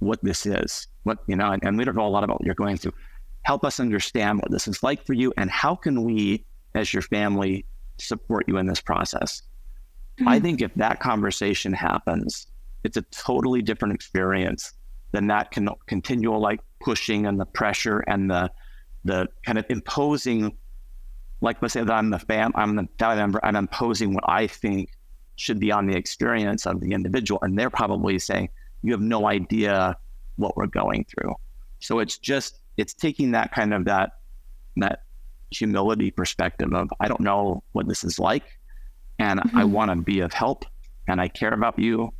what 0.00 0.22
this 0.22 0.46
is 0.46 0.86
what 1.04 1.18
you 1.26 1.36
know 1.36 1.50
and, 1.50 1.64
and 1.64 1.76
we 1.78 1.84
don't 1.84 1.96
know 1.96 2.06
a 2.06 2.08
lot 2.08 2.24
about 2.24 2.40
what 2.40 2.46
you're 2.46 2.54
going 2.54 2.76
through. 2.76 2.94
Help 3.42 3.64
us 3.64 3.80
understand 3.80 4.40
what 4.40 4.50
this 4.50 4.68
is 4.68 4.82
like 4.82 5.06
for 5.06 5.14
you 5.14 5.32
and 5.36 5.50
how 5.50 5.74
can 5.74 6.02
we 6.02 6.44
as 6.74 6.92
your 6.92 7.02
family 7.02 7.64
support 7.98 8.44
you 8.46 8.58
in 8.58 8.66
this 8.66 8.80
process. 8.80 9.42
Mm-hmm. 10.18 10.28
i 10.28 10.40
think 10.40 10.60
if 10.60 10.74
that 10.74 10.98
conversation 10.98 11.72
happens 11.72 12.48
it's 12.84 12.96
a 12.96 13.02
totally 13.02 13.62
different 13.62 13.94
experience 13.94 14.72
than 15.12 15.26
that 15.28 15.50
con- 15.50 15.68
continual 15.86 16.40
like 16.40 16.60
pushing 16.80 17.26
and 17.26 17.40
the 17.40 17.46
pressure 17.46 18.00
and 18.00 18.30
the 18.30 18.50
the 19.04 19.28
kind 19.44 19.58
of 19.58 19.64
imposing 19.68 20.56
like 21.40 21.60
let's 21.62 21.74
say 21.74 21.82
that 21.82 21.92
I'm 21.92 22.10
the 22.10 22.18
fam 22.18 22.52
I'm 22.54 22.76
the 22.76 22.88
family 22.98 23.16
member 23.16 23.40
I'm 23.42 23.56
imposing 23.56 24.12
what 24.12 24.24
I 24.28 24.46
think 24.46 24.90
should 25.36 25.60
be 25.60 25.70
on 25.70 25.86
the 25.86 25.96
experience 25.96 26.66
of 26.66 26.80
the 26.80 26.92
individual 26.92 27.38
and 27.42 27.58
they're 27.58 27.70
probably 27.70 28.18
saying 28.18 28.48
you 28.82 28.92
have 28.92 29.00
no 29.00 29.28
idea 29.28 29.96
what 30.36 30.56
we're 30.56 30.66
going 30.66 31.04
through 31.04 31.34
so 31.80 32.00
it's 32.00 32.18
just 32.18 32.60
it's 32.76 32.94
taking 32.94 33.32
that 33.32 33.52
kind 33.52 33.72
of 33.72 33.84
that 33.84 34.12
that 34.76 35.04
humility 35.50 36.10
perspective 36.10 36.72
of 36.74 36.88
I 37.00 37.08
don't 37.08 37.20
know 37.20 37.62
what 37.72 37.88
this 37.88 38.04
is 38.04 38.18
like 38.18 38.44
and 39.18 39.40
mm-hmm. 39.40 39.58
I 39.58 39.64
want 39.64 39.90
to 39.90 39.96
be 39.96 40.20
of 40.20 40.32
help 40.32 40.64
and 41.06 41.20
I 41.20 41.28
care 41.28 41.52
about 41.52 41.78
you 41.78 42.12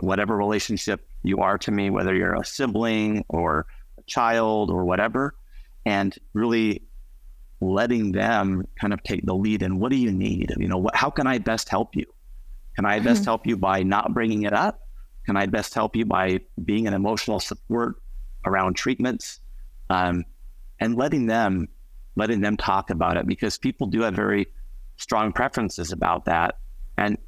whatever 0.00 0.36
relationship 0.36 1.06
you 1.22 1.38
are 1.38 1.58
to 1.58 1.70
me, 1.70 1.90
whether 1.90 2.14
you're 2.14 2.34
a 2.34 2.44
sibling 2.44 3.24
or 3.28 3.66
a 3.98 4.02
child 4.06 4.70
or 4.70 4.84
whatever, 4.84 5.34
and 5.84 6.16
really 6.32 6.82
letting 7.60 8.12
them 8.12 8.66
kind 8.78 8.92
of 8.92 9.02
take 9.02 9.24
the 9.24 9.34
lead 9.34 9.62
and 9.62 9.80
what 9.80 9.90
do 9.90 9.96
you 9.96 10.12
need? 10.12 10.52
You 10.58 10.68
know, 10.68 10.78
what, 10.78 10.94
how 10.94 11.10
can 11.10 11.26
I 11.26 11.38
best 11.38 11.68
help 11.68 11.96
you? 11.96 12.04
Can 12.74 12.84
I 12.84 13.00
best 13.00 13.22
mm-hmm. 13.22 13.30
help 13.30 13.46
you 13.46 13.56
by 13.56 13.82
not 13.82 14.12
bringing 14.12 14.42
it 14.42 14.52
up? 14.52 14.80
Can 15.24 15.36
I 15.36 15.46
best 15.46 15.74
help 15.74 15.96
you 15.96 16.04
by 16.04 16.40
being 16.62 16.86
an 16.86 16.94
emotional 16.94 17.40
support 17.40 17.96
around 18.44 18.76
treatments? 18.76 19.40
Um, 19.88 20.24
and 20.80 20.96
letting 20.96 21.26
them 21.26 21.68
letting 22.16 22.40
them 22.40 22.56
talk 22.56 22.90
about 22.90 23.16
it 23.16 23.26
because 23.26 23.58
people 23.58 23.86
do 23.86 24.00
have 24.00 24.14
very 24.14 24.46
strong 24.96 25.32
preferences 25.32 25.92
about 25.92 26.24
that. 26.24 26.58
And 26.96 27.18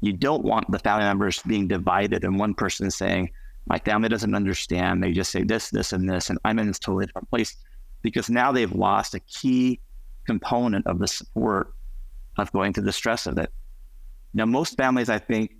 you 0.00 0.12
don't 0.12 0.44
want 0.44 0.70
the 0.70 0.78
family 0.78 1.04
members 1.04 1.42
being 1.42 1.68
divided 1.68 2.24
and 2.24 2.38
one 2.38 2.54
person 2.54 2.90
saying, 2.90 3.30
my 3.66 3.78
family 3.78 4.08
doesn't 4.08 4.34
understand. 4.34 5.02
They 5.02 5.12
just 5.12 5.30
say 5.30 5.42
this, 5.42 5.70
this, 5.70 5.92
and 5.92 6.08
this, 6.08 6.30
and 6.30 6.38
I'm 6.44 6.58
in 6.58 6.68
this 6.68 6.78
totally 6.78 7.06
different 7.06 7.28
place 7.30 7.56
because 8.02 8.30
now 8.30 8.52
they've 8.52 8.72
lost 8.72 9.14
a 9.14 9.20
key 9.20 9.80
component 10.26 10.86
of 10.86 10.98
the 10.98 11.08
support 11.08 11.74
of 12.38 12.50
going 12.52 12.72
through 12.72 12.84
the 12.84 12.92
stress 12.92 13.26
of 13.26 13.38
it. 13.38 13.50
Now, 14.34 14.46
most 14.46 14.76
families, 14.76 15.08
I 15.08 15.18
think, 15.18 15.52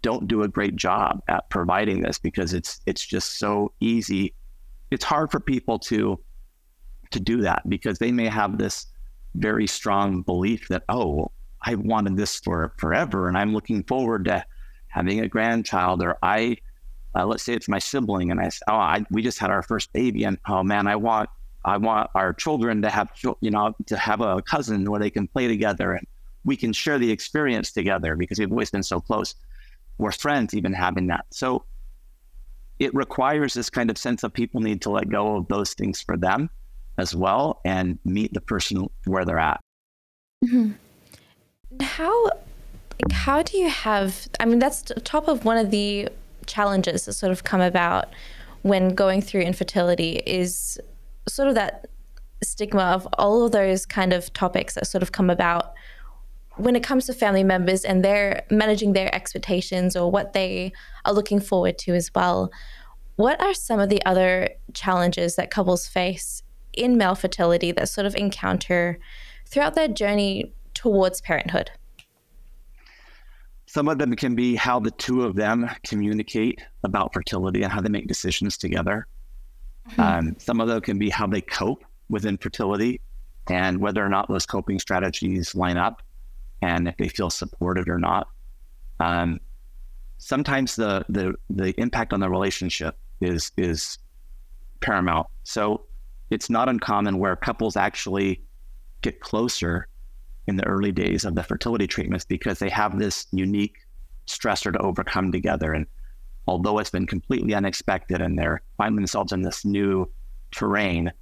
don't 0.00 0.26
do 0.26 0.42
a 0.42 0.48
great 0.48 0.76
job 0.76 1.22
at 1.28 1.48
providing 1.50 2.02
this 2.02 2.18
because 2.18 2.52
it's 2.52 2.80
it's 2.86 3.06
just 3.06 3.38
so 3.38 3.72
easy. 3.80 4.34
It's 4.90 5.04
hard 5.04 5.30
for 5.30 5.38
people 5.38 5.78
to 5.80 6.18
to 7.12 7.20
do 7.20 7.42
that 7.42 7.68
because 7.68 7.98
they 7.98 8.10
may 8.10 8.26
have 8.26 8.58
this 8.58 8.86
very 9.36 9.66
strong 9.66 10.22
belief 10.22 10.66
that 10.68 10.82
oh 10.88 11.30
I 11.64 11.74
wanted 11.76 12.16
this 12.16 12.38
for 12.40 12.72
forever, 12.76 13.28
and 13.28 13.38
I'm 13.38 13.54
looking 13.54 13.82
forward 13.84 14.26
to 14.26 14.44
having 14.88 15.20
a 15.20 15.28
grandchild. 15.28 16.02
Or 16.02 16.18
I, 16.22 16.58
uh, 17.14 17.26
let's 17.26 17.42
say 17.42 17.54
it's 17.54 17.68
my 17.68 17.78
sibling, 17.78 18.30
and 18.30 18.40
I, 18.40 18.50
oh, 18.68 18.74
I, 18.74 19.04
we 19.10 19.22
just 19.22 19.38
had 19.38 19.50
our 19.50 19.62
first 19.62 19.92
baby, 19.92 20.24
and 20.24 20.38
oh 20.46 20.62
man, 20.62 20.86
I 20.86 20.96
want, 20.96 21.30
I 21.64 21.78
want 21.78 22.10
our 22.14 22.34
children 22.34 22.82
to 22.82 22.90
have, 22.90 23.10
you 23.40 23.50
know, 23.50 23.74
to 23.86 23.96
have 23.96 24.20
a 24.20 24.42
cousin 24.42 24.90
where 24.90 25.00
they 25.00 25.10
can 25.10 25.26
play 25.26 25.48
together 25.48 25.92
and 25.92 26.06
we 26.44 26.56
can 26.56 26.74
share 26.74 26.98
the 26.98 27.10
experience 27.10 27.72
together 27.72 28.16
because 28.16 28.38
we've 28.38 28.50
always 28.50 28.70
been 28.70 28.82
so 28.82 29.00
close. 29.00 29.34
We're 29.96 30.12
friends, 30.12 30.52
even 30.52 30.74
having 30.74 31.06
that. 31.06 31.24
So 31.30 31.64
it 32.78 32.94
requires 32.94 33.54
this 33.54 33.70
kind 33.70 33.88
of 33.88 33.96
sense 33.96 34.24
of 34.24 34.34
people 34.34 34.60
need 34.60 34.82
to 34.82 34.90
let 34.90 35.08
go 35.08 35.36
of 35.36 35.48
those 35.48 35.72
things 35.72 36.02
for 36.02 36.18
them 36.18 36.50
as 36.98 37.14
well 37.14 37.62
and 37.64 37.98
meet 38.04 38.34
the 38.34 38.42
person 38.42 38.90
where 39.06 39.24
they're 39.24 39.38
at. 39.38 39.60
Mm-hmm 40.44 40.72
how 41.80 42.30
how 43.10 43.42
do 43.42 43.58
you 43.58 43.68
have 43.68 44.28
i 44.40 44.44
mean 44.44 44.58
that's 44.58 44.82
top 45.02 45.28
of 45.28 45.44
one 45.44 45.56
of 45.56 45.70
the 45.70 46.08
challenges 46.46 47.06
that 47.06 47.14
sort 47.14 47.32
of 47.32 47.44
come 47.44 47.60
about 47.60 48.08
when 48.62 48.94
going 48.94 49.20
through 49.20 49.42
infertility 49.42 50.22
is 50.26 50.78
sort 51.28 51.48
of 51.48 51.54
that 51.54 51.86
stigma 52.42 52.82
of 52.82 53.06
all 53.18 53.46
of 53.46 53.52
those 53.52 53.86
kind 53.86 54.12
of 54.12 54.32
topics 54.32 54.74
that 54.74 54.86
sort 54.86 55.02
of 55.02 55.12
come 55.12 55.30
about 55.30 55.74
when 56.56 56.76
it 56.76 56.82
comes 56.82 57.06
to 57.06 57.12
family 57.12 57.42
members 57.42 57.84
and 57.84 58.04
they're 58.04 58.44
managing 58.50 58.92
their 58.92 59.12
expectations 59.14 59.96
or 59.96 60.10
what 60.10 60.32
they 60.32 60.72
are 61.04 61.12
looking 61.12 61.40
forward 61.40 61.78
to 61.78 61.94
as 61.94 62.10
well. 62.14 62.50
What 63.16 63.40
are 63.40 63.54
some 63.54 63.80
of 63.80 63.88
the 63.88 64.04
other 64.04 64.50
challenges 64.72 65.36
that 65.36 65.50
couples 65.50 65.86
face 65.86 66.42
in 66.72 66.96
male 66.96 67.14
fertility 67.14 67.72
that 67.72 67.88
sort 67.88 68.06
of 68.06 68.14
encounter 68.14 68.98
throughout 69.46 69.74
their 69.74 69.88
journey 69.88 70.52
towards 70.84 71.22
parenthood? 71.22 71.70
Some 73.64 73.88
of 73.88 73.96
them 73.96 74.14
can 74.14 74.34
be 74.34 74.54
how 74.54 74.78
the 74.78 74.90
two 74.90 75.22
of 75.22 75.34
them 75.34 75.70
communicate 75.82 76.60
about 76.82 77.14
fertility 77.14 77.62
and 77.62 77.72
how 77.72 77.80
they 77.80 77.88
make 77.88 78.06
decisions 78.06 78.58
together. 78.58 79.06
Mm-hmm. 79.88 80.00
Um, 80.00 80.36
some 80.38 80.60
of 80.60 80.68
them 80.68 80.82
can 80.82 80.98
be 80.98 81.08
how 81.08 81.26
they 81.26 81.40
cope 81.40 81.82
with 82.10 82.26
infertility 82.26 83.00
and 83.48 83.80
whether 83.80 84.04
or 84.04 84.10
not 84.10 84.28
those 84.28 84.44
coping 84.44 84.78
strategies 84.78 85.54
line 85.54 85.78
up 85.78 86.02
and 86.60 86.86
if 86.86 86.98
they 86.98 87.08
feel 87.08 87.30
supported 87.30 87.88
or 87.88 87.98
not. 87.98 88.28
Um, 89.00 89.40
sometimes 90.18 90.76
the, 90.76 91.06
the 91.08 91.34
the 91.48 91.72
impact 91.80 92.12
on 92.12 92.20
the 92.20 92.28
relationship 92.28 92.94
is 93.22 93.52
is 93.56 93.98
paramount. 94.80 95.28
So 95.44 95.86
it's 96.28 96.50
not 96.50 96.68
uncommon 96.68 97.18
where 97.18 97.36
couples 97.36 97.74
actually 97.74 98.42
get 99.00 99.20
closer 99.20 99.88
in 100.46 100.56
the 100.56 100.66
early 100.66 100.92
days 100.92 101.24
of 101.24 101.34
the 101.34 101.42
fertility 101.42 101.86
treatments 101.86 102.24
because 102.24 102.58
they 102.58 102.68
have 102.68 102.98
this 102.98 103.26
unique 103.32 103.76
stressor 104.26 104.72
to 104.72 104.78
overcome 104.80 105.32
together. 105.32 105.72
And 105.72 105.86
although 106.46 106.78
it's 106.78 106.90
been 106.90 107.06
completely 107.06 107.54
unexpected 107.54 108.20
and 108.20 108.38
they're 108.38 108.62
finding 108.76 108.96
themselves 108.96 109.32
in 109.32 109.42
this 109.42 109.64
new 109.64 110.10
terrain, 110.50 111.12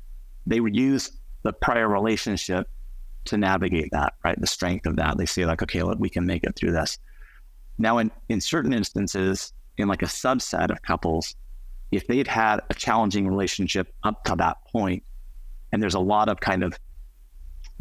they 0.46 0.60
would 0.60 0.76
use 0.76 1.18
the 1.42 1.52
prior 1.52 1.88
relationship 1.88 2.68
to 3.24 3.36
navigate 3.36 3.90
that, 3.92 4.14
right? 4.24 4.40
The 4.40 4.46
strength 4.46 4.86
of 4.86 4.96
that. 4.96 5.16
They 5.16 5.26
say, 5.26 5.44
like, 5.46 5.62
okay, 5.62 5.82
look, 5.82 5.98
we 5.98 6.10
can 6.10 6.26
make 6.26 6.44
it 6.44 6.56
through 6.56 6.72
this. 6.72 6.98
Now, 7.78 7.98
in, 7.98 8.10
in 8.28 8.40
certain 8.40 8.72
instances, 8.72 9.52
in 9.78 9.88
like 9.88 10.02
a 10.02 10.06
subset 10.06 10.70
of 10.70 10.82
couples, 10.82 11.34
if 11.90 12.06
they'd 12.06 12.26
had 12.26 12.60
a 12.70 12.74
challenging 12.74 13.28
relationship 13.28 13.92
up 14.02 14.24
to 14.24 14.34
that 14.36 14.56
point, 14.70 15.02
and 15.72 15.82
there's 15.82 15.94
a 15.94 16.00
lot 16.00 16.28
of 16.28 16.40
kind 16.40 16.62
of 16.64 16.78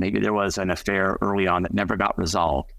maybe 0.01 0.19
there 0.19 0.33
was 0.33 0.57
an 0.57 0.69
affair 0.69 1.17
early 1.21 1.47
on 1.47 1.63
that 1.63 1.73
never 1.73 1.95
got 1.95 2.17
resolved, 2.17 2.73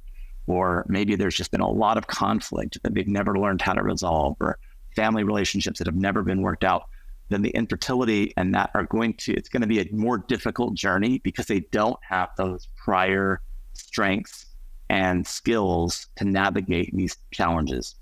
or 0.46 0.84
maybe 0.88 1.16
there's 1.16 1.34
just 1.34 1.50
been 1.50 1.62
a 1.62 1.70
lot 1.70 1.96
of 1.96 2.06
conflict 2.06 2.76
that 2.82 2.92
they've 2.92 3.08
never 3.08 3.38
learned 3.38 3.62
how 3.62 3.72
to 3.72 3.82
resolve, 3.82 4.36
or 4.40 4.58
family 4.94 5.24
relationships 5.24 5.78
that 5.78 5.86
have 5.86 5.96
never 5.96 6.22
been 6.22 6.42
worked 6.42 6.64
out, 6.64 6.84
then 7.30 7.40
the 7.40 7.50
infertility 7.50 8.34
and 8.36 8.54
that 8.54 8.70
are 8.74 8.84
going 8.84 9.14
to, 9.14 9.32
it's 9.32 9.48
going 9.48 9.62
to 9.62 9.66
be 9.66 9.80
a 9.80 9.88
more 9.92 10.18
difficult 10.18 10.74
journey 10.74 11.18
because 11.24 11.46
they 11.46 11.60
don't 11.72 11.98
have 12.06 12.28
those 12.36 12.68
prior 12.76 13.40
strengths 13.72 14.46
and 14.90 15.26
skills 15.26 16.08
to 16.16 16.24
navigate 16.24 16.94
these 16.94 17.16
challenges. 17.30 17.94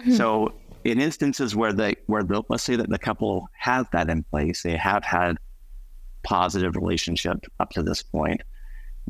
Mm-hmm. 0.00 0.12
So 0.12 0.54
in 0.84 1.00
instances 1.00 1.56
where 1.56 1.72
they 1.72 1.96
where 2.06 2.22
the 2.22 2.42
let's 2.48 2.62
say 2.62 2.76
that 2.76 2.88
the 2.88 2.98
couple 2.98 3.48
has 3.58 3.86
that 3.92 4.08
in 4.08 4.22
place, 4.22 4.62
they 4.62 4.76
have 4.76 5.04
had 5.04 5.36
positive 6.22 6.76
relationship 6.76 7.44
up 7.58 7.70
to 7.70 7.82
this 7.82 8.02
point, 8.02 8.42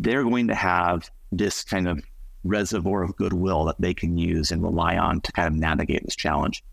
they're 0.00 0.24
going 0.24 0.48
to 0.48 0.54
have 0.54 1.10
this 1.30 1.62
kind 1.62 1.86
of 1.86 2.02
reservoir 2.42 3.02
of 3.02 3.14
goodwill 3.16 3.64
that 3.66 3.80
they 3.80 3.92
can 3.92 4.16
use 4.16 4.50
and 4.50 4.62
rely 4.62 4.96
on 4.96 5.20
to 5.20 5.32
kind 5.32 5.46
of 5.46 5.54
navigate 5.54 6.04
this 6.04 6.16
challenge. 6.16 6.64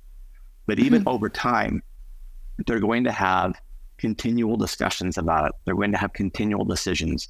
But 0.65 0.79
even 0.79 1.01
mm-hmm. 1.01 1.09
over 1.09 1.29
time, 1.29 1.83
they're 2.65 2.79
going 2.79 3.03
to 3.03 3.11
have 3.11 3.59
continual 3.97 4.55
discussions 4.55 5.17
about 5.17 5.47
it. 5.47 5.51
They're 5.65 5.75
going 5.75 5.91
to 5.91 5.97
have 5.97 6.13
continual 6.13 6.63
decisions. 6.63 7.27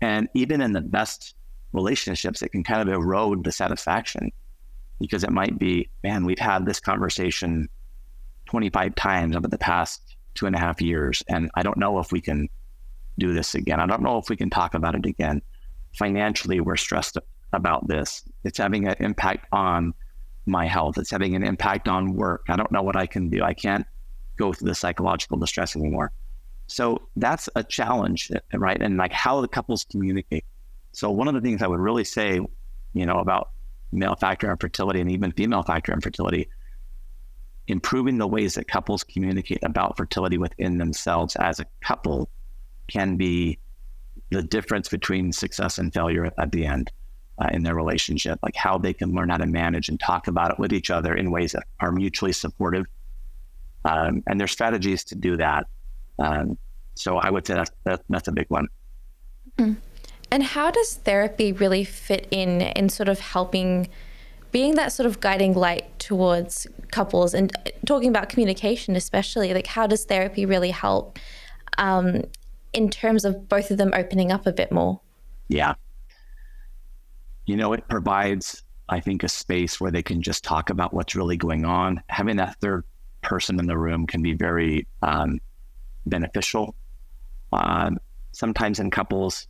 And 0.00 0.28
even 0.34 0.60
in 0.60 0.72
the 0.72 0.82
best 0.82 1.34
relationships, 1.72 2.42
it 2.42 2.50
can 2.50 2.62
kind 2.62 2.86
of 2.86 2.94
erode 2.94 3.44
the 3.44 3.52
satisfaction 3.52 4.30
because 5.00 5.24
it 5.24 5.30
might 5.30 5.58
be, 5.58 5.88
man, 6.04 6.24
we've 6.24 6.38
had 6.38 6.66
this 6.66 6.80
conversation 6.80 7.68
25 8.46 8.94
times 8.96 9.34
over 9.34 9.48
the 9.48 9.58
past 9.58 10.16
two 10.34 10.46
and 10.46 10.54
a 10.54 10.58
half 10.58 10.80
years. 10.80 11.22
And 11.28 11.50
I 11.54 11.62
don't 11.62 11.78
know 11.78 11.98
if 11.98 12.12
we 12.12 12.20
can 12.20 12.48
do 13.18 13.32
this 13.32 13.54
again. 13.54 13.80
I 13.80 13.86
don't 13.86 14.02
know 14.02 14.18
if 14.18 14.28
we 14.28 14.36
can 14.36 14.50
talk 14.50 14.74
about 14.74 14.94
it 14.94 15.06
again. 15.06 15.42
Financially, 15.96 16.60
we're 16.60 16.76
stressed 16.76 17.18
about 17.52 17.86
this. 17.88 18.22
It's 18.44 18.58
having 18.58 18.86
an 18.86 18.96
impact 19.00 19.46
on 19.52 19.94
my 20.46 20.66
health. 20.66 20.98
It's 20.98 21.10
having 21.10 21.34
an 21.34 21.42
impact 21.42 21.88
on 21.88 22.14
work. 22.14 22.44
I 22.48 22.56
don't 22.56 22.72
know 22.72 22.82
what 22.82 22.96
I 22.96 23.06
can 23.06 23.28
do. 23.28 23.42
I 23.42 23.54
can't 23.54 23.86
go 24.36 24.52
through 24.52 24.68
the 24.68 24.74
psychological 24.74 25.36
distress 25.38 25.76
anymore. 25.76 26.12
So 26.66 27.08
that's 27.16 27.48
a 27.56 27.64
challenge, 27.64 28.30
right? 28.54 28.80
And 28.80 28.96
like 28.96 29.12
how 29.12 29.40
the 29.40 29.48
couples 29.48 29.86
communicate. 29.90 30.44
So 30.92 31.10
one 31.10 31.28
of 31.28 31.34
the 31.34 31.40
things 31.40 31.62
I 31.62 31.66
would 31.66 31.80
really 31.80 32.04
say, 32.04 32.40
you 32.92 33.06
know, 33.06 33.18
about 33.18 33.50
male 33.92 34.16
factor 34.16 34.50
infertility 34.50 35.00
and 35.00 35.10
even 35.10 35.32
female 35.32 35.62
factor 35.62 35.92
infertility 35.92 36.48
improving 37.68 38.18
the 38.18 38.26
ways 38.26 38.54
that 38.54 38.66
couples 38.66 39.04
communicate 39.04 39.62
about 39.62 39.96
fertility 39.96 40.38
within 40.38 40.78
themselves 40.78 41.36
as 41.36 41.60
a 41.60 41.66
couple 41.82 42.28
can 42.88 43.16
be 43.16 43.58
the 44.30 44.42
difference 44.42 44.88
between 44.88 45.32
success 45.32 45.78
and 45.78 45.92
failure 45.92 46.30
at 46.38 46.52
the 46.52 46.66
end 46.66 46.90
uh, 47.38 47.48
in 47.52 47.62
their 47.62 47.74
relationship, 47.74 48.38
like 48.42 48.56
how 48.56 48.78
they 48.78 48.92
can 48.92 49.14
learn 49.14 49.28
how 49.28 49.36
to 49.36 49.46
manage 49.46 49.88
and 49.88 50.00
talk 50.00 50.28
about 50.28 50.50
it 50.50 50.58
with 50.58 50.72
each 50.72 50.90
other 50.90 51.14
in 51.14 51.30
ways 51.30 51.52
that 51.52 51.64
are 51.80 51.92
mutually 51.92 52.32
supportive. 52.32 52.86
Um, 53.84 54.22
and 54.26 54.40
there's 54.40 54.50
strategies 54.50 55.04
to 55.04 55.14
do 55.14 55.36
that. 55.36 55.66
Um, 56.18 56.58
so 56.94 57.16
I 57.16 57.30
would 57.30 57.46
say 57.46 57.54
that's, 57.54 57.70
that, 57.84 58.02
that's 58.08 58.28
a 58.28 58.32
big 58.32 58.46
one. 58.48 58.66
Mm-hmm. 59.58 59.74
And 60.30 60.42
how 60.42 60.70
does 60.70 60.94
therapy 60.94 61.52
really 61.52 61.84
fit 61.84 62.26
in 62.30 62.60
in 62.60 62.90
sort 62.90 63.08
of 63.08 63.18
helping 63.18 63.88
being 64.50 64.74
that 64.74 64.92
sort 64.92 65.06
of 65.06 65.20
guiding 65.20 65.54
light 65.54 65.98
towards 65.98 66.66
couples 66.90 67.34
and 67.34 67.52
talking 67.86 68.08
about 68.08 68.28
communication, 68.28 68.96
especially, 68.96 69.54
like 69.54 69.66
how 69.66 69.86
does 69.86 70.04
therapy 70.04 70.44
really 70.44 70.70
help 70.70 71.18
um, 71.78 72.22
in 72.78 72.88
terms 72.88 73.24
of 73.24 73.48
both 73.48 73.72
of 73.72 73.76
them 73.76 73.90
opening 73.92 74.30
up 74.30 74.46
a 74.46 74.52
bit 74.52 74.70
more? 74.70 75.00
Yeah. 75.48 75.74
You 77.44 77.56
know, 77.56 77.72
it 77.72 77.88
provides, 77.88 78.62
I 78.88 79.00
think, 79.00 79.24
a 79.24 79.28
space 79.28 79.80
where 79.80 79.90
they 79.90 80.02
can 80.02 80.22
just 80.22 80.44
talk 80.44 80.70
about 80.70 80.94
what's 80.94 81.16
really 81.16 81.36
going 81.36 81.64
on. 81.64 82.00
Having 82.08 82.36
that 82.36 82.56
third 82.60 82.84
person 83.22 83.58
in 83.58 83.66
the 83.66 83.76
room 83.76 84.06
can 84.06 84.22
be 84.22 84.32
very 84.32 84.86
um, 85.02 85.40
beneficial. 86.06 86.76
Um, 87.52 87.98
sometimes 88.30 88.78
in 88.78 88.92
couples, 88.92 89.48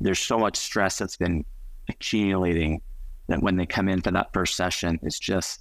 there's 0.00 0.18
so 0.18 0.38
much 0.38 0.56
stress 0.56 0.96
that's 0.96 1.18
been 1.18 1.44
accumulating 1.90 2.80
that 3.28 3.42
when 3.42 3.56
they 3.56 3.66
come 3.66 3.90
in 3.90 4.00
for 4.00 4.12
that 4.12 4.32
first 4.32 4.56
session, 4.56 4.98
it's 5.02 5.18
just 5.18 5.60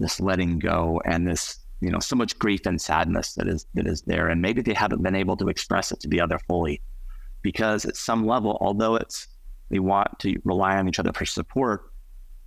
this 0.00 0.18
letting 0.18 0.58
go 0.58 1.00
and 1.04 1.24
this, 1.24 1.60
you 1.82 1.90
know, 1.90 1.98
so 1.98 2.14
much 2.14 2.38
grief 2.38 2.64
and 2.64 2.80
sadness 2.80 3.34
that 3.34 3.48
is 3.48 3.66
that 3.74 3.86
is 3.86 4.02
there. 4.02 4.28
And 4.28 4.40
maybe 4.40 4.62
they 4.62 4.72
haven't 4.72 5.02
been 5.02 5.16
able 5.16 5.36
to 5.38 5.48
express 5.48 5.90
it 5.90 6.00
to 6.00 6.08
the 6.08 6.20
other 6.20 6.38
fully. 6.48 6.80
Because 7.42 7.84
at 7.84 7.96
some 7.96 8.24
level, 8.24 8.56
although 8.60 8.94
it's 8.94 9.26
they 9.68 9.80
want 9.80 10.18
to 10.20 10.40
rely 10.44 10.76
on 10.76 10.88
each 10.88 11.00
other 11.00 11.12
for 11.12 11.26
support, 11.26 11.90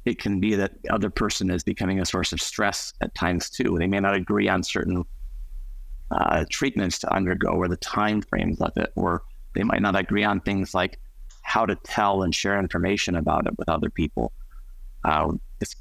it 0.05 0.19
can 0.19 0.39
be 0.39 0.55
that 0.55 0.81
the 0.83 0.93
other 0.93 1.09
person 1.09 1.49
is 1.49 1.63
becoming 1.63 1.99
a 1.99 2.05
source 2.05 2.31
of 2.31 2.39
stress 2.39 2.93
at 3.01 3.13
times 3.13 3.49
too. 3.49 3.77
They 3.77 3.87
may 3.87 3.99
not 3.99 4.15
agree 4.15 4.47
on 4.47 4.63
certain 4.63 5.03
uh, 6.11 6.45
treatments 6.49 6.99
to 6.99 7.13
undergo 7.13 7.49
or 7.49 7.67
the 7.67 7.77
time 7.77 8.21
frames 8.21 8.61
of 8.61 8.71
it, 8.77 8.93
or 8.95 9.23
they 9.53 9.63
might 9.63 9.81
not 9.81 9.97
agree 9.97 10.23
on 10.23 10.39
things 10.39 10.73
like 10.73 10.97
how 11.41 11.65
to 11.65 11.75
tell 11.83 12.23
and 12.23 12.33
share 12.33 12.57
information 12.57 13.15
about 13.15 13.47
it 13.47 13.57
with 13.57 13.67
other 13.67 13.89
people. 13.89 14.31
Uh, 15.03 15.33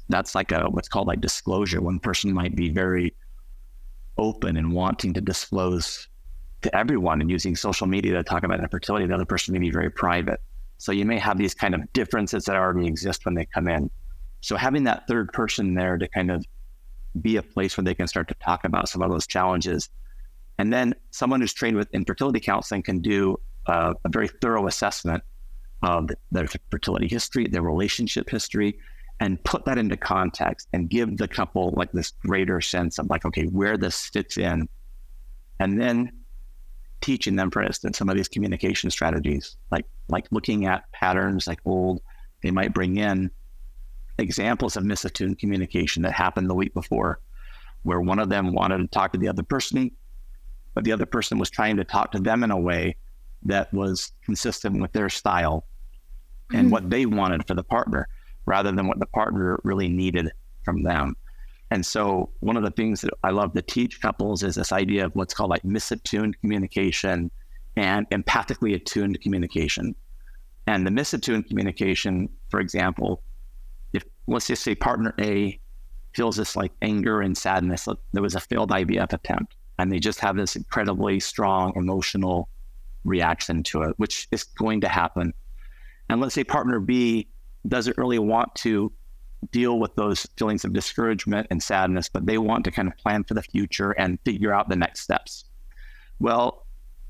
that's 0.09 0.35
like 0.35 0.51
a 0.51 0.65
what's 0.69 0.89
called 0.89 1.07
like 1.07 1.21
disclosure. 1.21 1.81
One 1.81 1.99
person 1.99 2.33
might 2.33 2.55
be 2.55 2.69
very 2.69 3.13
open 4.17 4.57
and 4.57 4.71
wanting 4.71 5.13
to 5.13 5.21
disclose 5.21 6.07
to 6.61 6.75
everyone 6.75 7.21
and 7.21 7.29
using 7.29 7.55
social 7.55 7.87
media 7.87 8.13
to 8.13 8.23
talk 8.23 8.43
about 8.43 8.59
infertility. 8.59 9.05
The 9.05 9.13
other 9.13 9.25
person 9.25 9.53
may 9.53 9.59
be 9.59 9.71
very 9.71 9.89
private. 9.89 10.39
So 10.77 10.91
you 10.91 11.05
may 11.05 11.19
have 11.19 11.37
these 11.37 11.53
kind 11.53 11.75
of 11.75 11.81
differences 11.93 12.45
that 12.45 12.55
already 12.55 12.87
exist 12.87 13.25
when 13.25 13.35
they 13.35 13.45
come 13.45 13.67
in. 13.67 13.89
So 14.41 14.55
having 14.55 14.83
that 14.85 15.07
third 15.07 15.31
person 15.31 15.73
there 15.73 15.97
to 15.97 16.07
kind 16.07 16.31
of 16.31 16.45
be 17.21 17.37
a 17.37 17.43
place 17.43 17.77
where 17.77 17.83
they 17.83 17.95
can 17.95 18.07
start 18.07 18.27
to 18.27 18.35
talk 18.35 18.65
about 18.65 18.89
some 18.89 19.01
of 19.01 19.09
those 19.09 19.27
challenges. 19.27 19.89
And 20.57 20.71
then 20.71 20.95
someone 21.11 21.41
who's 21.41 21.53
trained 21.53 21.77
with 21.77 21.89
infertility 21.93 22.39
counseling 22.39 22.83
can 22.83 22.99
do 22.99 23.37
uh, 23.67 23.93
a 24.03 24.09
very 24.09 24.27
thorough 24.27 24.67
assessment 24.67 25.23
of 25.81 26.09
their 26.31 26.47
fertility 26.71 27.07
history, 27.07 27.47
their 27.47 27.61
relationship 27.61 28.29
history, 28.29 28.77
and 29.19 29.41
put 29.43 29.65
that 29.65 29.77
into 29.77 29.95
context 29.95 30.67
and 30.73 30.89
give 30.89 31.17
the 31.17 31.27
couple 31.27 31.73
like 31.77 31.91
this 31.91 32.11
greater 32.11 32.59
sense 32.59 32.99
of 32.99 33.09
like, 33.09 33.25
okay, 33.25 33.45
where 33.45 33.77
this 33.77 34.07
fits 34.07 34.37
in. 34.37 34.67
And 35.59 35.79
then 35.79 36.11
teaching 37.01 37.35
them, 37.35 37.49
for 37.49 37.61
instance, 37.63 37.97
some 37.97 38.09
of 38.09 38.17
these 38.17 38.27
communication 38.27 38.89
strategies, 38.91 39.55
like 39.71 39.85
like 40.09 40.27
looking 40.31 40.65
at 40.65 40.91
patterns 40.91 41.47
like 41.47 41.59
old, 41.65 42.01
they 42.43 42.51
might 42.51 42.73
bring 42.73 42.97
in 42.97 43.31
examples 44.17 44.75
of 44.75 44.83
misattuned 44.83 45.39
communication 45.39 46.03
that 46.03 46.11
happened 46.11 46.49
the 46.49 46.55
week 46.55 46.73
before, 46.73 47.19
where 47.83 48.01
one 48.01 48.19
of 48.19 48.29
them 48.29 48.53
wanted 48.53 48.77
to 48.79 48.87
talk 48.87 49.13
to 49.13 49.17
the 49.17 49.27
other 49.27 49.43
person, 49.43 49.91
but 50.73 50.83
the 50.83 50.91
other 50.91 51.05
person 51.05 51.37
was 51.37 51.49
trying 51.49 51.77
to 51.77 51.83
talk 51.83 52.11
to 52.11 52.19
them 52.19 52.43
in 52.43 52.51
a 52.51 52.59
way 52.59 52.95
that 53.43 53.73
was 53.73 54.11
consistent 54.23 54.81
with 54.81 54.91
their 54.91 55.09
style 55.09 55.65
and 56.51 56.63
mm-hmm. 56.65 56.69
what 56.71 56.89
they 56.89 57.05
wanted 57.05 57.47
for 57.47 57.53
the 57.53 57.63
partner 57.63 58.07
rather 58.45 58.71
than 58.71 58.87
what 58.87 58.99
the 58.99 59.05
partner 59.07 59.59
really 59.63 59.87
needed 59.87 60.31
from 60.63 60.83
them. 60.83 61.15
And 61.71 61.85
so 61.85 62.29
one 62.39 62.57
of 62.57 62.63
the 62.63 62.71
things 62.71 63.01
that 63.01 63.13
I 63.23 63.31
love 63.31 63.53
to 63.53 63.61
teach 63.61 64.01
couples 64.01 64.43
is 64.43 64.55
this 64.55 64.71
idea 64.71 65.05
of 65.05 65.15
what's 65.15 65.33
called 65.33 65.49
like 65.49 65.63
misattuned 65.63 66.39
communication 66.39 67.31
and 67.75 68.09
empathically 68.11 68.75
attuned 68.75 69.19
communication. 69.21 69.95
And 70.67 70.85
the 70.85 70.91
misattuned 70.91 71.47
communication, 71.47 72.29
for 72.49 72.59
example, 72.59 73.23
if 73.93 74.03
let's 74.27 74.47
just 74.47 74.63
say 74.63 74.75
partner 74.75 75.13
A 75.19 75.59
feels 76.13 76.37
this 76.37 76.55
like 76.55 76.71
anger 76.81 77.21
and 77.21 77.37
sadness, 77.37 77.87
there 78.13 78.23
was 78.23 78.35
a 78.35 78.39
failed 78.39 78.71
IVF 78.71 79.13
attempt, 79.13 79.55
and 79.77 79.91
they 79.91 79.99
just 79.99 80.19
have 80.19 80.37
this 80.37 80.55
incredibly 80.55 81.19
strong 81.19 81.73
emotional 81.75 82.47
reaction 83.03 83.63
to 83.63 83.83
it, 83.83 83.93
which 83.97 84.27
is 84.31 84.43
going 84.43 84.81
to 84.81 84.87
happen. 84.87 85.33
And 86.09 86.21
let's 86.21 86.35
say 86.35 86.43
partner 86.43 86.79
B 86.79 87.27
doesn't 87.67 87.97
really 87.97 88.19
want 88.19 88.53
to 88.55 88.91
deal 89.51 89.79
with 89.79 89.95
those 89.95 90.25
feelings 90.37 90.65
of 90.65 90.73
discouragement 90.73 91.47
and 91.51 91.61
sadness, 91.61 92.09
but 92.09 92.25
they 92.25 92.37
want 92.37 92.65
to 92.65 92.71
kind 92.71 92.87
of 92.87 92.97
plan 92.97 93.23
for 93.23 93.33
the 93.33 93.43
future 93.43 93.91
and 93.91 94.19
figure 94.25 94.53
out 94.53 94.69
the 94.69 94.75
next 94.75 95.01
steps. 95.01 95.45
Well, 96.19 96.65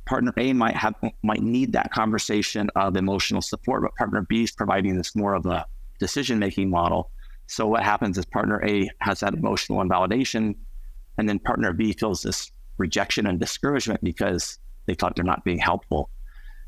partner 0.05 0.33
A 0.37 0.53
might 0.53 0.75
have 0.75 0.95
might 1.23 1.41
need 1.41 1.73
that 1.73 1.91
conversation 1.91 2.69
of 2.75 2.95
emotional 2.95 3.41
support, 3.41 3.83
but 3.83 3.95
partner 3.95 4.25
B 4.27 4.43
is 4.43 4.51
providing 4.51 4.97
this 4.97 5.15
more 5.15 5.33
of 5.33 5.45
a 5.45 5.65
decision 5.99 6.39
making 6.39 6.69
model. 6.69 7.11
So 7.47 7.67
what 7.67 7.83
happens 7.83 8.17
is 8.17 8.25
partner 8.25 8.63
A 8.65 8.89
has 9.01 9.19
that 9.19 9.33
emotional 9.33 9.81
invalidation, 9.81 10.55
and 11.17 11.29
then 11.29 11.39
partner 11.39 11.73
B 11.73 11.93
feels 11.93 12.21
this 12.21 12.51
rejection 12.77 13.27
and 13.27 13.39
discouragement 13.39 14.03
because 14.03 14.59
they 14.85 14.93
thought 14.93 15.15
they're 15.15 15.25
not 15.25 15.43
being 15.43 15.59
helpful. 15.59 16.09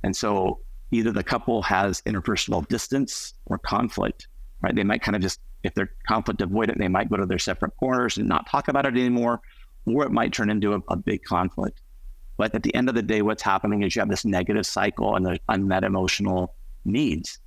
And 0.03 0.15
so 0.15 0.59
either 0.91 1.11
the 1.11 1.23
couple 1.23 1.61
has 1.63 2.01
interpersonal 2.03 2.67
distance 2.67 3.33
or 3.45 3.57
conflict, 3.57 4.27
right? 4.61 4.75
They 4.75 4.83
might 4.83 5.01
kind 5.01 5.15
of 5.15 5.21
just, 5.21 5.39
if 5.63 5.73
they're 5.73 5.91
conflict 6.07 6.39
avoidant, 6.39 6.77
they 6.77 6.87
might 6.87 7.09
go 7.09 7.17
to 7.17 7.25
their 7.25 7.39
separate 7.39 7.75
corners 7.77 8.17
and 8.17 8.27
not 8.27 8.49
talk 8.49 8.67
about 8.67 8.85
it 8.85 8.93
anymore, 8.93 9.41
or 9.85 10.03
it 10.03 10.11
might 10.11 10.33
turn 10.33 10.49
into 10.49 10.73
a, 10.73 10.81
a 10.89 10.95
big 10.95 11.23
conflict. 11.23 11.81
But 12.37 12.53
at 12.53 12.63
the 12.63 12.73
end 12.75 12.87
of 12.87 12.95
the 12.95 13.01
day, 13.01 13.21
what's 13.21 13.41
happening 13.41 13.83
is 13.83 13.95
you 13.95 13.99
have 13.99 14.09
this 14.09 14.25
negative 14.25 14.65
cycle 14.65 15.15
and 15.15 15.25
the 15.25 15.39
unmet 15.49 15.83
emotional 15.83 16.55
needs. 16.85 17.39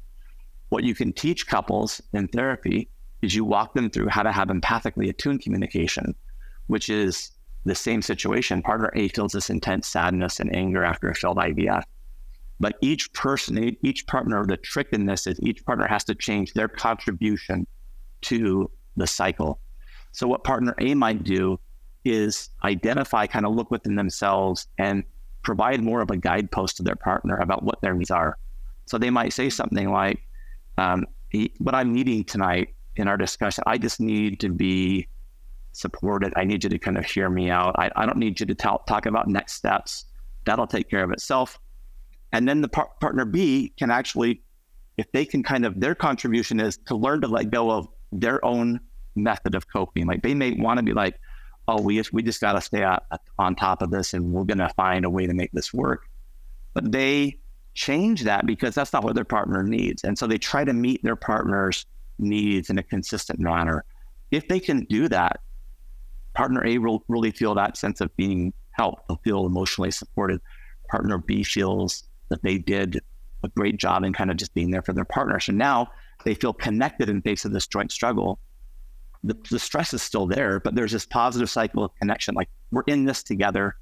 What 0.68 0.84
you 0.84 0.94
can 0.94 1.12
teach 1.12 1.46
couples 1.46 2.00
in 2.12 2.28
therapy 2.28 2.88
is 3.22 3.34
you 3.34 3.44
walk 3.44 3.74
them 3.74 3.90
through 3.90 4.08
how 4.08 4.22
to 4.22 4.32
have 4.32 4.48
empathically 4.48 5.08
attuned 5.08 5.42
communication, 5.42 6.14
which 6.66 6.88
is 6.88 7.30
the 7.64 7.74
same 7.74 8.02
situation. 8.02 8.62
Partner 8.62 8.90
A 8.94 9.08
feels 9.08 9.32
this 9.32 9.50
intense 9.50 9.86
sadness 9.88 10.40
and 10.40 10.54
anger 10.54 10.84
after 10.84 11.08
a 11.08 11.14
failed 11.14 11.36
IVF. 11.36 11.84
But 12.60 12.76
each 12.82 13.12
person, 13.14 13.74
each 13.82 14.06
partner, 14.06 14.44
the 14.44 14.58
trick 14.58 14.88
in 14.92 15.06
this 15.06 15.26
is 15.26 15.40
each 15.42 15.64
partner 15.64 15.88
has 15.88 16.04
to 16.04 16.14
change 16.14 16.52
their 16.52 16.68
contribution 16.68 17.66
to 18.22 18.70
the 18.96 19.06
cycle. 19.06 19.58
So, 20.12 20.28
what 20.28 20.44
partner 20.44 20.74
A 20.78 20.94
might 20.94 21.24
do 21.24 21.58
is 22.04 22.50
identify, 22.62 23.26
kind 23.26 23.46
of 23.46 23.54
look 23.54 23.70
within 23.70 23.96
themselves 23.96 24.66
and 24.78 25.04
provide 25.42 25.82
more 25.82 26.02
of 26.02 26.10
a 26.10 26.16
guidepost 26.18 26.76
to 26.76 26.82
their 26.82 26.96
partner 26.96 27.36
about 27.38 27.62
what 27.62 27.80
their 27.80 27.94
needs 27.94 28.10
are. 28.10 28.36
So, 28.84 28.98
they 28.98 29.10
might 29.10 29.32
say 29.32 29.48
something 29.48 29.90
like, 29.90 30.20
um, 30.76 31.06
What 31.58 31.74
I'm 31.74 31.94
needing 31.94 32.24
tonight 32.24 32.74
in 32.96 33.08
our 33.08 33.16
discussion, 33.16 33.64
I 33.66 33.78
just 33.78 34.00
need 34.00 34.38
to 34.40 34.50
be 34.50 35.08
supported. 35.72 36.34
I 36.36 36.44
need 36.44 36.64
you 36.64 36.70
to 36.70 36.78
kind 36.78 36.98
of 36.98 37.06
hear 37.06 37.30
me 37.30 37.48
out. 37.48 37.74
I, 37.78 37.90
I 37.96 38.04
don't 38.04 38.18
need 38.18 38.38
you 38.38 38.44
to 38.46 38.54
talk, 38.54 38.86
talk 38.86 39.06
about 39.06 39.28
next 39.28 39.54
steps. 39.54 40.04
That'll 40.44 40.66
take 40.66 40.90
care 40.90 41.04
of 41.04 41.10
itself. 41.10 41.58
And 42.32 42.48
then 42.48 42.60
the 42.60 42.68
par- 42.68 42.90
partner 43.00 43.24
B 43.24 43.72
can 43.78 43.90
actually, 43.90 44.42
if 44.96 45.10
they 45.12 45.24
can 45.24 45.42
kind 45.42 45.64
of, 45.64 45.80
their 45.80 45.94
contribution 45.94 46.60
is 46.60 46.78
to 46.86 46.94
learn 46.94 47.20
to 47.22 47.28
let 47.28 47.50
go 47.50 47.70
of 47.70 47.88
their 48.12 48.44
own 48.44 48.80
method 49.16 49.54
of 49.54 49.68
coping. 49.68 50.06
Like 50.06 50.22
they 50.22 50.34
may 50.34 50.52
want 50.52 50.78
to 50.78 50.82
be 50.82 50.92
like, 50.92 51.18
oh, 51.68 51.80
we 51.80 51.96
just, 51.96 52.12
we 52.12 52.22
just 52.22 52.40
got 52.40 52.52
to 52.52 52.60
stay 52.60 52.84
on 53.38 53.54
top 53.54 53.82
of 53.82 53.90
this 53.90 54.14
and 54.14 54.32
we're 54.32 54.44
going 54.44 54.58
to 54.58 54.68
find 54.76 55.04
a 55.04 55.10
way 55.10 55.26
to 55.26 55.34
make 55.34 55.52
this 55.52 55.72
work. 55.72 56.02
But 56.74 56.92
they 56.92 57.38
change 57.74 58.22
that 58.24 58.46
because 58.46 58.74
that's 58.74 58.92
not 58.92 59.04
what 59.04 59.14
their 59.14 59.24
partner 59.24 59.62
needs. 59.62 60.04
And 60.04 60.18
so 60.18 60.26
they 60.26 60.38
try 60.38 60.64
to 60.64 60.72
meet 60.72 61.02
their 61.02 61.16
partner's 61.16 61.86
needs 62.18 62.70
in 62.70 62.78
a 62.78 62.82
consistent 62.82 63.40
manner. 63.40 63.84
If 64.30 64.48
they 64.48 64.60
can 64.60 64.84
do 64.84 65.08
that, 65.08 65.40
partner 66.34 66.64
A 66.64 66.78
will 66.78 67.04
really 67.08 67.30
feel 67.30 67.54
that 67.54 67.76
sense 67.76 68.00
of 68.00 68.14
being 68.16 68.52
helped. 68.72 69.08
They'll 69.08 69.20
feel 69.24 69.46
emotionally 69.46 69.90
supported. 69.90 70.40
Partner 70.88 71.18
B 71.18 71.42
feels 71.42 72.04
that 72.30 72.42
they 72.42 72.58
did 72.58 73.00
a 73.42 73.48
great 73.48 73.76
job 73.76 74.04
in 74.04 74.12
kind 74.12 74.30
of 74.30 74.36
just 74.36 74.54
being 74.54 74.70
there 74.70 74.82
for 74.82 74.92
their 74.92 75.04
partner. 75.04 75.38
So 75.40 75.52
now 75.52 75.90
they 76.24 76.34
feel 76.34 76.52
connected 76.52 77.08
in 77.08 77.22
face 77.22 77.44
of 77.44 77.52
this 77.52 77.66
joint 77.66 77.92
struggle. 77.92 78.38
The, 79.24 79.36
the 79.50 79.58
stress 79.58 79.92
is 79.92 80.02
still 80.02 80.26
there, 80.26 80.60
but 80.60 80.74
there's 80.74 80.92
this 80.92 81.06
positive 81.06 81.50
cycle 81.50 81.84
of 81.84 81.94
connection. 81.96 82.34
Like 82.34 82.48
we're 82.70 82.84
in 82.86 83.04
this 83.04 83.22
together. 83.22 83.76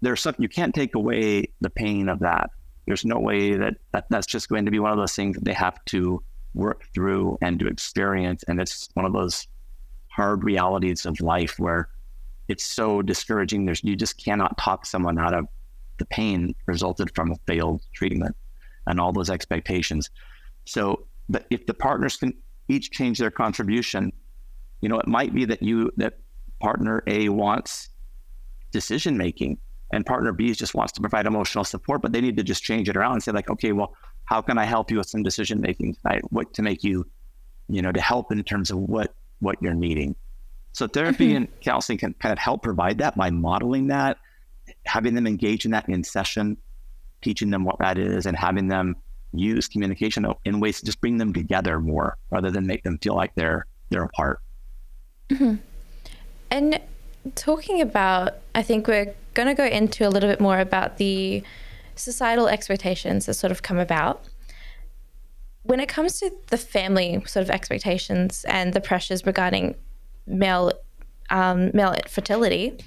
There's 0.00 0.20
something 0.20 0.42
you 0.42 0.48
can't 0.48 0.74
take 0.74 0.94
away 0.94 1.50
the 1.60 1.70
pain 1.70 2.08
of 2.08 2.20
that. 2.20 2.50
There's 2.86 3.04
no 3.04 3.18
way 3.18 3.54
that, 3.56 3.74
that 3.92 4.06
that's 4.10 4.26
just 4.26 4.48
going 4.48 4.64
to 4.66 4.70
be 4.70 4.78
one 4.78 4.92
of 4.92 4.98
those 4.98 5.14
things 5.14 5.36
that 5.36 5.44
they 5.44 5.54
have 5.54 5.82
to 5.86 6.22
work 6.54 6.84
through 6.92 7.38
and 7.40 7.58
to 7.58 7.66
experience. 7.66 8.44
And 8.46 8.60
it's 8.60 8.88
one 8.94 9.06
of 9.06 9.12
those 9.12 9.48
hard 10.08 10.44
realities 10.44 11.06
of 11.06 11.20
life 11.20 11.58
where 11.58 11.88
it's 12.48 12.64
so 12.64 13.02
discouraging. 13.02 13.64
There's 13.64 13.82
you 13.82 13.96
just 13.96 14.22
cannot 14.22 14.58
talk 14.58 14.86
someone 14.86 15.18
out 15.18 15.34
of 15.34 15.46
the 15.98 16.06
pain 16.06 16.54
resulted 16.66 17.14
from 17.14 17.32
a 17.32 17.36
failed 17.46 17.82
treatment 17.94 18.36
and 18.86 19.00
all 19.00 19.12
those 19.12 19.30
expectations. 19.30 20.10
So, 20.64 21.06
but 21.28 21.46
if 21.50 21.66
the 21.66 21.74
partners 21.74 22.16
can 22.16 22.34
each 22.68 22.90
change 22.90 23.18
their 23.18 23.30
contribution, 23.30 24.12
you 24.80 24.88
know, 24.88 24.98
it 24.98 25.06
might 25.06 25.34
be 25.34 25.44
that 25.44 25.62
you, 25.62 25.90
that 25.96 26.18
partner 26.60 27.02
A 27.06 27.28
wants 27.28 27.90
decision 28.70 29.16
making 29.16 29.58
and 29.92 30.04
partner 30.04 30.32
B 30.32 30.52
just 30.52 30.74
wants 30.74 30.92
to 30.94 31.00
provide 31.00 31.26
emotional 31.26 31.64
support, 31.64 32.02
but 32.02 32.12
they 32.12 32.20
need 32.20 32.36
to 32.36 32.42
just 32.42 32.62
change 32.62 32.88
it 32.88 32.96
around 32.96 33.12
and 33.12 33.22
say, 33.22 33.32
like, 33.32 33.50
okay, 33.50 33.72
well, 33.72 33.94
how 34.24 34.40
can 34.42 34.58
I 34.58 34.64
help 34.64 34.90
you 34.90 34.98
with 34.98 35.08
some 35.08 35.22
decision 35.22 35.60
making 35.60 35.94
tonight? 35.94 36.22
What 36.30 36.52
to 36.54 36.62
make 36.62 36.82
you, 36.82 37.06
you 37.68 37.82
know, 37.82 37.92
to 37.92 38.00
help 38.00 38.32
in 38.32 38.42
terms 38.42 38.70
of 38.70 38.78
what 38.78 39.14
what 39.40 39.56
you're 39.60 39.74
needing. 39.74 40.16
So 40.72 40.88
therapy 40.88 41.28
mm-hmm. 41.28 41.36
and 41.36 41.60
counseling 41.60 41.98
can 41.98 42.14
kind 42.14 42.32
of 42.32 42.38
help 42.38 42.62
provide 42.62 42.98
that 42.98 43.16
by 43.16 43.30
modeling 43.30 43.88
that 43.88 44.18
having 44.86 45.14
them 45.14 45.26
engage 45.26 45.64
in 45.64 45.70
that 45.72 45.88
in 45.88 46.04
session, 46.04 46.56
teaching 47.22 47.50
them 47.50 47.64
what 47.64 47.78
that 47.78 47.98
is, 47.98 48.26
and 48.26 48.36
having 48.36 48.68
them 48.68 48.96
use 49.32 49.66
communication 49.66 50.26
in 50.44 50.60
ways 50.60 50.78
to 50.78 50.86
just 50.86 51.00
bring 51.00 51.18
them 51.18 51.32
together 51.32 51.80
more 51.80 52.16
rather 52.30 52.50
than 52.50 52.66
make 52.66 52.82
them 52.84 52.98
feel 52.98 53.14
like 53.14 53.34
they're 53.34 53.66
they're 53.90 54.04
apart. 54.04 54.40
Mm-hmm. 55.30 55.56
And 56.50 56.80
talking 57.34 57.80
about, 57.80 58.34
I 58.54 58.62
think 58.62 58.86
we're 58.86 59.14
going 59.34 59.48
to 59.48 59.54
go 59.54 59.64
into 59.64 60.06
a 60.06 60.10
little 60.10 60.30
bit 60.30 60.40
more 60.40 60.60
about 60.60 60.98
the 60.98 61.42
societal 61.96 62.48
expectations 62.48 63.26
that 63.26 63.34
sort 63.34 63.50
of 63.50 63.62
come 63.62 63.78
about. 63.78 64.24
When 65.62 65.80
it 65.80 65.88
comes 65.88 66.20
to 66.20 66.30
the 66.48 66.58
family 66.58 67.22
sort 67.26 67.42
of 67.42 67.50
expectations 67.50 68.44
and 68.48 68.74
the 68.74 68.80
pressures 68.80 69.24
regarding 69.24 69.74
male 70.26 70.72
um, 71.30 71.70
male 71.72 71.96
fertility, 72.06 72.78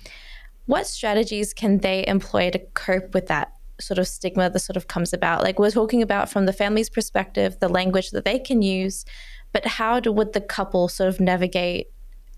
what 0.68 0.86
strategies 0.86 1.54
can 1.54 1.80
they 1.80 2.06
employ 2.08 2.52
to 2.52 2.60
cope 2.76 3.14
with 3.14 3.28
that 3.28 3.54
sort 3.80 3.98
of 3.98 4.08
stigma 4.08 4.50
that 4.50 4.60
sort 4.60 4.78
of 4.78 4.88
comes 4.88 5.14
about? 5.14 5.42
Like 5.42 5.60
we're 5.60 5.72
talking 5.72 6.02
about 6.02 6.30
from 6.30 6.46
the 6.46 6.54
family's 6.54 6.90
perspective, 6.90 7.58
the 7.60 7.70
language 7.70 8.12
that 8.12 8.26
they 8.26 8.38
can 8.38 8.62
use, 8.62 9.06
but 9.54 9.66
how 9.66 10.00
do, 10.00 10.12
would 10.12 10.34
the 10.34 10.42
couple 10.42 10.88
sort 10.90 11.10
of 11.10 11.20
navigate 11.20 11.88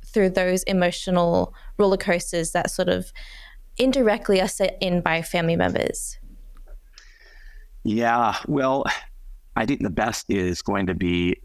through 0.05 0.29
those 0.29 0.63
emotional 0.63 1.53
roller 1.77 1.97
coasters 1.97 2.51
that 2.51 2.71
sort 2.71 2.87
of 2.87 3.11
indirectly 3.77 4.39
are 4.41 4.47
set 4.47 4.77
in 4.79 5.01
by 5.01 5.21
family 5.21 5.55
members? 5.55 6.19
Yeah, 7.83 8.35
well, 8.47 8.85
I 9.55 9.65
think 9.65 9.81
the 9.81 9.89
best 9.89 10.29
is 10.29 10.61
going 10.61 10.85
to 10.87 10.93
be 10.93 11.41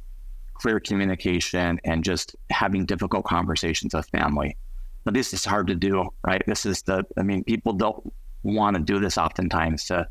clear 0.55 0.80
communication 0.80 1.80
and 1.85 2.05
just 2.05 2.37
having 2.51 2.85
difficult 2.85 3.24
conversations 3.24 3.95
with 3.95 4.07
family 4.09 4.57
but 5.05 5.15
this 5.15 5.33
is 5.35 5.45
hard 5.45 5.67
to 5.69 5.75
do, 5.75 6.09
right? 6.27 6.43
This 6.47 6.67
is 6.67 6.83
the, 6.83 7.05
I 7.17 7.23
mean, 7.23 7.45
people 7.45 7.75
don't 7.75 8.13
want 8.43 8.77
to 8.77 8.83
do 8.83 8.99
this 8.99 9.19
oftentimes. 9.19 9.85
To, 9.87 10.09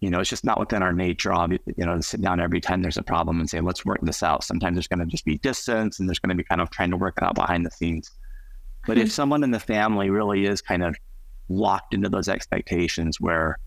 you 0.00 0.10
know, 0.10 0.20
it's 0.20 0.30
just 0.30 0.44
not 0.44 0.60
within 0.60 0.82
our 0.82 0.92
nature, 0.92 1.32
you 1.76 1.84
know, 1.84 1.96
to 1.96 2.02
sit 2.02 2.20
down 2.20 2.40
every 2.40 2.60
time 2.60 2.82
there's 2.82 2.96
a 2.96 3.02
problem 3.02 3.40
and 3.40 3.50
say, 3.50 3.60
let's 3.60 3.84
work 3.84 4.00
this 4.02 4.22
out. 4.22 4.44
Sometimes 4.44 4.76
there's 4.76 4.86
going 4.86 5.00
to 5.00 5.06
just 5.06 5.24
be 5.24 5.38
distance 5.38 5.98
and 5.98 6.08
there's 6.08 6.20
going 6.20 6.30
to 6.30 6.36
be 6.36 6.44
kind 6.44 6.60
of 6.60 6.70
trying 6.70 6.90
to 6.90 6.96
work 6.96 7.14
it 7.16 7.24
out 7.24 7.34
behind 7.34 7.66
the 7.66 7.70
scenes. 7.70 8.10
But 8.86 8.96
mm-hmm. 8.96 9.06
if 9.06 9.12
someone 9.12 9.42
in 9.42 9.50
the 9.50 9.60
family 9.60 10.10
really 10.10 10.46
is 10.46 10.60
kind 10.60 10.84
of 10.84 10.94
locked 11.48 11.94
into 11.94 12.08
those 12.08 12.28
expectations 12.28 13.20
where, 13.20 13.58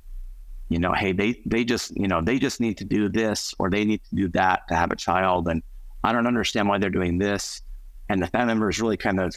you 0.70 0.80
know, 0.80 0.94
hey, 0.94 1.12
they, 1.12 1.42
they 1.46 1.66
just, 1.66 1.96
you 1.98 2.08
know, 2.08 2.22
they 2.22 2.40
just 2.40 2.62
need 2.62 2.78
to 2.78 2.86
do 2.86 3.10
this 3.10 3.54
or 3.60 3.70
they 3.70 3.84
need 3.84 4.02
to 4.10 4.16
do 4.16 4.28
that 4.30 4.68
to 4.70 4.76
have 4.76 4.92
a 4.92 4.96
child. 4.96 5.48
And 5.48 5.64
I 6.04 6.14
don't 6.14 6.28
understand 6.28 6.70
why 6.70 6.78
they're 6.78 6.90
doing 6.90 7.18
this. 7.18 7.62
And 8.10 8.22
the 8.22 8.28
family 8.28 8.48
member 8.48 8.70
is 8.70 8.80
really 8.80 8.98
kind 8.98 9.20
of 9.20 9.36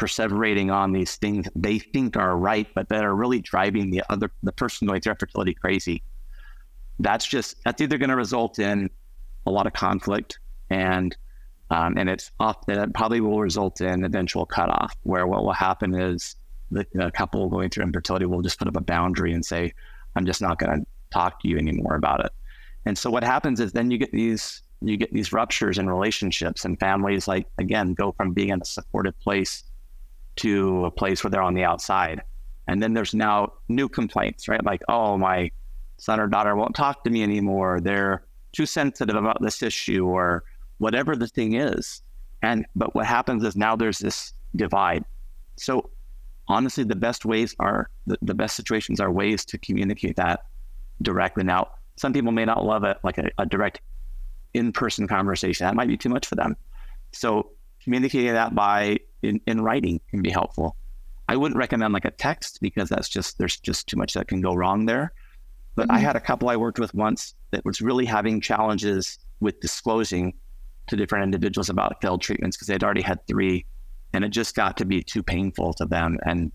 perseverating 0.00 0.72
on 0.72 0.92
these 0.92 1.16
things 1.16 1.46
they 1.54 1.78
think 1.78 2.16
are 2.16 2.36
right, 2.36 2.66
but 2.74 2.88
that 2.88 3.04
are 3.04 3.14
really 3.14 3.40
driving 3.40 3.90
the 3.90 4.02
other 4.08 4.32
the 4.42 4.52
person 4.52 4.88
going 4.88 5.00
through 5.00 5.14
fertility 5.20 5.52
crazy. 5.52 6.02
That's 6.98 7.26
just 7.26 7.56
that's 7.64 7.82
either 7.82 7.98
going 7.98 8.10
to 8.10 8.16
result 8.16 8.58
in 8.58 8.88
a 9.46 9.50
lot 9.50 9.66
of 9.66 9.74
conflict 9.74 10.38
and 10.70 11.16
um, 11.70 11.96
and 11.98 12.08
it's 12.08 12.32
off, 12.40 12.56
it 12.68 12.94
probably 12.94 13.20
will 13.20 13.40
result 13.40 13.80
in 13.80 14.04
eventual 14.04 14.44
cutoff 14.44 14.96
where 15.04 15.26
what 15.26 15.44
will 15.44 15.52
happen 15.52 15.94
is 15.94 16.34
the, 16.72 16.84
the 16.94 17.12
couple 17.12 17.48
going 17.48 17.70
through 17.70 17.84
infertility 17.84 18.26
will 18.26 18.42
just 18.42 18.58
put 18.58 18.66
up 18.66 18.76
a 18.76 18.80
boundary 18.80 19.32
and 19.32 19.44
say, 19.44 19.72
I'm 20.16 20.26
just 20.26 20.42
not 20.42 20.58
going 20.58 20.80
to 20.80 20.86
talk 21.12 21.40
to 21.42 21.48
you 21.48 21.58
anymore 21.58 21.94
about 21.94 22.24
it. 22.24 22.32
And 22.86 22.98
so 22.98 23.08
what 23.08 23.22
happens 23.22 23.60
is 23.60 23.70
then 23.70 23.90
you 23.90 23.98
get 23.98 24.10
these 24.10 24.62
you 24.82 24.96
get 24.96 25.12
these 25.12 25.30
ruptures 25.30 25.76
in 25.76 25.90
relationships 25.90 26.64
and 26.64 26.80
families 26.80 27.28
like 27.28 27.46
again 27.58 27.92
go 27.92 28.12
from 28.12 28.32
being 28.32 28.48
in 28.48 28.62
a 28.62 28.64
supportive 28.64 29.18
place 29.20 29.62
to 30.40 30.84
a 30.84 30.90
place 30.90 31.22
where 31.22 31.30
they're 31.30 31.42
on 31.42 31.54
the 31.54 31.64
outside. 31.64 32.22
And 32.66 32.82
then 32.82 32.94
there's 32.94 33.14
now 33.14 33.52
new 33.68 33.88
complaints, 33.88 34.48
right? 34.48 34.64
Like, 34.64 34.82
oh, 34.88 35.18
my 35.18 35.50
son 35.98 36.20
or 36.20 36.28
daughter 36.28 36.54
won't 36.56 36.74
talk 36.74 37.04
to 37.04 37.10
me 37.10 37.22
anymore. 37.22 37.80
They're 37.80 38.24
too 38.52 38.66
sensitive 38.66 39.16
about 39.16 39.40
this 39.40 39.62
issue 39.62 40.06
or 40.06 40.44
whatever 40.78 41.16
the 41.16 41.26
thing 41.26 41.54
is. 41.54 42.02
And 42.42 42.66
but 42.74 42.94
what 42.94 43.06
happens 43.06 43.44
is 43.44 43.54
now 43.54 43.76
there's 43.76 43.98
this 43.98 44.32
divide. 44.56 45.04
So 45.56 45.90
honestly, 46.48 46.84
the 46.84 46.96
best 46.96 47.24
ways 47.24 47.54
are 47.58 47.90
the, 48.06 48.16
the 48.22 48.34
best 48.34 48.56
situations 48.56 48.98
are 48.98 49.10
ways 49.10 49.44
to 49.46 49.58
communicate 49.58 50.16
that 50.16 50.44
directly. 51.02 51.44
Now, 51.44 51.68
some 51.96 52.12
people 52.12 52.32
may 52.32 52.46
not 52.46 52.64
love 52.64 52.84
it 52.84 52.96
like 53.02 53.18
a, 53.18 53.30
a 53.36 53.44
direct 53.44 53.80
in-person 54.54 55.06
conversation. 55.06 55.66
That 55.66 55.74
might 55.74 55.88
be 55.88 55.96
too 55.96 56.08
much 56.08 56.26
for 56.26 56.34
them. 56.34 56.56
So 57.12 57.50
communicating 57.84 58.32
that 58.32 58.54
by 58.54 58.98
in, 59.22 59.40
in 59.46 59.60
writing 59.60 60.00
can 60.10 60.22
be 60.22 60.30
helpful. 60.30 60.76
I 61.28 61.36
wouldn't 61.36 61.58
recommend 61.58 61.92
like 61.92 62.04
a 62.04 62.10
text 62.10 62.60
because 62.60 62.88
that's 62.88 63.08
just 63.08 63.38
there's 63.38 63.58
just 63.58 63.86
too 63.86 63.96
much 63.96 64.14
that 64.14 64.28
can 64.28 64.40
go 64.40 64.54
wrong 64.54 64.86
there. 64.86 65.12
But 65.76 65.88
mm-hmm. 65.88 65.96
I 65.96 66.00
had 66.00 66.16
a 66.16 66.20
couple 66.20 66.48
I 66.48 66.56
worked 66.56 66.78
with 66.78 66.92
once 66.94 67.34
that 67.52 67.64
was 67.64 67.80
really 67.80 68.04
having 68.04 68.40
challenges 68.40 69.18
with 69.38 69.60
disclosing 69.60 70.34
to 70.88 70.96
different 70.96 71.24
individuals 71.24 71.68
about 71.68 72.00
failed 72.02 72.20
treatments 72.20 72.56
because 72.56 72.66
they'd 72.66 72.82
already 72.82 73.02
had 73.02 73.24
three 73.26 73.64
and 74.12 74.24
it 74.24 74.30
just 74.30 74.56
got 74.56 74.76
to 74.78 74.84
be 74.84 75.02
too 75.02 75.22
painful 75.22 75.72
to 75.74 75.86
them. 75.86 76.18
And 76.24 76.50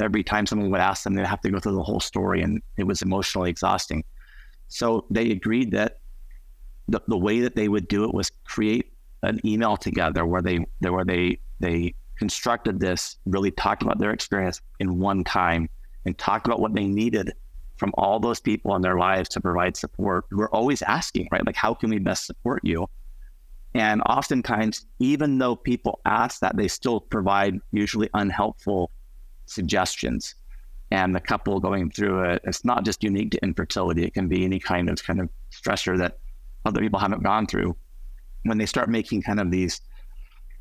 every 0.00 0.22
time 0.22 0.46
someone 0.46 0.70
would 0.70 0.80
ask 0.80 1.02
them, 1.02 1.14
they'd 1.14 1.26
have 1.26 1.40
to 1.40 1.50
go 1.50 1.58
through 1.58 1.74
the 1.74 1.82
whole 1.82 2.00
story 2.00 2.42
and 2.42 2.62
it 2.76 2.84
was 2.84 3.02
emotionally 3.02 3.50
exhausting. 3.50 4.04
So 4.68 5.04
they 5.10 5.30
agreed 5.32 5.72
that 5.72 5.98
the, 6.88 7.00
the 7.08 7.18
way 7.18 7.40
that 7.40 7.56
they 7.56 7.68
would 7.68 7.88
do 7.88 8.04
it 8.04 8.14
was 8.14 8.30
create 8.44 8.92
an 9.22 9.40
email 9.44 9.76
together 9.76 10.24
where 10.24 10.42
they 10.42 10.64
where 10.80 11.04
they 11.04 11.38
they 11.60 11.94
constructed 12.16 12.80
this, 12.80 13.16
really 13.24 13.50
talked 13.50 13.82
about 13.82 13.98
their 13.98 14.10
experience 14.10 14.60
in 14.78 14.98
one 14.98 15.24
time 15.24 15.68
and 16.04 16.16
talked 16.18 16.46
about 16.46 16.60
what 16.60 16.74
they 16.74 16.86
needed 16.86 17.32
from 17.76 17.92
all 17.96 18.20
those 18.20 18.40
people 18.40 18.76
in 18.76 18.82
their 18.82 18.98
lives 18.98 19.28
to 19.30 19.40
provide 19.40 19.76
support 19.76 20.26
who 20.30 20.40
are 20.42 20.54
always 20.54 20.82
asking, 20.82 21.28
right? 21.32 21.46
Like, 21.46 21.56
how 21.56 21.72
can 21.72 21.88
we 21.88 21.98
best 21.98 22.26
support 22.26 22.60
you? 22.62 22.86
And 23.74 24.02
oftentimes, 24.02 24.86
even 24.98 25.38
though 25.38 25.56
people 25.56 26.00
ask 26.04 26.40
that, 26.40 26.56
they 26.56 26.68
still 26.68 27.00
provide 27.00 27.58
usually 27.72 28.10
unhelpful 28.14 28.90
suggestions. 29.46 30.34
And 30.90 31.14
the 31.14 31.20
couple 31.20 31.60
going 31.60 31.90
through 31.90 32.24
it, 32.24 32.42
it's 32.44 32.64
not 32.64 32.84
just 32.84 33.02
unique 33.04 33.30
to 33.30 33.42
infertility. 33.42 34.04
It 34.04 34.12
can 34.12 34.28
be 34.28 34.44
any 34.44 34.58
kind 34.58 34.90
of 34.90 35.02
kind 35.02 35.20
of 35.20 35.30
stressor 35.52 35.96
that 35.98 36.18
other 36.66 36.80
people 36.80 36.98
haven't 36.98 37.22
gone 37.22 37.46
through. 37.46 37.76
When 38.42 38.58
they 38.58 38.66
start 38.66 38.88
making 38.88 39.22
kind 39.22 39.38
of 39.38 39.50
these 39.50 39.80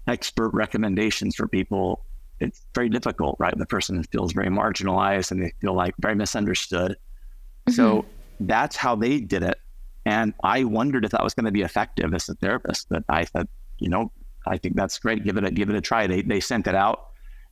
expert 0.10 0.50
recommendations 0.50 1.36
for 1.36 1.48
people, 1.48 2.04
it's 2.40 2.66
very 2.74 2.90
difficult, 2.90 3.36
right? 3.40 3.56
The 3.58 3.66
person 3.66 4.04
feels 4.04 4.34
very 4.34 4.48
marginalized 4.48 5.32
and 5.32 5.44
they 5.44 5.54
feel 5.62 5.74
like 5.74 5.94
very 6.00 6.16
misunderstood. 6.16 6.92
Mm-hmm. 6.92 7.74
So 7.74 8.06
that's 8.40 8.76
how 8.76 8.96
they 8.96 9.20
did 9.20 9.44
it. 9.44 9.60
And 10.06 10.34
I 10.44 10.64
wondered 10.64 11.06
if 11.06 11.12
that 11.12 11.24
was 11.24 11.34
going 11.34 11.46
to 11.46 11.52
be 11.52 11.62
effective 11.62 12.14
as 12.14 12.30
a 12.30 12.36
therapist. 12.36 12.88
But 12.90 13.04
I 13.10 13.26
said, 13.26 13.48
you 13.78 13.90
know, 13.90 14.12
I 14.48 14.58
think 14.58 14.76
that's 14.76 14.98
great. 14.98 15.24
Give 15.24 15.38
it 15.38 15.44
a 15.44 15.52
give 15.52 15.70
it 15.70 15.76
a 15.76 15.82
try. 15.82 16.08
They 16.08 16.22
they 16.22 16.40
sent 16.40 16.68
it 16.68 16.76
out 16.76 17.10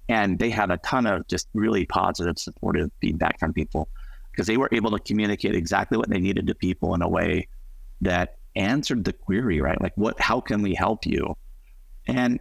and 0.09 0.39
they 0.39 0.49
had 0.49 0.71
a 0.71 0.77
ton 0.77 1.05
of 1.05 1.27
just 1.27 1.49
really 1.53 1.85
positive, 1.85 2.39
supportive 2.39 2.89
feedback 3.01 3.39
from 3.39 3.53
people 3.53 3.89
because 4.31 4.47
they 4.47 4.57
were 4.57 4.69
able 4.71 4.91
to 4.91 4.99
communicate 4.99 5.55
exactly 5.55 5.97
what 5.97 6.09
they 6.09 6.19
needed 6.19 6.47
to 6.47 6.55
people 6.55 6.95
in 6.95 7.01
a 7.01 7.09
way 7.09 7.47
that 8.01 8.37
answered 8.55 9.03
the 9.03 9.13
query, 9.13 9.59
right? 9.61 9.79
Like 9.81 9.93
what 9.95 10.19
how 10.19 10.39
can 10.39 10.61
we 10.61 10.73
help 10.73 11.05
you? 11.05 11.35
And 12.07 12.39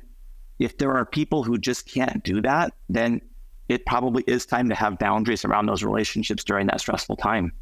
if 0.59 0.79
there 0.79 0.93
are 0.93 1.05
people 1.05 1.43
who 1.43 1.59
just 1.59 1.87
can't 1.87 2.23
do 2.25 2.41
that, 2.43 2.73
then 2.89 3.21
it 3.69 3.85
probably 3.87 4.23
is 4.27 4.47
time 4.47 4.69
to 4.69 4.75
have 4.75 4.99
boundaries 4.99 5.45
around 5.45 5.67
those 5.67 5.83
relationships 5.83 6.45
during 6.45 6.67
that 6.69 6.81
stressful 6.81 7.17
time. 7.17 7.53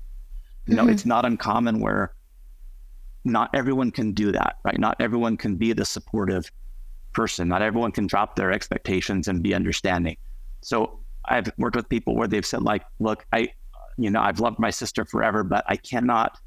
You 0.67 0.77
know, 0.77 0.83
mm-hmm. 0.83 0.93
it's 0.93 1.07
not 1.07 1.25
uncommon 1.25 1.81
where 1.81 2.15
not 3.25 3.51
everyone 3.55 3.91
can 3.91 4.13
do 4.13 4.33
that, 4.33 4.57
right? 4.65 4.79
Not 4.79 4.97
everyone 5.01 5.37
can 5.37 5.57
be 5.57 5.73
the 5.73 5.85
supportive 5.85 6.51
person. 7.13 7.49
Not 7.49 7.63
everyone 7.63 7.93
can 7.93 8.07
drop 8.07 8.37
their 8.37 8.53
expectations 8.53 9.29
and 9.29 9.43
be 9.43 9.55
understanding. 9.55 10.17
So 10.61 11.01
I've 11.25 11.51
worked 11.57 11.77
with 11.77 11.89
people 11.89 12.15
where 12.17 12.29
they've 12.29 12.45
said, 12.45 12.63
like, 12.63 12.85
look, 12.99 13.27
I, 13.33 13.49
you 13.97 14.11
know, 14.11 14.21
I've 14.21 14.41
loved 14.41 14.59
my 14.59 14.71
sister 14.71 15.05
forever, 15.05 15.43
but 15.43 15.65
I 15.67 15.77
cannot 15.77 16.39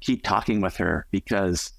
keep 0.00 0.22
talking 0.22 0.60
with 0.60 0.76
her 0.76 1.06
because 1.10 1.72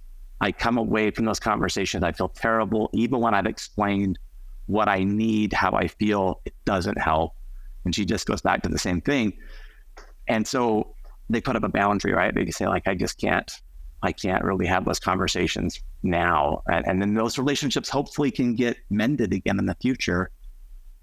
I 0.44 0.52
come 0.52 0.78
away 0.78 1.10
from 1.10 1.24
those 1.24 1.40
conversations. 1.40 2.04
I 2.04 2.12
feel 2.12 2.28
terrible. 2.28 2.90
Even 2.92 3.22
when 3.22 3.34
I've 3.34 3.46
explained 3.46 4.20
what 4.66 4.90
I 4.90 5.06
need, 5.06 5.54
how 5.54 5.72
I 5.72 5.88
feel, 5.88 6.42
it 6.44 6.54
doesn't 6.66 7.00
help. 7.00 7.32
And 7.86 7.96
she 7.96 8.04
just 8.04 8.28
goes 8.28 8.42
back 8.42 8.62
to 8.64 8.70
the 8.70 8.78
same 8.78 9.00
thing. 9.00 9.32
And 10.28 10.46
so 10.46 10.96
they 11.30 11.40
put 11.40 11.56
up 11.56 11.64
a 11.64 11.70
boundary, 11.70 12.12
right? 12.12 12.36
They 12.36 12.52
say, 12.52 12.68
like, 12.68 12.90
I 12.90 12.94
just 12.94 13.18
can't, 13.22 13.50
I 14.02 14.12
can't 14.12 14.44
really 14.44 14.66
have 14.66 14.84
those 14.84 15.00
conversations 15.00 15.80
now. 16.04 16.62
And, 16.68 16.86
and 16.88 17.02
then 17.02 17.14
those 17.14 17.38
relationships 17.38 17.88
hopefully 17.88 18.30
can 18.30 18.54
get 18.54 18.76
mended 18.90 19.32
again 19.32 19.60
in 19.60 19.66
the 19.66 19.78
future. 19.82 20.30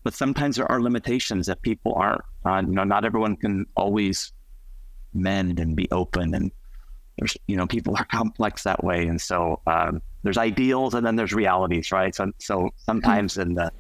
But 0.05 0.13
sometimes 0.13 0.57
there 0.57 0.71
are 0.71 0.83
limitations 0.83 1.47
that 1.47 1.63
people 1.63 1.95
aren't, 1.95 2.21
uh, 2.45 2.63
you 2.67 2.75
know, 2.75 2.85
not 2.85 3.07
everyone 3.07 3.37
can 3.37 3.65
always 3.75 4.33
mend 5.15 5.61
and 5.61 5.75
be 5.75 5.91
open 5.91 6.35
and 6.35 6.53
there's 7.21 7.37
you 7.47 7.57
know 7.57 7.67
people 7.67 7.95
are 7.97 8.05
complex 8.07 8.65
that 8.65 8.83
way. 8.83 9.07
And 9.07 9.21
so 9.21 9.61
um, 9.67 10.03
there's 10.23 10.39
ideals 10.39 10.95
and 10.95 11.07
then 11.07 11.17
there's 11.17 11.33
realities 11.33 11.93
right? 11.93 12.15
So, 12.15 12.33
so 12.39 12.71
sometimes 12.77 13.37
in 13.37 13.55
the 13.55 13.71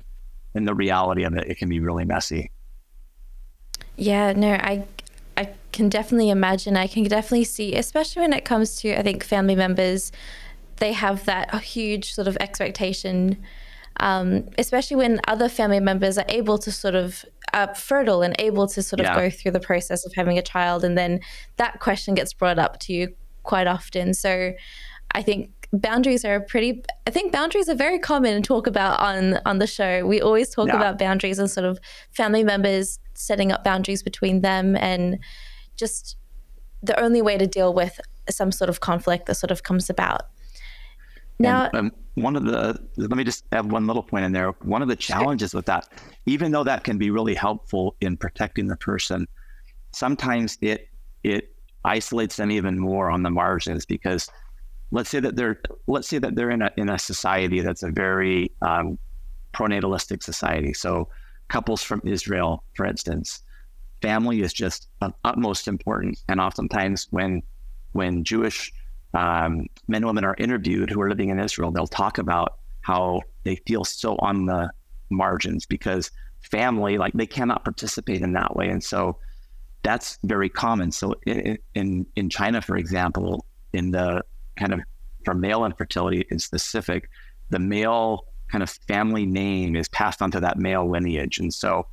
in 0.55 0.65
the 0.65 0.75
reality 0.75 1.25
of 1.25 1.35
it 1.35 1.49
it 1.51 1.59
can 1.59 1.69
be 1.69 1.81
really 1.81 2.05
messy. 2.05 2.51
Yeah 3.97 4.33
no 4.33 4.53
i 4.53 4.85
i 5.37 5.51
can 5.73 5.89
definitely 5.89 6.31
imagine. 6.31 6.77
I 6.77 6.87
can 6.87 7.05
definitely 7.05 7.45
see 7.45 7.75
especially 7.75 8.23
when 8.23 8.33
it 8.33 8.45
comes 8.45 8.77
to 8.77 8.95
i 8.99 9.03
think 9.03 9.25
family 9.25 9.57
members 9.57 10.13
they 10.77 10.93
have 10.93 11.25
that 11.27 11.55
huge 11.63 12.15
sort 12.15 12.27
of 12.29 12.37
expectation 12.41 13.37
um, 14.01 14.49
especially 14.57 14.97
when 14.97 15.21
other 15.29 15.49
family 15.49 15.81
members 15.81 16.17
are 16.17 16.25
able 16.29 16.57
to 16.59 16.73
sort 16.73 16.95
of 16.95 17.25
uh, 17.53 17.67
fertile 17.75 18.23
and 18.23 18.35
able 18.39 18.67
to 18.69 18.83
sort 18.83 19.01
of 19.01 19.07
yeah. 19.07 19.17
go 19.17 19.31
through 19.31 19.53
the 19.53 19.61
process 19.61 20.07
of 20.07 20.13
having 20.15 20.39
a 20.39 20.43
child. 20.43 20.85
And 20.85 20.97
then 20.97 21.21
that 21.57 21.81
question 21.81 22.15
gets 22.15 22.33
brought 22.33 22.59
up 22.59 22.79
to 22.81 22.93
you 22.93 23.15
quite 23.51 23.67
often. 23.67 24.15
So 24.15 24.53
I 25.11 25.23
think 25.23 25.69
boundaries 25.73 26.25
are 26.25 26.41
pretty 26.41 26.85
I 27.09 27.11
think 27.11 27.33
boundaries 27.33 27.69
are 27.69 27.75
very 27.75 27.99
common 27.99 28.41
to 28.41 28.47
talk 28.47 28.67
about 28.69 29.01
on 29.01 29.41
on 29.45 29.59
the 29.59 29.67
show. 29.67 30.07
We 30.07 30.23
always 30.23 30.49
talk 30.51 30.69
yeah. 30.69 30.77
about 30.77 30.99
boundaries 30.99 31.39
and 31.41 31.51
sort 31.51 31.67
of 31.67 31.79
family 32.13 32.45
members 32.45 33.01
setting 33.15 33.51
up 33.53 33.65
boundaries 33.65 34.03
between 34.05 34.41
them 34.43 34.77
and 34.77 35.19
just 35.77 36.17
the 36.83 36.99
only 37.05 37.23
way 37.23 37.37
to 37.39 37.47
deal 37.47 37.75
with 37.75 38.01
some 38.31 38.53
sort 38.53 38.71
of 38.71 38.79
conflict 38.79 39.27
that 39.27 39.35
sort 39.35 39.51
of 39.51 39.65
comes 39.65 39.91
about. 39.91 40.23
Now, 41.41 41.69
and, 41.73 41.77
um, 41.79 41.93
one 42.15 42.37
of 42.37 42.45
the 42.45 42.79
let 42.97 43.17
me 43.17 43.25
just 43.25 43.45
add 43.51 43.73
one 43.73 43.87
little 43.89 44.05
point 44.05 44.25
in 44.25 44.33
there. 44.33 44.51
One 44.63 44.83
of 44.83 44.89
the 44.89 44.97
challenges 44.97 45.51
sure. 45.51 45.59
with 45.59 45.67
that, 45.67 45.89
even 46.27 46.53
though 46.53 46.65
that 46.65 46.85
can 46.85 46.99
be 46.99 47.11
really 47.11 47.35
helpful 47.35 47.97
in 48.01 48.17
protecting 48.17 48.69
the 48.69 48.77
person, 48.77 49.27
sometimes 49.93 50.57
it 50.61 50.89
it 51.25 51.50
isolates 51.85 52.37
them 52.37 52.51
even 52.51 52.79
more 52.79 53.11
on 53.11 53.23
the 53.23 53.31
margins 53.31 53.87
because 53.87 54.29
let's 54.91 55.09
say 55.09 55.21
that 55.21 55.37
they're 55.37 55.61
let's 55.87 56.09
say 56.09 56.19
that 56.19 56.35
they're 56.35 56.51
in 56.51 56.63
a 56.63 56.71
in 56.77 56.89
a 56.89 56.99
society 56.99 57.61
that's 57.61 57.83
a 57.83 57.91
very 57.91 58.53
um, 58.63 58.99
pronatalistic 59.53 60.23
society. 60.23 60.73
So 60.73 61.09
couples 61.49 61.83
from 61.83 62.01
Israel, 62.05 62.65
for 62.75 62.87
instance, 62.87 63.43
family 64.03 64.43
is 64.43 64.53
just 64.53 64.89
of 65.01 65.13
utmost 65.25 65.69
importance. 65.69 66.25
And 66.29 66.41
oftentimes 66.41 67.07
when 67.11 67.43
when 67.93 68.25
Jewish 68.25 68.73
um, 69.15 69.67
men 69.89 70.03
and 70.03 70.07
women 70.07 70.25
are 70.25 70.37
interviewed 70.39 70.91
who 70.91 71.01
are 71.01 71.09
living 71.09 71.31
in 71.31 71.41
Israel, 71.41 71.71
they'll 71.71 71.87
talk 71.87 72.19
about 72.19 72.59
how 72.83 73.23
they 73.45 73.57
feel 73.67 73.85
so 73.85 74.17
on 74.21 74.47
the 74.47 74.71
margins 75.11 75.67
because 75.67 76.11
family, 76.43 76.99
like 76.99 77.13
they 77.15 77.27
cannot 77.27 77.65
participate 77.65 78.23
in 78.23 78.33
that 78.33 78.57
way. 78.57 78.69
And 78.69 78.83
so 78.83 79.19
that's 79.83 80.19
very 80.25 80.49
common. 80.49 80.93
So 80.93 81.15
in, 81.27 81.59
in, 81.75 82.07
in 82.17 82.29
China, 82.29 82.61
for 82.61 82.77
example, 82.77 83.45
in 83.73 83.91
the 83.91 84.23
kind 84.57 84.73
of 84.73 84.81
for 85.25 85.35
male 85.35 85.65
infertility 85.65 86.27
in 86.31 86.39
specific, 86.39 87.09
the 87.51 87.59
male 87.59 88.27
kind 88.51 88.63
of 88.63 88.71
family 88.89 89.27
name 89.27 89.77
is 89.77 89.89
passed 89.89 90.23
on 90.23 90.31
to 90.33 90.41
that 90.41 90.59
male 90.59 90.89
lineage. 90.89 91.39
And 91.39 91.53
so 91.53 91.87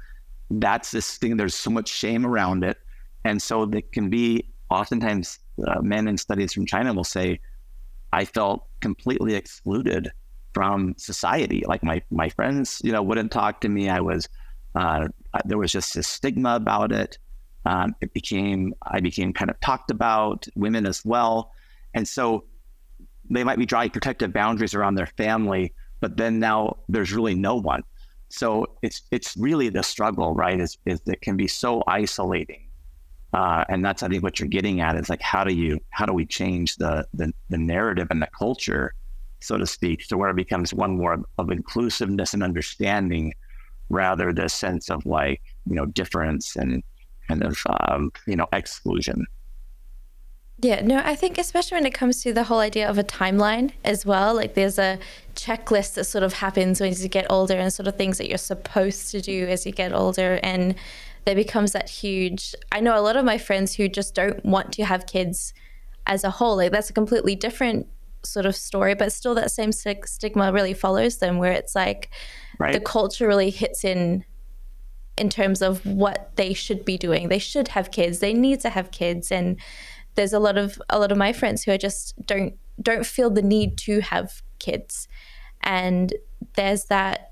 that's 0.50 0.92
this 0.92 1.18
thing, 1.18 1.38
there's 1.38 1.56
so 1.56 1.70
much 1.70 1.90
shame 1.90 2.26
around 2.26 2.64
it. 2.64 2.78
And 3.26 3.42
so 3.42 3.66
there 3.66 3.82
can 3.92 4.10
be 4.10 4.50
oftentimes 4.70 5.40
uh, 5.68 5.82
men 5.82 6.08
in 6.08 6.18
studies 6.18 6.54
from 6.54 6.66
China 6.66 6.94
will 6.94 7.04
say, 7.04 7.40
I 8.14 8.26
felt 8.26 8.66
completely 8.80 9.36
excluded 9.36 10.12
from 10.54 10.96
society. 10.98 11.64
Like 11.68 11.84
my, 11.84 12.02
my 12.10 12.30
friends, 12.30 12.82
you 12.84 12.92
know, 12.92 13.04
wouldn't 13.04 13.32
talk 13.32 13.62
to 13.62 13.70
me. 13.70 13.90
I 13.90 14.00
was, 14.00 14.28
uh, 14.76 15.08
there 15.46 15.58
was 15.58 15.72
just 15.72 15.96
a 15.96 16.04
stigma 16.04 16.56
about 16.56 16.92
it. 16.92 17.18
Um, 17.68 17.94
it 18.00 18.14
became, 18.14 18.74
I 18.84 19.02
became 19.02 19.34
kind 19.34 19.52
of 19.52 19.60
talked 19.60 19.92
about, 19.92 20.48
women 20.56 20.86
as 20.86 21.04
well. 21.04 21.52
And 21.94 22.08
so 22.08 22.46
they 23.30 23.44
might 23.44 23.58
be 23.58 23.66
drawing 23.66 23.90
protective 23.90 24.32
boundaries 24.32 24.74
around 24.74 24.96
their 24.96 25.12
family, 25.18 25.74
but 26.00 26.16
then 26.16 26.40
now 26.40 26.78
there's 26.88 27.12
really 27.12 27.36
no 27.36 27.56
one. 27.56 27.84
So 28.30 28.68
it's 28.82 29.02
it's 29.12 29.36
really 29.36 29.68
the 29.68 29.84
struggle, 29.84 30.34
right? 30.34 30.60
Is 30.60 30.78
is 30.86 31.02
it 31.08 31.22
can 31.22 31.36
be 31.36 31.48
so 31.48 31.84
isolating, 31.88 32.68
uh, 33.34 33.66
and 33.68 33.84
that's 33.84 34.02
I 34.02 34.08
think 34.08 34.24
what 34.24 34.40
you're 34.40 34.50
getting 34.50 34.80
at 34.80 34.96
is 34.96 35.10
like 35.10 35.22
how 35.22 35.44
do 35.44 35.54
you 35.54 35.80
how 35.90 36.06
do 36.06 36.14
we 36.14 36.26
change 36.26 36.78
the 36.78 37.06
the, 37.14 37.34
the 37.50 37.58
narrative 37.58 38.08
and 38.12 38.22
the 38.22 38.30
culture, 38.38 38.94
so 39.42 39.58
to 39.58 39.66
speak, 39.66 40.08
to 40.08 40.18
where 40.18 40.30
it 40.30 40.36
becomes 40.36 40.74
one 40.74 40.98
more 40.98 41.22
of 41.38 41.52
inclusiveness 41.52 42.34
and 42.34 42.44
understanding, 42.44 43.34
rather 43.90 44.34
the 44.34 44.48
sense 44.50 44.90
of 44.90 45.06
like 45.06 45.42
you 45.66 45.76
know 45.76 45.86
difference 45.86 46.56
and 46.58 46.84
kind 47.28 47.44
of 47.44 47.58
um, 47.88 48.12
you 48.26 48.36
know 48.36 48.48
exclusion. 48.54 49.26
Yeah, 50.60 50.82
no, 50.82 51.04
I 51.06 51.16
think 51.16 51.38
especially 51.38 51.76
when 51.76 51.86
it 51.86 51.94
comes 51.94 52.24
to 52.24 52.34
the 52.34 52.46
whole 52.46 52.60
idea 52.60 52.90
of 52.90 52.98
a 52.98 53.04
timeline 53.04 53.74
as 53.86 54.08
well, 54.08 54.34
like 54.34 54.56
there's 54.56 54.80
a 54.80 54.98
checklist 55.36 55.94
that 55.94 56.06
sort 56.06 56.24
of 56.24 56.34
happens 56.34 56.82
when 56.82 56.92
you 56.96 57.08
get 57.08 57.28
older 57.30 57.54
and 57.54 57.72
sort 57.72 57.88
of 57.88 57.96
things 57.96 58.18
that 58.18 58.28
you're 58.28 58.40
supposed 58.40 59.12
to 59.12 59.22
do 59.22 59.46
as 59.48 59.68
you 59.68 59.72
get 59.72 59.94
older 59.94 60.40
and 60.42 60.74
there 61.26 61.36
becomes 61.36 61.74
that 61.74 61.90
huge 61.90 62.56
I 62.72 62.80
know 62.80 62.98
a 62.98 63.04
lot 63.04 63.18
of 63.18 63.26
my 63.26 63.38
friends 63.38 63.76
who 63.76 63.88
just 63.88 64.16
don't 64.16 64.44
want 64.44 64.72
to 64.74 64.86
have 64.86 65.06
kids 65.06 65.54
as 66.08 66.24
a 66.24 66.32
whole. 66.32 66.56
Like 66.56 66.72
that's 66.72 66.90
a 66.90 66.94
completely 66.94 67.36
different 67.36 67.86
sort 68.24 68.46
of 68.46 68.56
story, 68.56 68.96
but 68.96 69.12
still 69.14 69.36
that 69.36 69.52
same 69.52 69.72
stigma 69.72 70.52
really 70.52 70.74
follows 70.74 71.18
them 71.18 71.38
where 71.38 71.52
it's 71.52 71.76
like 71.76 72.10
right. 72.58 72.74
the 72.74 72.80
culture 72.80 73.28
really 73.28 73.50
hits 73.50 73.84
in 73.84 74.26
in 75.18 75.30
terms 75.30 75.62
of 75.62 75.86
what 75.86 76.32
they 76.36 76.54
should 76.54 76.86
be 76.86 76.98
doing. 76.98 77.30
They 77.30 77.40
should 77.40 77.70
have 77.70 77.92
kids. 77.92 78.20
They 78.20 78.34
need 78.34 78.60
to 78.62 78.70
have 78.70 78.92
kids 78.92 79.32
and 79.32 79.60
there's 80.18 80.34
a 80.34 80.40
lot 80.40 80.58
of 80.58 80.82
a 80.90 81.00
lot 81.00 81.12
of 81.12 81.18
my 81.18 81.32
friends 81.32 81.64
who 81.64 81.72
are 81.72 81.78
just 81.78 82.14
don't 82.26 82.56
don't 82.82 83.06
feel 83.06 83.30
the 83.30 83.42
need 83.42 83.78
to 83.78 84.02
have 84.02 84.42
kids 84.60 85.08
and 85.62 86.14
there's 86.56 86.86
that 86.86 87.32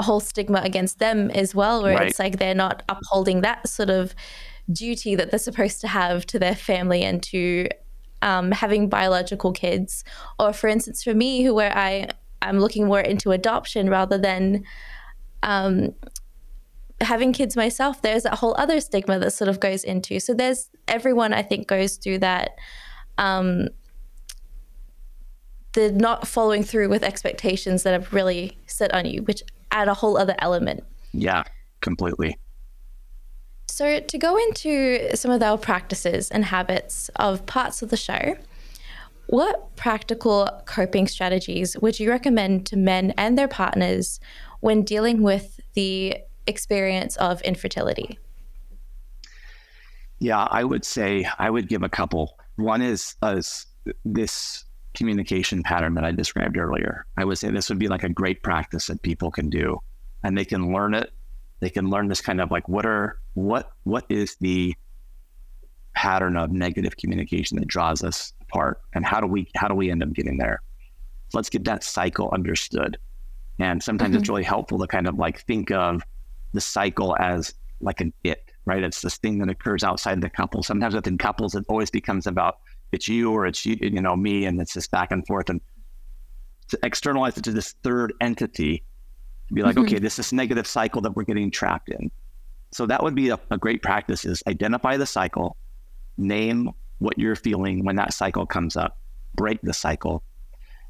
whole 0.00 0.18
stigma 0.18 0.60
against 0.64 0.98
them 0.98 1.30
as 1.30 1.54
well 1.54 1.82
where 1.82 1.94
right. 1.94 2.08
it's 2.08 2.18
like 2.18 2.38
they're 2.38 2.54
not 2.54 2.82
upholding 2.88 3.42
that 3.42 3.68
sort 3.68 3.90
of 3.90 4.14
duty 4.72 5.14
that 5.14 5.30
they're 5.30 5.38
supposed 5.38 5.80
to 5.80 5.88
have 5.88 6.24
to 6.24 6.38
their 6.38 6.56
family 6.56 7.02
and 7.02 7.22
to 7.22 7.68
um, 8.22 8.50
having 8.50 8.88
biological 8.88 9.52
kids 9.52 10.02
or 10.38 10.52
for 10.52 10.68
instance 10.68 11.02
for 11.02 11.14
me 11.14 11.42
who 11.42 11.54
where 11.54 11.76
i 11.76 12.08
i'm 12.40 12.60
looking 12.60 12.86
more 12.86 13.00
into 13.00 13.30
adoption 13.30 13.90
rather 13.90 14.16
than 14.16 14.64
um, 15.42 15.94
having 17.00 17.32
kids 17.32 17.56
myself, 17.56 18.02
there's 18.02 18.24
that 18.24 18.34
whole 18.34 18.54
other 18.58 18.80
stigma 18.80 19.18
that 19.18 19.32
sort 19.32 19.48
of 19.48 19.60
goes 19.60 19.84
into. 19.84 20.20
So 20.20 20.34
there's 20.34 20.68
everyone 20.88 21.32
I 21.32 21.42
think 21.42 21.66
goes 21.66 21.96
through 21.96 22.18
that 22.18 22.50
um, 23.18 23.68
the 25.72 25.92
not 25.92 26.26
following 26.26 26.62
through 26.62 26.88
with 26.88 27.02
expectations 27.02 27.82
that 27.84 27.92
have 27.92 28.12
really 28.12 28.58
set 28.66 28.92
on 28.92 29.06
you, 29.06 29.22
which 29.22 29.42
add 29.70 29.88
a 29.88 29.94
whole 29.94 30.16
other 30.16 30.34
element. 30.38 30.84
Yeah, 31.12 31.44
completely. 31.80 32.38
So 33.68 34.00
to 34.00 34.18
go 34.18 34.36
into 34.36 35.16
some 35.16 35.30
of 35.30 35.42
our 35.42 35.56
practices 35.56 36.30
and 36.30 36.44
habits 36.44 37.08
of 37.16 37.46
parts 37.46 37.82
of 37.82 37.90
the 37.90 37.96
show, 37.96 38.36
what 39.26 39.76
practical 39.76 40.48
coping 40.66 41.06
strategies 41.06 41.76
would 41.80 42.00
you 42.00 42.10
recommend 42.10 42.66
to 42.66 42.76
men 42.76 43.14
and 43.16 43.38
their 43.38 43.46
partners 43.46 44.18
when 44.58 44.82
dealing 44.82 45.22
with 45.22 45.60
the 45.74 46.16
experience 46.50 47.16
of 47.16 47.40
infertility? 47.40 48.18
Yeah, 50.18 50.46
I 50.50 50.64
would 50.64 50.84
say 50.84 51.26
I 51.38 51.48
would 51.48 51.68
give 51.68 51.82
a 51.82 51.88
couple. 51.88 52.38
One 52.56 52.82
is 52.82 53.16
as 53.22 53.66
this 54.04 54.64
communication 54.94 55.62
pattern 55.62 55.94
that 55.94 56.04
I 56.04 56.12
described 56.12 56.58
earlier. 56.58 57.06
I 57.16 57.24
would 57.24 57.38
say 57.38 57.50
this 57.50 57.68
would 57.70 57.78
be 57.78 57.88
like 57.88 58.04
a 58.04 58.08
great 58.08 58.42
practice 58.42 58.88
that 58.88 59.00
people 59.02 59.30
can 59.30 59.48
do, 59.48 59.78
and 60.22 60.36
they 60.36 60.44
can 60.44 60.72
learn 60.72 60.94
it. 60.94 61.10
They 61.60 61.70
can 61.70 61.88
learn 61.88 62.08
this 62.08 62.20
kind 62.20 62.40
of 62.40 62.50
like 62.50 62.68
what 62.68 62.84
are 62.84 63.18
what 63.34 63.72
what 63.84 64.04
is 64.10 64.36
the 64.40 64.74
pattern 65.94 66.36
of 66.36 66.50
negative 66.50 66.96
communication 66.96 67.58
that 67.58 67.68
draws 67.68 68.04
us 68.04 68.32
apart, 68.42 68.80
and 68.94 69.06
how 69.06 69.20
do 69.20 69.26
we 69.26 69.48
how 69.56 69.68
do 69.68 69.74
we 69.74 69.90
end 69.90 70.02
up 70.02 70.12
getting 70.12 70.36
there? 70.36 70.60
Let's 71.32 71.48
get 71.48 71.64
that 71.64 71.82
cycle 71.82 72.30
understood. 72.32 72.98
And 73.58 73.82
sometimes 73.82 74.12
mm-hmm. 74.12 74.20
it's 74.20 74.28
really 74.28 74.42
helpful 74.42 74.78
to 74.78 74.86
kind 74.86 75.06
of 75.06 75.18
like 75.18 75.46
think 75.46 75.70
of 75.70 76.02
the 76.52 76.60
cycle 76.60 77.16
as 77.18 77.54
like 77.80 78.00
an 78.00 78.12
it, 78.24 78.52
right? 78.64 78.82
It's 78.82 79.00
this 79.00 79.16
thing 79.16 79.38
that 79.38 79.48
occurs 79.48 79.82
outside 79.82 80.20
the 80.20 80.30
couple. 80.30 80.62
Sometimes 80.62 80.94
within 80.94 81.18
couples, 81.18 81.54
it 81.54 81.64
always 81.68 81.90
becomes 81.90 82.26
about 82.26 82.58
it's 82.92 83.08
you 83.08 83.32
or 83.32 83.46
it's 83.46 83.64
you, 83.64 83.76
you 83.80 84.02
know, 84.02 84.16
me, 84.16 84.44
and 84.44 84.60
it's 84.60 84.74
just 84.74 84.90
back 84.90 85.12
and 85.12 85.26
forth. 85.26 85.48
And 85.48 85.60
to 86.68 86.78
externalize 86.82 87.36
it 87.36 87.44
to 87.44 87.52
this 87.52 87.74
third 87.82 88.12
entity, 88.20 88.82
to 89.48 89.54
be 89.54 89.62
like, 89.62 89.76
mm-hmm. 89.76 89.86
okay, 89.86 89.98
this 89.98 90.18
is 90.18 90.32
negative 90.32 90.66
cycle 90.66 91.00
that 91.02 91.16
we're 91.16 91.24
getting 91.24 91.50
trapped 91.50 91.88
in. 91.88 92.10
So 92.72 92.86
that 92.86 93.02
would 93.02 93.14
be 93.14 93.30
a, 93.30 93.38
a 93.50 93.58
great 93.58 93.82
practice: 93.82 94.24
is 94.24 94.42
identify 94.46 94.96
the 94.96 95.06
cycle, 95.06 95.56
name 96.16 96.70
what 96.98 97.18
you're 97.18 97.36
feeling 97.36 97.84
when 97.84 97.96
that 97.96 98.12
cycle 98.12 98.46
comes 98.46 98.76
up, 98.76 98.98
break 99.34 99.60
the 99.62 99.72
cycle, 99.72 100.22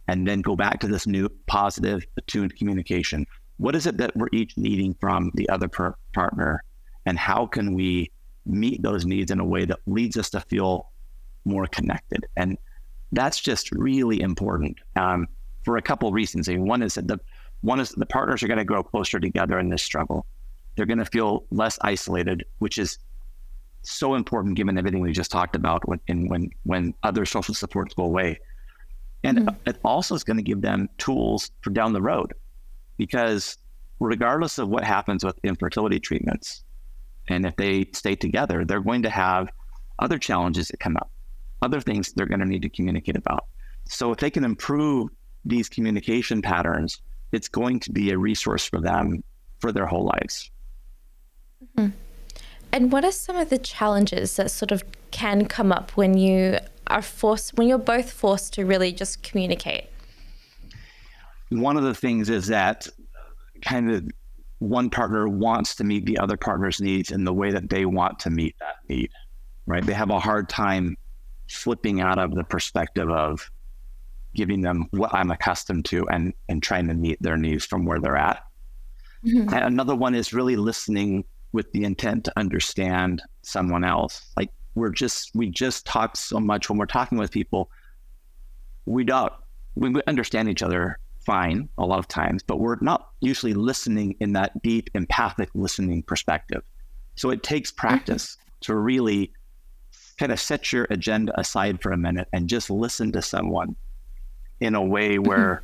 and 0.09 0.27
then 0.27 0.43
go 0.43 0.57
back 0.57 0.81
to 0.81 0.89
this 0.89 1.07
new 1.07 1.29
positive 1.47 2.05
attuned 2.17 2.57
communication 2.57 3.27
what 3.61 3.77
is 3.77 3.87
it 3.87 3.99
that 3.99 4.17
we're 4.17 4.29
each 4.33 4.57
needing 4.57 4.95
from 4.95 5.31
the 5.35 5.47
other 5.51 5.69
per- 5.69 5.95
partner? 6.15 6.65
And 7.05 7.19
how 7.19 7.47
can 7.47 7.75
we 7.75 8.11
meet 8.47 8.83
those 8.83 9.05
needs 9.05 9.31
in 9.31 9.39
a 9.39 9.45
way 9.45 9.67
that 9.67 9.81
leads 9.87 10.17
us 10.17 10.31
to 10.31 10.41
feel 10.41 10.91
more 11.45 11.67
connected? 11.67 12.27
And 12.37 12.57
that's 13.13 13.39
just 13.39 13.71
really 13.73 14.23
important 14.23 14.79
um, 14.97 15.29
for 15.63 15.77
a 15.77 15.83
couple 15.83 16.09
of 16.09 16.15
reasons. 16.15 16.49
I 16.49 16.53
mean, 16.53 16.67
one 16.67 16.83
is 16.83 16.95
that 16.95 17.07
the 17.07 17.21
one 17.61 17.81
is 17.81 17.91
the 17.91 18.07
partners 18.07 18.43
are 18.43 18.49
going 18.49 18.59
to 18.59 18.65
grow 18.65 18.83
closer 18.83 19.21
together 19.21 19.59
in 19.59 19.69
this 19.69 19.83
struggle. 19.83 20.25
They're 20.75 20.87
going 20.87 20.99
to 20.99 21.05
feel 21.05 21.45
less 21.51 21.79
isolated 21.83 22.45
which 22.61 22.79
is 22.79 22.97
so 23.83 24.15
important 24.15 24.57
given 24.57 24.79
everything 24.79 25.01
we 25.01 25.13
just 25.13 25.31
talked 25.31 25.55
about 25.55 25.87
when 25.87 26.01
when 26.29 26.49
when 26.63 26.95
other 27.03 27.27
social 27.27 27.55
supports 27.55 27.93
go 27.93 28.05
away. 28.05 28.41
And 29.23 29.39
mm-hmm. 29.39 29.69
it 29.69 29.79
also 29.85 30.15
is 30.15 30.25
going 30.25 30.39
to 30.39 30.43
give 30.43 30.63
them 30.63 30.89
tools 30.97 31.51
for 31.61 31.69
down 31.69 31.93
the 31.93 32.01
road 32.01 32.33
because 33.01 33.57
regardless 33.99 34.59
of 34.59 34.69
what 34.69 34.85
happens 34.85 35.25
with 35.25 35.39
infertility 35.43 35.99
treatments, 35.99 36.65
and 37.29 37.47
if 37.47 37.57
they 37.57 37.87
stay 37.95 38.15
together, 38.15 38.63
they're 38.67 38.83
going 38.83 39.03
to 39.03 39.09
have 39.09 39.49
other 40.01 40.19
challenges 40.19 40.69
that 40.69 40.81
come 40.81 40.99
up, 40.99 41.11
other 41.63 41.81
things 41.81 42.13
they're 42.13 42.27
going 42.27 42.41
to 42.41 42.47
need 42.47 42.61
to 42.61 42.69
communicate 42.69 43.17
about. 43.17 43.47
So 43.87 44.13
if 44.13 44.19
they 44.19 44.31
can 44.31 44.45
improve 44.45 45.09
these 45.47 45.67
communication 45.71 46.43
patterns, 46.43 47.01
it's 47.33 47.49
going 47.49 47.81
to 47.81 47.91
be 47.91 48.11
a 48.11 48.19
resource 48.19 48.67
for 48.67 48.83
them 48.83 49.25
for 49.61 49.73
their 49.73 49.87
whole 49.87 50.05
lives. 50.05 50.51
Mm-hmm. 51.79 51.97
And 52.73 52.93
what 52.93 53.07
are 53.07 53.13
some 53.13 53.37
of 53.37 53.49
the 53.49 53.59
challenges 53.59 54.37
that 54.37 54.51
sort 54.51 54.73
of 54.73 54.85
can 55.11 55.47
come 55.47 55.73
up 55.73 55.93
when 55.93 56.19
you 56.19 56.59
are 56.89 57.01
forced, 57.01 57.57
when 57.57 57.67
you're 57.67 57.79
both 57.79 58.11
forced 58.13 58.53
to 58.55 58.67
really 58.67 58.93
just 58.93 59.23
communicate? 59.23 59.87
One 61.51 61.77
of 61.77 61.83
the 61.83 61.95
things 61.95 62.31
is 62.31 62.47
that 62.47 62.89
kind 63.63 63.91
of 63.91 64.05
one 64.61 64.91
partner 64.91 65.29
wants 65.29 65.75
to 65.77 65.85
meet 65.85 66.07
the 66.07 66.19
other 66.19 66.37
partner's 66.37 66.81
needs 66.81 67.11
in 67.11 67.25
the 67.25 67.33
way 67.33 67.51
that 67.51 67.69
they 67.69 67.87
want 67.87 68.19
to 68.21 68.31
meet 68.31 68.55
that 68.61 68.77
need, 68.89 69.11
right? 69.67 69.85
They 69.85 69.95
have 69.95 70.11
a 70.11 70.21
hard 70.21 70.49
time 70.49 70.97
flipping 71.49 72.01
out 72.01 72.19
of 72.19 72.35
the 72.35 72.45
perspective 72.45 73.11
of 73.11 73.51
giving 74.35 74.61
them 74.61 74.87
what 74.93 75.13
I'm 75.13 75.31
accustomed 75.31 75.87
to 75.87 76.07
and 76.09 76.33
and 76.49 76.63
trying 76.63 76.87
to 76.89 76.95
meet 76.95 77.21
their 77.21 77.37
needs 77.37 77.65
from 77.65 77.85
where 77.85 77.99
they're 77.99 78.17
at. 78.17 78.45
Mm-hmm. 79.25 79.53
And 79.53 79.65
another 79.65 79.97
one 79.97 80.15
is 80.15 80.33
really 80.33 80.57
listening 80.57 81.25
with 81.53 81.73
the 81.73 81.85
intent 81.85 82.25
to 82.27 82.33
understand 82.39 83.23
someone 83.43 83.83
else. 83.83 84.31
Like 84.37 84.51
we're 84.75 84.91
just 84.91 85.35
we 85.35 85.51
just 85.51 85.87
talk 85.87 86.17
so 86.17 86.39
much 86.39 86.69
when 86.69 86.79
we're 86.79 86.87
talking 86.87 87.19
with 87.19 87.33
people. 87.33 87.71
We 88.85 89.05
don't 89.05 89.33
we 89.75 90.01
understand 90.07 90.49
each 90.49 90.63
other 90.63 90.99
fine 91.31 91.69
a 91.79 91.87
lot 91.87 92.01
of 92.01 92.09
times, 92.09 92.43
but 92.43 92.59
we're 92.59 92.77
not 92.81 93.11
usually 93.21 93.55
listening 93.55 94.17
in 94.19 94.33
that 94.33 94.61
deep 94.63 94.91
empathic 94.95 95.49
listening 95.55 96.03
perspective. 96.03 96.63
So 97.15 97.31
it 97.31 97.45
takes 97.45 97.71
mm-hmm. 97.71 97.87
practice 97.87 98.37
to 98.63 98.75
really 98.75 99.33
kind 100.19 100.33
of 100.33 100.41
set 100.41 100.73
your 100.73 100.89
agenda 100.91 101.39
aside 101.39 101.81
for 101.81 101.93
a 101.93 101.97
minute 101.97 102.27
and 102.33 102.49
just 102.49 102.69
listen 102.69 103.13
to 103.13 103.23
someone 103.23 103.77
in 104.59 104.75
a 104.75 104.83
way 104.83 105.17
mm-hmm. 105.17 105.29
where 105.29 105.63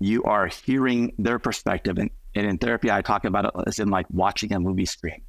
you 0.00 0.24
are 0.24 0.46
hearing 0.46 1.12
their 1.18 1.38
perspective. 1.38 1.98
And, 1.98 2.10
and 2.34 2.46
in 2.46 2.56
therapy, 2.56 2.90
I 2.90 3.02
talk 3.02 3.26
about 3.26 3.44
it 3.44 3.50
as 3.66 3.78
in 3.78 3.88
like 3.88 4.06
watching 4.10 4.52
a 4.54 4.60
movie 4.60 4.86
screen. 4.86 5.20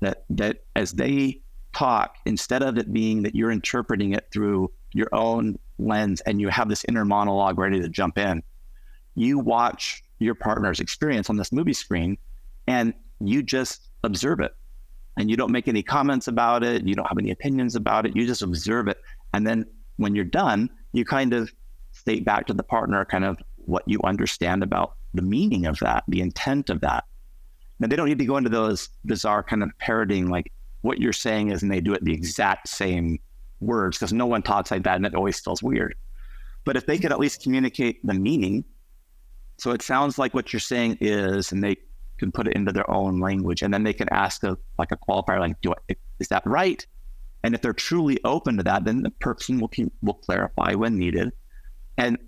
That 0.00 0.24
that 0.30 0.64
as 0.74 0.92
they 0.92 1.42
talk, 1.74 2.16
instead 2.24 2.62
of 2.62 2.78
it 2.78 2.90
being 2.92 3.24
that 3.24 3.34
you're 3.34 3.50
interpreting 3.50 4.14
it 4.14 4.26
through 4.32 4.70
your 4.94 5.08
own 5.12 5.58
lens 5.78 6.22
and 6.22 6.40
you 6.40 6.48
have 6.48 6.68
this 6.68 6.84
inner 6.88 7.04
monologue 7.04 7.58
ready 7.58 7.80
to 7.80 7.88
jump 7.88 8.16
in, 8.16 8.42
you 9.18 9.38
watch 9.38 10.02
your 10.18 10.34
partner's 10.34 10.80
experience 10.80 11.28
on 11.30 11.36
this 11.36 11.52
movie 11.52 11.72
screen 11.72 12.16
and 12.66 12.94
you 13.20 13.42
just 13.42 13.88
observe 14.04 14.40
it. 14.40 14.54
And 15.16 15.28
you 15.28 15.36
don't 15.36 15.50
make 15.50 15.66
any 15.66 15.82
comments 15.82 16.28
about 16.28 16.62
it. 16.62 16.86
You 16.86 16.94
don't 16.94 17.06
have 17.06 17.18
any 17.18 17.32
opinions 17.32 17.74
about 17.74 18.06
it. 18.06 18.14
You 18.14 18.26
just 18.26 18.42
observe 18.42 18.86
it. 18.86 18.98
And 19.34 19.46
then 19.46 19.66
when 19.96 20.14
you're 20.14 20.24
done, 20.24 20.70
you 20.92 21.04
kind 21.04 21.34
of 21.34 21.50
state 21.90 22.24
back 22.24 22.46
to 22.46 22.54
the 22.54 22.62
partner 22.62 23.04
kind 23.04 23.24
of 23.24 23.38
what 23.56 23.82
you 23.86 24.00
understand 24.04 24.62
about 24.62 24.94
the 25.14 25.22
meaning 25.22 25.66
of 25.66 25.78
that, 25.80 26.04
the 26.06 26.20
intent 26.20 26.70
of 26.70 26.80
that. 26.80 27.04
Now, 27.80 27.88
they 27.88 27.96
don't 27.96 28.08
need 28.08 28.18
to 28.18 28.24
go 28.24 28.36
into 28.36 28.50
those 28.50 28.88
bizarre 29.04 29.42
kind 29.42 29.62
of 29.62 29.70
parroting, 29.78 30.28
like 30.28 30.52
what 30.82 31.00
you're 31.00 31.12
saying 31.12 31.50
is, 31.50 31.62
and 31.62 31.70
they 31.70 31.80
do 31.80 31.94
it 31.94 32.04
the 32.04 32.12
exact 32.12 32.68
same 32.68 33.18
words 33.60 33.98
because 33.98 34.12
no 34.12 34.26
one 34.26 34.42
talks 34.42 34.70
like 34.70 34.84
that 34.84 34.96
and 34.96 35.06
it 35.06 35.14
always 35.14 35.40
feels 35.40 35.62
weird. 35.62 35.96
But 36.64 36.76
if 36.76 36.86
they 36.86 36.98
could 36.98 37.12
at 37.12 37.18
least 37.18 37.42
communicate 37.42 38.04
the 38.04 38.14
meaning, 38.14 38.64
so 39.58 39.72
it 39.72 39.82
sounds 39.82 40.18
like 40.18 40.34
what 40.34 40.52
you're 40.52 40.60
saying 40.60 40.98
is, 41.00 41.52
and 41.52 41.62
they 41.62 41.76
can 42.18 42.32
put 42.32 42.48
it 42.48 42.54
into 42.54 42.72
their 42.72 42.88
own 42.90 43.20
language, 43.20 43.62
and 43.62 43.72
then 43.72 43.84
they 43.84 43.92
can 43.92 44.08
ask 44.10 44.42
a 44.44 44.56
like 44.78 44.92
a 44.92 44.96
qualifier, 44.96 45.40
like, 45.40 45.60
"Do 45.60 45.72
I, 45.72 45.96
is 46.20 46.28
that 46.28 46.46
right?" 46.46 46.84
And 47.42 47.54
if 47.54 47.62
they're 47.62 47.72
truly 47.72 48.18
open 48.24 48.56
to 48.56 48.62
that, 48.64 48.84
then 48.84 49.02
the 49.02 49.10
person 49.10 49.58
will 49.60 49.70
will 50.02 50.14
clarify 50.14 50.74
when 50.74 50.96
needed. 50.96 51.32
And 51.96 52.18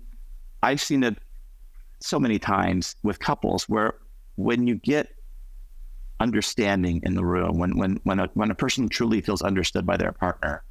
I've 0.63 0.81
seen 0.81 1.03
it 1.03 1.17
so 1.99 2.19
many 2.19 2.39
times 2.39 2.95
with 3.03 3.19
couples 3.19 3.69
where 3.69 3.95
when 4.35 4.67
you 4.67 4.75
get 4.75 5.09
understanding 6.19 7.01
in 7.03 7.15
the 7.15 7.25
room, 7.25 7.57
when 7.57 7.77
when 7.77 7.99
when 8.03 8.19
a 8.19 8.29
when 8.33 8.51
a 8.51 8.55
person 8.55 8.89
truly 8.89 9.21
feels 9.21 9.41
understood 9.41 9.85
by 9.85 9.97
their 9.97 10.11
partner, 10.11 10.63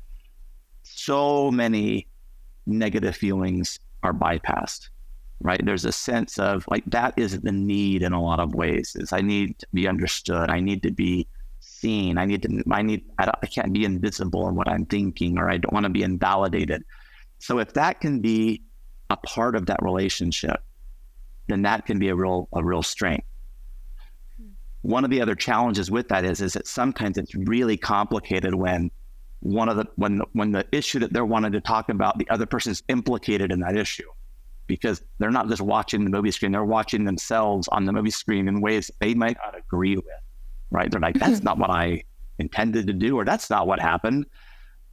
so 0.83 1.51
many 1.51 2.07
negative 2.67 3.17
feelings 3.17 3.79
are 4.03 4.13
bypassed. 4.13 4.91
Right? 5.43 5.65
There's 5.65 5.87
a 5.87 5.93
sense 5.93 6.39
of 6.39 6.65
like 6.69 6.85
that 6.87 7.15
is 7.17 7.41
the 7.41 7.53
need 7.53 8.03
in 8.03 8.13
a 8.13 8.23
lot 8.23 8.41
of 8.41 8.55
ways. 8.55 8.95
Is 8.99 9.13
I 9.13 9.23
need 9.23 9.59
to 9.61 9.67
be 9.73 9.89
understood. 9.89 10.51
I 10.51 10.61
need 10.61 10.83
to 10.83 10.91
be 10.91 11.27
seen. 11.61 12.19
I 12.19 12.27
need 12.27 12.43
to. 12.43 12.63
I 12.71 12.83
need. 12.83 13.05
I, 13.19 13.33
I 13.43 13.47
can't 13.47 13.73
be 13.73 13.85
invisible 13.85 14.49
in 14.49 14.55
what 14.55 14.69
I'm 14.69 14.85
thinking, 14.85 15.39
or 15.39 15.51
I 15.51 15.57
don't 15.57 15.73
want 15.73 15.85
to 15.85 15.91
be 15.91 16.03
invalidated. 16.03 16.85
So 17.39 17.59
if 17.59 17.73
that 17.73 18.01
can 18.01 18.21
be 18.21 18.63
a 19.09 19.17
part 19.17 19.57
of 19.57 19.67
that 19.67 19.83
relationship, 19.83 20.63
then 21.49 21.63
that 21.63 21.87
can 21.87 21.99
be 21.99 22.09
a 22.09 22.15
real 22.15 22.49
a 22.53 22.63
real 22.63 22.83
strength. 22.83 23.27
Hmm. 24.39 24.49
One 24.83 25.05
of 25.05 25.11
the 25.11 25.23
other 25.23 25.35
challenges 25.35 25.91
with 25.91 26.09
that 26.09 26.25
is 26.25 26.43
is 26.43 26.53
that 26.53 26.67
sometimes 26.67 27.17
it's 27.17 27.35
really 27.35 27.79
complicated 27.79 28.55
when 28.55 28.91
one 29.41 29.71
of 29.71 29.79
the 29.79 29.87
when 29.97 30.21
when 30.35 30.53
the 30.53 30.67
issue 30.71 30.99
that 30.99 31.15
they're 31.15 31.25
wanting 31.25 31.53
to 31.53 31.63
talk 31.63 31.89
about, 31.89 32.19
the 32.19 32.29
other 32.29 32.45
person 32.47 32.73
is 32.73 32.83
implicated 32.89 33.51
in 33.51 33.61
that 33.61 33.77
issue 33.77 34.09
because 34.71 35.03
they're 35.19 35.33
not 35.33 35.49
just 35.49 35.61
watching 35.61 36.05
the 36.05 36.11
movie 36.11 36.31
screen, 36.31 36.53
they're 36.53 36.65
watching 36.65 37.05
themselves 37.05 37.69
on 37.69 37.85
the 37.85 37.93
movie 37.93 38.11
screen 38.11 38.47
in 38.47 38.61
ways 38.61 38.89
they 39.01 39.15
might 39.15 39.37
not 39.45 39.59
agree 39.59 39.97
with. 39.97 40.07
Right? 40.71 40.89
They're 40.89 41.01
like, 41.01 41.19
that's 41.19 41.39
mm-hmm. 41.39 41.45
not 41.45 41.59
what 41.59 41.71
I 41.71 42.05
intended 42.39 42.87
to 42.87 42.93
do, 42.93 43.17
or 43.17 43.25
that's 43.25 43.51
not 43.51 43.67
what 43.67 43.81
happened. 43.81 44.27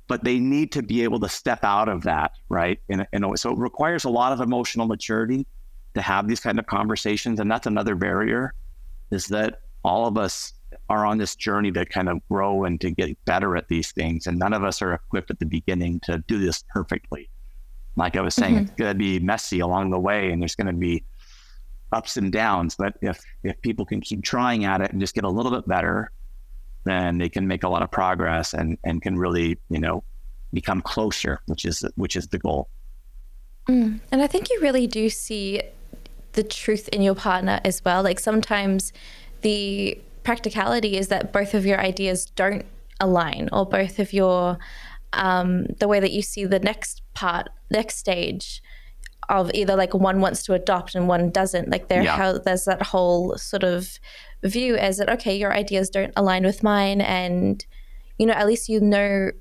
But 0.08 0.24
they 0.24 0.40
need 0.40 0.72
to 0.72 0.82
be 0.82 1.04
able 1.04 1.20
to 1.20 1.30
step 1.30 1.64
out 1.64 1.90
of 1.90 2.02
that, 2.04 2.32
right? 2.50 2.80
And, 2.90 3.06
and 3.14 3.40
so 3.40 3.52
it 3.52 3.60
requires 3.60 4.04
a 4.06 4.10
lot 4.10 4.32
of 4.32 4.42
emotional 4.42 4.88
maturity 4.88 5.46
to 5.94 6.02
have 6.02 6.28
these 6.28 6.40
kind 6.40 6.58
of 6.58 6.66
conversations. 6.66 7.40
And 7.40 7.52
that's 7.52 7.68
another 7.68 7.94
barrier 7.94 8.54
is 9.12 9.28
that 9.28 9.60
all 9.84 10.08
of 10.08 10.18
us 10.18 10.54
are 10.90 11.06
on 11.06 11.18
this 11.18 11.36
journey 11.36 11.72
to 11.74 11.86
kind 11.86 12.10
of 12.10 12.20
grow 12.30 12.64
and 12.64 12.82
to 12.82 12.90
get 12.90 13.24
better 13.26 13.56
at 13.56 13.68
these 13.68 13.92
things. 13.92 14.26
And 14.26 14.40
none 14.40 14.54
of 14.54 14.64
us 14.64 14.82
are 14.82 14.94
equipped 14.94 15.30
at 15.30 15.40
the 15.40 15.46
beginning 15.46 16.00
to 16.06 16.24
do 16.28 16.40
this 16.40 16.64
perfectly. 16.74 17.30
Like 17.98 18.16
I 18.16 18.22
was 18.22 18.36
saying, 18.36 18.54
mm-hmm. 18.54 18.64
it's 18.64 18.76
going 18.76 18.92
to 18.92 18.98
be 18.98 19.20
messy 19.20 19.60
along 19.60 19.90
the 19.90 20.00
way 20.00 20.32
and 20.32 20.42
there's 20.42 20.56
going 20.56 20.68
to 20.68 20.74
be 20.74 21.04
ups 21.92 22.16
and 22.16 22.32
downs. 22.32 22.76
But 22.76 22.94
if, 23.02 23.20
if 23.44 23.60
people 23.62 23.86
can 23.86 24.00
keep 24.00 24.24
trying 24.24 24.64
at 24.64 24.82
it 24.82 24.92
and 24.92 25.02
just 25.02 25.16
get 25.16 25.24
a 25.24 25.30
little 25.30 25.52
bit 25.52 25.68
better, 25.68 26.12
then 26.86 27.18
they 27.18 27.28
can 27.28 27.48
make 27.48 27.64
a 27.64 27.70
lot 27.70 27.82
of 27.82 27.92
progress 27.92 28.54
and, 28.54 28.78
and 28.86 29.02
can 29.02 29.18
really, 29.18 29.58
you 29.70 29.80
know, 29.80 30.04
become 30.54 30.82
closer, 30.82 31.42
which 31.48 31.66
is, 31.66 31.84
which 31.96 32.16
is 32.16 32.28
the 32.28 32.38
goal. 32.38 32.70
Mm. 33.68 34.00
And 34.12 34.22
I 34.22 34.28
think 34.28 34.50
you 34.50 34.62
really 34.62 34.88
do 34.88 35.10
see 35.10 35.62
the 36.34 36.44
truth 36.44 36.88
in 36.90 37.02
your 37.02 37.16
partner 37.16 37.60
as 37.66 37.84
well. 37.84 38.04
Like 38.04 38.20
sometimes 38.20 38.94
the 39.42 40.00
practicality 40.24 40.98
is 40.98 41.08
that 41.08 41.34
both 41.34 41.54
of 41.54 41.66
your 41.66 41.80
ideas 41.80 42.28
don't 42.28 42.66
align, 43.00 43.50
or 43.52 43.66
both 43.66 44.00
of 44.00 44.14
your 44.14 44.58
um, 45.14 45.66
the 45.80 45.88
way 45.88 46.00
that 46.00 46.12
you 46.12 46.22
see 46.22 46.46
the 46.46 46.60
next 46.60 47.02
part, 47.14 47.50
next 47.72 47.98
stage 47.98 48.62
of 49.30 49.52
either 49.54 49.76
like 49.76 49.94
one 49.94 50.22
wants 50.22 50.44
to 50.44 50.54
adopt 50.54 50.96
and 50.96 51.08
one 51.08 51.30
doesn't. 51.30 51.70
Like 51.70 51.88
there, 51.88 52.04
yeah. 52.04 52.16
how 52.16 52.38
there's 52.38 52.66
that 52.66 52.82
whole 52.82 53.38
sort 53.38 53.64
of 53.64 54.00
view 54.44 54.76
as 54.76 54.98
that 54.98 55.10
okay, 55.10 55.36
your 55.36 55.54
ideas 55.54 55.90
don't 55.90 56.14
align 56.16 56.44
with 56.44 56.64
mine, 56.64 57.02
and 57.02 57.66
you 58.18 58.26
know 58.26 58.34
at 58.34 58.48
least 58.48 58.70
you 58.70 58.80
know 58.80 59.32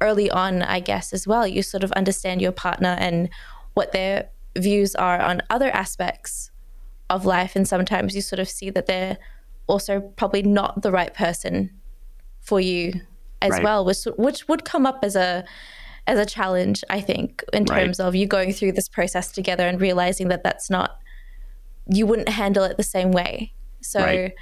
early 0.00 0.30
on, 0.30 0.62
I 0.62 0.80
guess 0.80 1.12
as 1.12 1.26
well, 1.26 1.46
you 1.46 1.62
sort 1.62 1.82
of 1.82 1.92
understand 1.92 2.40
your 2.40 2.52
partner 2.52 2.96
and 2.98 3.28
what 3.74 3.92
their 3.92 4.28
views 4.56 4.94
are 4.94 5.20
on 5.20 5.42
other 5.50 5.70
aspects 5.70 6.50
of 7.10 7.24
life. 7.24 7.56
And 7.56 7.66
sometimes 7.66 8.14
you 8.14 8.22
sort 8.22 8.38
of 8.38 8.48
see 8.48 8.70
that 8.70 8.86
they're 8.86 9.18
also 9.66 10.00
probably 10.00 10.42
not 10.42 10.82
the 10.82 10.92
right 10.92 11.12
person 11.12 11.70
for 12.40 12.60
you 12.60 13.00
as 13.42 13.52
right. 13.52 13.62
well, 13.62 13.84
which 13.84 14.04
which 14.16 14.48
would 14.48 14.64
come 14.64 14.86
up 14.86 15.00
as 15.02 15.16
a 15.16 15.44
as 16.06 16.18
a 16.18 16.24
challenge, 16.24 16.82
I 16.88 17.00
think, 17.00 17.44
in 17.52 17.64
terms 17.64 17.98
right. 17.98 18.06
of 18.06 18.14
you 18.14 18.26
going 18.26 18.52
through 18.52 18.72
this 18.72 18.88
process 18.88 19.30
together 19.30 19.66
and 19.66 19.80
realizing 19.80 20.28
that 20.28 20.42
that's 20.42 20.70
not 20.70 20.98
you 21.86 22.06
wouldn't 22.06 22.28
handle 22.28 22.64
it 22.64 22.76
the 22.76 22.82
same 22.82 23.12
way. 23.12 23.52
So, 23.80 24.00
right. 24.00 24.34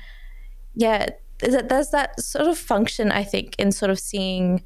yeah, 0.74 1.06
there's 1.38 1.90
that 1.90 2.20
sort 2.20 2.48
of 2.48 2.58
function, 2.58 3.12
I 3.12 3.22
think, 3.22 3.54
in 3.58 3.70
sort 3.70 3.90
of 3.90 4.00
seeing 4.00 4.62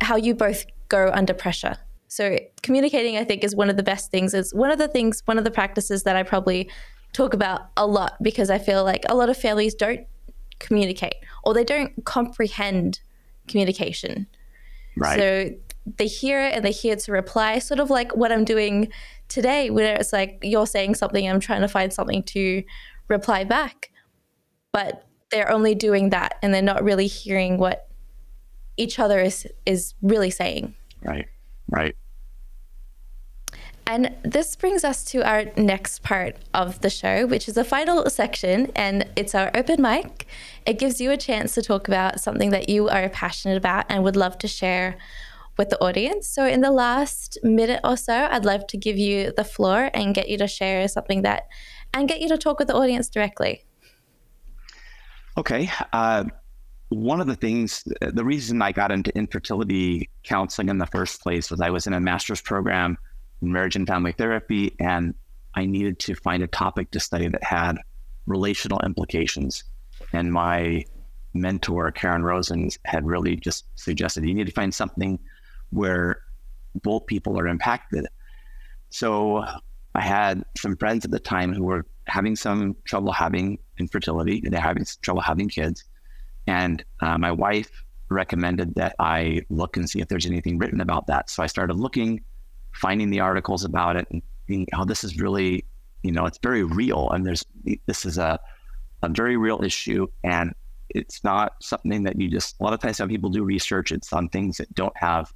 how 0.00 0.16
you 0.16 0.34
both 0.34 0.66
go 0.88 1.10
under 1.14 1.32
pressure 1.32 1.76
so 2.14 2.38
communicating, 2.62 3.16
I 3.16 3.24
think, 3.24 3.42
is 3.42 3.56
one 3.56 3.68
of 3.68 3.76
the 3.76 3.82
best 3.82 4.12
things. 4.12 4.34
Is 4.34 4.54
one 4.54 4.70
of 4.70 4.78
the 4.78 4.86
things, 4.86 5.20
one 5.24 5.36
of 5.36 5.42
the 5.42 5.50
practices 5.50 6.04
that 6.04 6.14
I 6.14 6.22
probably 6.22 6.70
talk 7.12 7.34
about 7.34 7.70
a 7.76 7.84
lot 7.88 8.14
because 8.22 8.50
I 8.50 8.58
feel 8.58 8.84
like 8.84 9.04
a 9.08 9.16
lot 9.16 9.30
of 9.30 9.36
families 9.36 9.74
don't 9.74 10.06
communicate 10.60 11.16
or 11.42 11.54
they 11.54 11.64
don't 11.64 12.04
comprehend 12.04 13.00
communication. 13.48 14.26
Right. 14.96 15.18
So 15.18 15.50
they 15.98 16.06
hear 16.06 16.40
it 16.40 16.54
and 16.54 16.64
they 16.64 16.70
hear 16.70 16.96
to 16.96 17.12
reply, 17.12 17.58
sort 17.58 17.80
of 17.80 17.90
like 17.90 18.14
what 18.16 18.32
I'm 18.32 18.44
doing 18.44 18.88
today, 19.28 19.70
where 19.70 19.96
it's 19.96 20.12
like 20.12 20.38
you're 20.42 20.66
saying 20.66 20.94
something, 20.94 21.28
I'm 21.28 21.40
trying 21.40 21.60
to 21.60 21.68
find 21.68 21.92
something 21.92 22.22
to 22.24 22.62
reply 23.08 23.44
back. 23.44 23.90
But 24.72 25.06
they're 25.30 25.50
only 25.50 25.74
doing 25.74 26.10
that 26.10 26.36
and 26.42 26.54
they're 26.54 26.62
not 26.62 26.82
really 26.82 27.06
hearing 27.06 27.58
what 27.58 27.88
each 28.76 28.98
other 28.98 29.20
is 29.20 29.46
is 29.66 29.94
really 30.02 30.30
saying. 30.30 30.74
Right. 31.02 31.26
Right. 31.68 31.96
And 33.86 34.14
this 34.22 34.56
brings 34.56 34.82
us 34.82 35.04
to 35.06 35.22
our 35.28 35.44
next 35.56 36.02
part 36.02 36.36
of 36.54 36.80
the 36.80 36.88
show, 36.88 37.26
which 37.26 37.48
is 37.48 37.54
the 37.54 37.64
final 37.64 38.08
section, 38.08 38.72
and 38.74 39.06
it's 39.14 39.34
our 39.34 39.50
open 39.54 39.82
mic. 39.82 40.26
It 40.64 40.78
gives 40.78 41.00
you 41.00 41.10
a 41.10 41.18
chance 41.18 41.54
to 41.54 41.62
talk 41.62 41.86
about 41.86 42.20
something 42.20 42.50
that 42.50 42.68
you 42.70 42.88
are 42.88 43.08
passionate 43.10 43.58
about 43.58 43.84
and 43.90 44.02
would 44.02 44.16
love 44.16 44.38
to 44.38 44.48
share 44.48 44.96
with 45.58 45.68
the 45.68 45.80
audience. 45.82 46.26
So, 46.26 46.46
in 46.46 46.62
the 46.62 46.70
last 46.70 47.38
minute 47.42 47.80
or 47.84 47.96
so, 47.98 48.26
I'd 48.30 48.46
love 48.46 48.66
to 48.68 48.78
give 48.78 48.96
you 48.96 49.32
the 49.36 49.44
floor 49.44 49.90
and 49.92 50.14
get 50.14 50.30
you 50.30 50.38
to 50.38 50.48
share 50.48 50.88
something 50.88 51.22
that, 51.22 51.46
and 51.92 52.08
get 52.08 52.20
you 52.20 52.28
to 52.28 52.38
talk 52.38 52.58
with 52.58 52.68
the 52.68 52.74
audience 52.74 53.10
directly. 53.10 53.64
Okay. 55.36 55.70
Uh, 55.92 56.24
one 56.88 57.20
of 57.20 57.26
the 57.26 57.36
things, 57.36 57.84
the 58.00 58.24
reason 58.24 58.62
I 58.62 58.72
got 58.72 58.92
into 58.92 59.14
infertility 59.16 60.08
counseling 60.22 60.68
in 60.68 60.78
the 60.78 60.86
first 60.86 61.20
place 61.20 61.50
was 61.50 61.60
I 61.60 61.70
was 61.70 61.86
in 61.86 61.92
a 61.92 62.00
master's 62.00 62.40
program 62.40 62.96
marriage 63.52 63.76
and 63.76 63.86
family 63.86 64.12
therapy, 64.12 64.74
and 64.78 65.14
I 65.54 65.66
needed 65.66 65.98
to 66.00 66.14
find 66.14 66.42
a 66.42 66.46
topic 66.46 66.90
to 66.92 67.00
study 67.00 67.28
that 67.28 67.42
had 67.42 67.76
relational 68.26 68.80
implications. 68.84 69.64
And 70.12 70.32
my 70.32 70.84
mentor, 71.32 71.90
Karen 71.92 72.22
Rosen, 72.22 72.70
had 72.84 73.06
really 73.06 73.36
just 73.36 73.66
suggested 73.74 74.24
you 74.24 74.34
need 74.34 74.46
to 74.46 74.52
find 74.52 74.74
something 74.74 75.18
where 75.70 76.20
both 76.82 77.06
people 77.06 77.38
are 77.38 77.46
impacted. 77.46 78.06
So 78.90 79.44
I 79.94 80.00
had 80.00 80.44
some 80.56 80.76
friends 80.76 81.04
at 81.04 81.10
the 81.10 81.20
time 81.20 81.52
who 81.52 81.64
were 81.64 81.86
having 82.06 82.36
some 82.36 82.76
trouble 82.84 83.12
having 83.12 83.58
infertility, 83.78 84.42
they're 84.44 84.60
having 84.60 84.84
trouble 85.02 85.22
having 85.22 85.48
kids. 85.48 85.84
And 86.46 86.84
uh, 87.00 87.18
my 87.18 87.32
wife 87.32 87.70
recommended 88.10 88.74
that 88.74 88.94
I 88.98 89.42
look 89.48 89.76
and 89.76 89.88
see 89.88 90.00
if 90.00 90.08
there's 90.08 90.26
anything 90.26 90.58
written 90.58 90.80
about 90.80 91.06
that. 91.06 91.30
So 91.30 91.42
I 91.42 91.46
started 91.46 91.76
looking 91.76 92.22
finding 92.74 93.10
the 93.10 93.20
articles 93.20 93.64
about 93.64 93.96
it 93.96 94.06
and 94.10 94.22
being, 94.46 94.66
oh, 94.74 94.84
this 94.84 95.04
is 95.04 95.18
really 95.18 95.64
you 96.04 96.12
know, 96.12 96.26
it's 96.26 96.38
very 96.38 96.62
real. 96.62 97.10
And 97.10 97.26
there's, 97.26 97.44
this 97.86 98.04
is 98.04 98.18
a, 98.18 98.38
a 99.02 99.08
very 99.08 99.36
real 99.36 99.64
issue. 99.64 100.06
And 100.22 100.54
it's 100.90 101.24
not 101.24 101.54
something 101.60 102.04
that 102.04 102.20
you 102.20 102.30
just, 102.30 102.56
a 102.60 102.62
lot 102.62 102.74
of 102.74 102.80
times 102.80 103.00
when 103.00 103.08
people 103.08 103.30
do 103.30 103.42
research, 103.42 103.90
it's 103.90 104.12
on 104.12 104.28
things 104.28 104.58
that 104.58 104.72
don't 104.74 104.96
have 104.96 105.32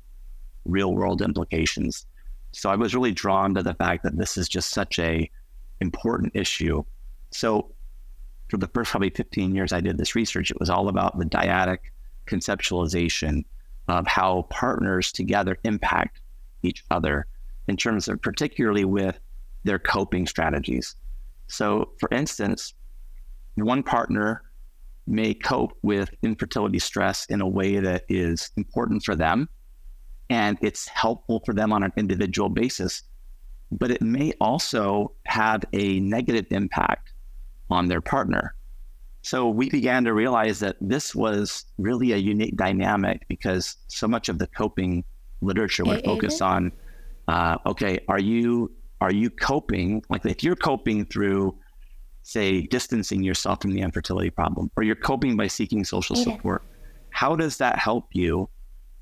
real 0.66 0.94
world 0.94 1.22
implications. 1.22 2.06
So 2.52 2.68
I 2.68 2.76
was 2.76 2.94
really 2.94 3.12
drawn 3.12 3.54
to 3.54 3.62
the 3.62 3.74
fact 3.74 4.04
that 4.04 4.18
this 4.18 4.36
is 4.36 4.46
just 4.46 4.70
such 4.70 4.98
a 4.98 5.28
important 5.80 6.36
issue. 6.36 6.84
So 7.30 7.72
for 8.50 8.58
the 8.58 8.68
first 8.68 8.90
probably 8.90 9.10
15 9.10 9.54
years 9.54 9.72
I 9.72 9.80
did 9.80 9.96
this 9.96 10.14
research, 10.14 10.50
it 10.50 10.60
was 10.60 10.68
all 10.68 10.88
about 10.88 11.18
the 11.18 11.24
dyadic 11.24 11.78
conceptualization 12.26 13.44
of 13.88 14.06
how 14.06 14.42
partners 14.50 15.12
together 15.12 15.56
impact 15.64 16.20
each 16.62 16.84
other 16.90 17.26
in 17.68 17.76
terms 17.76 18.08
of 18.08 18.20
particularly 18.22 18.84
with 18.84 19.18
their 19.64 19.78
coping 19.78 20.26
strategies. 20.26 20.96
So, 21.48 21.92
for 21.98 22.08
instance, 22.10 22.74
one 23.54 23.82
partner 23.82 24.42
may 25.06 25.34
cope 25.34 25.72
with 25.82 26.10
infertility 26.22 26.78
stress 26.78 27.26
in 27.26 27.40
a 27.40 27.48
way 27.48 27.78
that 27.78 28.04
is 28.08 28.50
important 28.56 29.02
for 29.04 29.16
them 29.16 29.48
and 30.30 30.58
it's 30.60 30.86
helpful 30.88 31.42
for 31.44 31.54
them 31.54 31.72
on 31.72 31.82
an 31.82 31.92
individual 31.96 32.48
basis, 32.48 33.02
but 33.72 33.90
it 33.90 34.02
may 34.02 34.32
also 34.40 35.12
have 35.24 35.64
a 35.72 36.00
negative 36.00 36.46
impact 36.50 37.12
on 37.70 37.88
their 37.88 38.00
partner. 38.00 38.54
So 39.22 39.48
we 39.48 39.68
began 39.68 40.04
to 40.04 40.14
realize 40.14 40.60
that 40.60 40.76
this 40.80 41.14
was 41.14 41.64
really 41.76 42.12
a 42.12 42.16
unique 42.16 42.56
dynamic 42.56 43.26
because 43.28 43.76
so 43.88 44.06
much 44.06 44.28
of 44.28 44.38
the 44.38 44.46
coping 44.46 45.04
literature 45.40 45.84
would 45.84 46.04
focus 46.04 46.40
on, 46.40 46.72
uh, 47.28 47.56
okay, 47.66 47.98
are 48.08 48.20
you 48.20 48.72
are 49.00 49.12
you 49.12 49.30
coping 49.30 50.02
like 50.08 50.24
if 50.26 50.42
you're 50.42 50.56
coping 50.56 51.06
through, 51.06 51.56
say, 52.22 52.62
distancing 52.62 53.22
yourself 53.22 53.62
from 53.62 53.72
the 53.72 53.80
infertility 53.80 54.30
problem, 54.30 54.70
or 54.76 54.82
you're 54.82 54.96
coping 54.96 55.36
by 55.36 55.46
seeking 55.46 55.84
social 55.84 56.16
support, 56.16 56.62
how 57.10 57.36
does 57.36 57.56
that 57.58 57.78
help 57.78 58.06
you, 58.12 58.48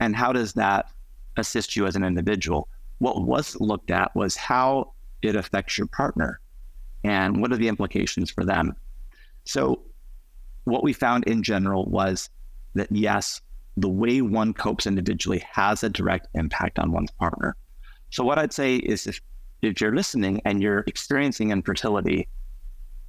and 0.00 0.14
how 0.14 0.32
does 0.32 0.52
that 0.52 0.90
assist 1.36 1.76
you 1.76 1.86
as 1.86 1.96
an 1.96 2.04
individual? 2.04 2.68
What 2.98 3.22
was 3.22 3.56
looked 3.60 3.90
at 3.90 4.14
was 4.14 4.36
how 4.36 4.92
it 5.22 5.36
affects 5.36 5.78
your 5.78 5.86
partner, 5.86 6.40
and 7.04 7.40
what 7.40 7.52
are 7.52 7.56
the 7.56 7.68
implications 7.68 8.30
for 8.30 8.44
them. 8.44 8.74
So 9.44 9.82
what 10.64 10.82
we 10.82 10.92
found 10.92 11.24
in 11.24 11.42
general 11.42 11.86
was 11.86 12.28
that 12.74 12.90
yes, 12.90 13.40
the 13.76 13.88
way 13.88 14.22
one 14.22 14.54
copes 14.54 14.86
individually 14.86 15.44
has 15.50 15.82
a 15.82 15.90
direct 15.90 16.28
impact 16.34 16.78
on 16.78 16.92
one's 16.92 17.10
partner. 17.12 17.56
So 18.10 18.24
what 18.24 18.38
I'd 18.38 18.52
say 18.52 18.76
is 18.76 19.06
if, 19.06 19.20
if 19.62 19.80
you're 19.80 19.94
listening 19.94 20.40
and 20.44 20.62
you're 20.62 20.84
experiencing 20.86 21.50
infertility, 21.50 22.28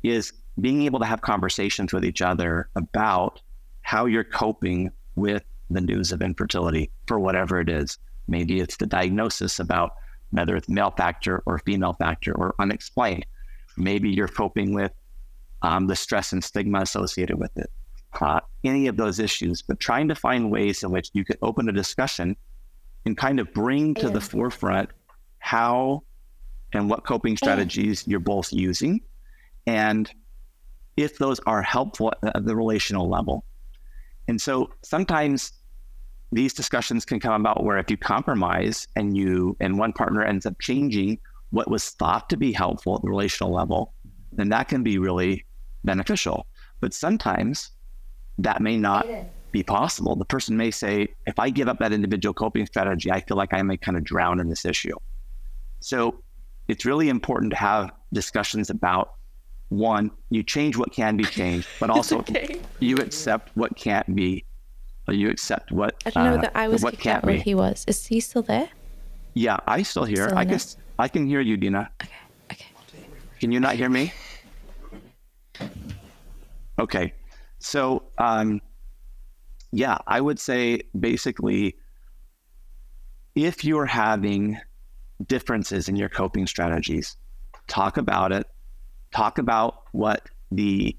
is 0.03 0.33
being 0.59 0.83
able 0.83 0.99
to 0.99 1.05
have 1.05 1.21
conversations 1.21 1.93
with 1.93 2.05
each 2.05 2.21
other 2.21 2.69
about 2.75 3.41
how 3.81 4.05
you're 4.05 4.23
coping 4.23 4.91
with 5.15 5.43
the 5.69 5.81
news 5.81 6.11
of 6.11 6.21
infertility 6.21 6.89
for 7.07 7.19
whatever 7.19 7.59
it 7.59 7.69
is. 7.69 7.97
Maybe 8.27 8.59
it's 8.59 8.77
the 8.77 8.85
diagnosis 8.85 9.59
about 9.59 9.93
whether 10.31 10.55
it's 10.55 10.69
male 10.69 10.91
factor 10.91 11.41
or 11.45 11.59
female 11.59 11.93
factor 11.93 12.33
or 12.33 12.55
unexplained. 12.59 13.25
Maybe 13.77 14.09
you're 14.09 14.27
coping 14.27 14.73
with 14.73 14.91
um, 15.61 15.87
the 15.87 15.95
stress 15.95 16.33
and 16.33 16.43
stigma 16.43 16.81
associated 16.81 17.37
with 17.37 17.55
it, 17.57 17.71
uh, 18.19 18.39
any 18.63 18.87
of 18.87 18.97
those 18.97 19.19
issues, 19.19 19.61
but 19.61 19.79
trying 19.79 20.07
to 20.07 20.15
find 20.15 20.51
ways 20.51 20.83
in 20.83 20.91
which 20.91 21.09
you 21.13 21.23
could 21.23 21.37
open 21.41 21.69
a 21.69 21.71
discussion 21.71 22.35
and 23.05 23.17
kind 23.17 23.39
of 23.39 23.51
bring 23.53 23.93
to 23.95 24.07
yeah. 24.07 24.13
the 24.13 24.21
forefront 24.21 24.89
how 25.39 26.03
and 26.73 26.89
what 26.89 27.05
coping 27.05 27.37
strategies 27.37 28.03
yeah. 28.05 28.11
you're 28.11 28.19
both 28.19 28.51
using 28.51 28.99
and 29.65 30.11
if 30.97 31.17
those 31.17 31.39
are 31.45 31.61
helpful 31.61 32.11
at 32.23 32.45
the 32.45 32.55
relational 32.55 33.07
level. 33.07 33.45
And 34.27 34.41
so 34.41 34.71
sometimes 34.83 35.53
these 36.31 36.53
discussions 36.53 37.05
can 37.05 37.19
come 37.19 37.39
about 37.39 37.63
where 37.63 37.77
if 37.77 37.89
you 37.89 37.97
compromise 37.97 38.87
and 38.95 39.15
you 39.15 39.55
and 39.59 39.77
one 39.77 39.93
partner 39.93 40.23
ends 40.23 40.45
up 40.45 40.59
changing 40.59 41.19
what 41.51 41.69
was 41.69 41.89
thought 41.91 42.29
to 42.29 42.37
be 42.37 42.51
helpful 42.51 42.95
at 42.95 43.01
the 43.03 43.09
relational 43.09 43.53
level, 43.53 43.93
then 44.33 44.49
that 44.49 44.67
can 44.67 44.83
be 44.83 44.97
really 44.97 45.45
beneficial. 45.85 46.45
But 46.81 46.93
sometimes 46.93 47.71
that 48.39 48.61
may 48.61 48.77
not 48.77 49.07
be 49.51 49.63
possible. 49.63 50.15
The 50.15 50.25
person 50.25 50.57
may 50.57 50.71
say, 50.71 51.07
if 51.25 51.39
I 51.39 51.49
give 51.49 51.67
up 51.67 51.79
that 51.79 51.91
individual 51.91 52.33
coping 52.33 52.65
strategy, 52.65 53.11
I 53.11 53.21
feel 53.21 53.37
like 53.37 53.53
I 53.53 53.61
may 53.61 53.77
kind 53.77 53.97
of 53.97 54.03
drown 54.03 54.39
in 54.39 54.49
this 54.49 54.65
issue. 54.65 54.95
So 55.79 56.21
it's 56.67 56.85
really 56.85 57.09
important 57.09 57.51
to 57.51 57.57
have 57.57 57.91
discussions 58.13 58.69
about 58.69 59.13
one, 59.69 60.11
you 60.29 60.43
change 60.43 60.77
what 60.77 60.91
can 60.93 61.17
be 61.17 61.23
changed, 61.23 61.67
but 61.79 61.89
also 61.95 62.19
okay. 62.19 62.59
you 62.79 62.97
accept 62.97 63.51
what 63.55 63.75
can't 63.75 64.15
be. 64.15 64.45
You 65.09 65.29
accept 65.29 65.71
what 65.71 65.95
I 66.05 66.09
don't 66.09 66.23
know 66.25 66.37
uh, 66.37 66.41
that 66.41 66.51
I 66.53 66.67
was 66.67 66.83
what 66.83 66.99
can't 66.99 67.23
where 67.23 67.35
be. 67.35 67.39
he 67.39 67.55
was. 67.55 67.85
Is 67.87 68.05
he 68.07 68.19
still 68.19 68.41
there? 68.41 68.67
Yeah, 69.35 69.57
I 69.65 69.83
still 69.83 70.03
hear. 70.03 70.25
Still 70.27 70.37
I 70.37 70.43
guess 70.43 70.75
I 70.99 71.07
can 71.07 71.25
hear 71.25 71.39
you, 71.39 71.55
Dina. 71.55 71.89
Okay. 72.03 72.11
Okay. 72.51 72.65
Can 73.39 73.53
you 73.53 73.61
not 73.61 73.75
hear 73.75 73.89
me? 73.89 74.11
Okay. 76.77 77.13
So, 77.67 78.03
um, 78.17 78.61
yeah, 79.73 79.97
I 80.07 80.21
would 80.21 80.39
say 80.39 80.83
basically 80.97 81.75
if 83.35 83.65
you're 83.65 83.85
having 83.85 84.57
differences 85.25 85.89
in 85.89 85.97
your 85.97 86.07
coping 86.07 86.47
strategies, 86.47 87.17
talk 87.67 87.97
about 87.97 88.31
it. 88.31 88.47
Talk 89.11 89.37
about 89.37 89.83
what 89.91 90.29
the 90.49 90.95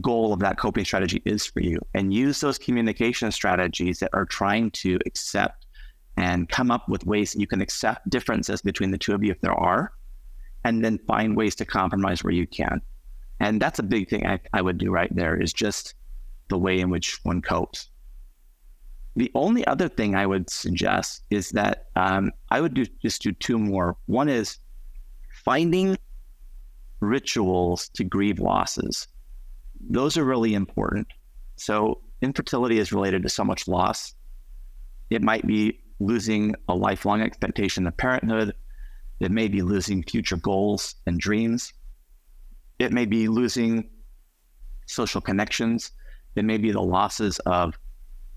goal 0.00 0.32
of 0.32 0.40
that 0.40 0.56
coping 0.56 0.86
strategy 0.86 1.20
is 1.26 1.44
for 1.44 1.60
you 1.60 1.78
and 1.92 2.14
use 2.14 2.40
those 2.40 2.56
communication 2.56 3.30
strategies 3.30 3.98
that 3.98 4.10
are 4.14 4.24
trying 4.24 4.70
to 4.70 4.98
accept 5.04 5.66
and 6.16 6.48
come 6.48 6.70
up 6.70 6.88
with 6.88 7.04
ways 7.04 7.32
that 7.32 7.40
you 7.40 7.46
can 7.46 7.60
accept 7.60 8.08
differences 8.08 8.62
between 8.62 8.90
the 8.90 8.98
two 8.98 9.12
of 9.12 9.22
you 9.22 9.32
if 9.32 9.40
there 9.42 9.52
are, 9.52 9.92
and 10.64 10.82
then 10.82 10.98
find 11.06 11.36
ways 11.36 11.54
to 11.56 11.66
compromise 11.66 12.24
where 12.24 12.32
you 12.32 12.46
can. 12.46 12.80
And 13.40 13.60
that's 13.60 13.78
a 13.78 13.82
big 13.82 14.08
thing 14.08 14.26
I, 14.26 14.38
I 14.52 14.62
would 14.62 14.78
do 14.78 14.90
right 14.90 15.14
there 15.14 15.40
is 15.40 15.52
just 15.52 15.94
the 16.48 16.58
way 16.58 16.78
in 16.78 16.90
which 16.90 17.18
one 17.22 17.40
copes. 17.40 17.88
The 19.16 19.30
only 19.34 19.66
other 19.66 19.88
thing 19.88 20.14
I 20.14 20.26
would 20.26 20.48
suggest 20.50 21.24
is 21.30 21.50
that 21.50 21.86
um, 21.96 22.30
I 22.50 22.60
would 22.60 22.74
do 22.74 22.86
just 23.02 23.22
do 23.22 23.32
two 23.32 23.58
more. 23.58 23.96
One 24.06 24.28
is 24.28 24.58
finding 25.44 25.96
rituals 27.00 27.88
to 27.94 28.04
grieve 28.04 28.38
losses. 28.38 29.08
Those 29.88 30.16
are 30.16 30.24
really 30.24 30.54
important. 30.54 31.08
So 31.56 32.02
infertility 32.22 32.78
is 32.78 32.92
related 32.92 33.22
to 33.22 33.28
so 33.28 33.44
much 33.44 33.66
loss. 33.66 34.14
It 35.08 35.22
might 35.22 35.46
be 35.46 35.80
losing 35.98 36.54
a 36.68 36.74
lifelong 36.74 37.20
expectation 37.20 37.86
of 37.86 37.96
parenthood. 37.96 38.54
It 39.18 39.30
may 39.30 39.48
be 39.48 39.62
losing 39.62 40.02
future 40.02 40.36
goals 40.36 40.94
and 41.06 41.18
dreams. 41.18 41.72
It 42.80 42.92
may 42.92 43.04
be 43.04 43.28
losing 43.28 43.90
social 44.86 45.20
connections. 45.20 45.92
It 46.34 46.46
may 46.46 46.56
be 46.56 46.72
the 46.72 46.80
losses 46.80 47.38
of 47.40 47.78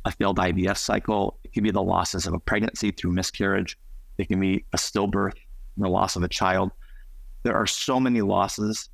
a 0.04 0.12
failed 0.12 0.38
IVF 0.38 0.78
cycle. 0.78 1.40
It 1.46 1.54
can 1.54 1.64
be 1.64 1.72
the 1.72 1.82
losses 1.82 2.28
of 2.28 2.34
a 2.34 2.40
pregnancy 2.40 2.92
through 2.92 3.14
miscarriage. 3.14 3.80
It 4.18 4.28
can 4.28 4.42
be 4.42 4.66
a 4.74 4.78
stillbirth, 4.78 5.38
the 5.78 5.88
loss 5.88 6.18
of 6.18 6.24
a 6.24 6.28
child. 6.28 6.72
There 7.44 7.56
are 7.56 7.66
so 7.66 8.02
many 8.02 8.20
losses. 8.20 8.90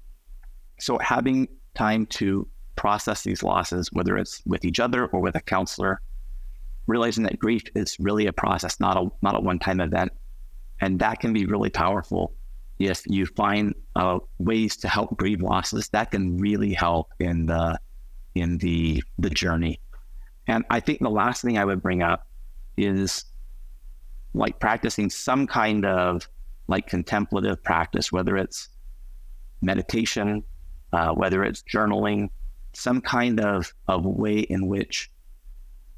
So 0.79 0.99
having 0.99 1.47
time 1.73 2.05
to 2.05 2.47
process 2.75 3.23
these 3.23 3.41
losses, 3.41 3.91
whether 3.91 4.19
it's 4.19 4.43
with 4.45 4.63
each 4.63 4.79
other 4.79 5.07
or 5.07 5.19
with 5.19 5.35
a 5.35 5.41
counselor, 5.41 5.99
realizing 6.85 7.23
that 7.23 7.39
grief 7.39 7.63
is 7.73 7.97
really 7.99 8.27
a 8.27 8.33
process, 8.33 8.79
not 8.79 8.97
a 8.97 9.09
not 9.23 9.35
a 9.35 9.39
one-time 9.39 9.81
event. 9.81 10.11
And 10.79 10.99
that 10.99 11.19
can 11.19 11.33
be 11.33 11.47
really 11.47 11.71
powerful 11.71 12.35
if 12.79 13.03
you 13.05 13.25
find 13.25 13.75
uh, 13.95 14.19
ways 14.39 14.77
to 14.77 14.87
help 14.87 15.17
grieve 15.17 15.41
losses, 15.41 15.89
that 15.89 16.11
can 16.11 16.37
really 16.37 16.73
help 16.73 17.11
in 17.19 17.45
the 17.45 17.79
in 18.35 18.57
the 18.57 19.03
the 19.17 19.29
journey. 19.29 19.79
And 20.47 20.65
I 20.69 20.79
think 20.79 20.99
the 20.99 21.09
last 21.09 21.41
thing 21.41 21.57
I 21.57 21.65
would 21.65 21.83
bring 21.83 22.01
up 22.01 22.27
is 22.77 23.25
like 24.33 24.59
practicing 24.59 25.09
some 25.09 25.45
kind 25.45 25.85
of 25.85 26.27
like 26.67 26.87
contemplative 26.87 27.61
practice, 27.63 28.11
whether 28.11 28.37
it's 28.37 28.69
meditation, 29.61 30.43
uh, 30.93 31.11
whether 31.13 31.43
it's 31.43 31.63
journaling, 31.63 32.29
some 32.73 33.01
kind 33.01 33.39
of, 33.39 33.73
of 33.87 34.05
way 34.05 34.39
in 34.39 34.67
which 34.67 35.11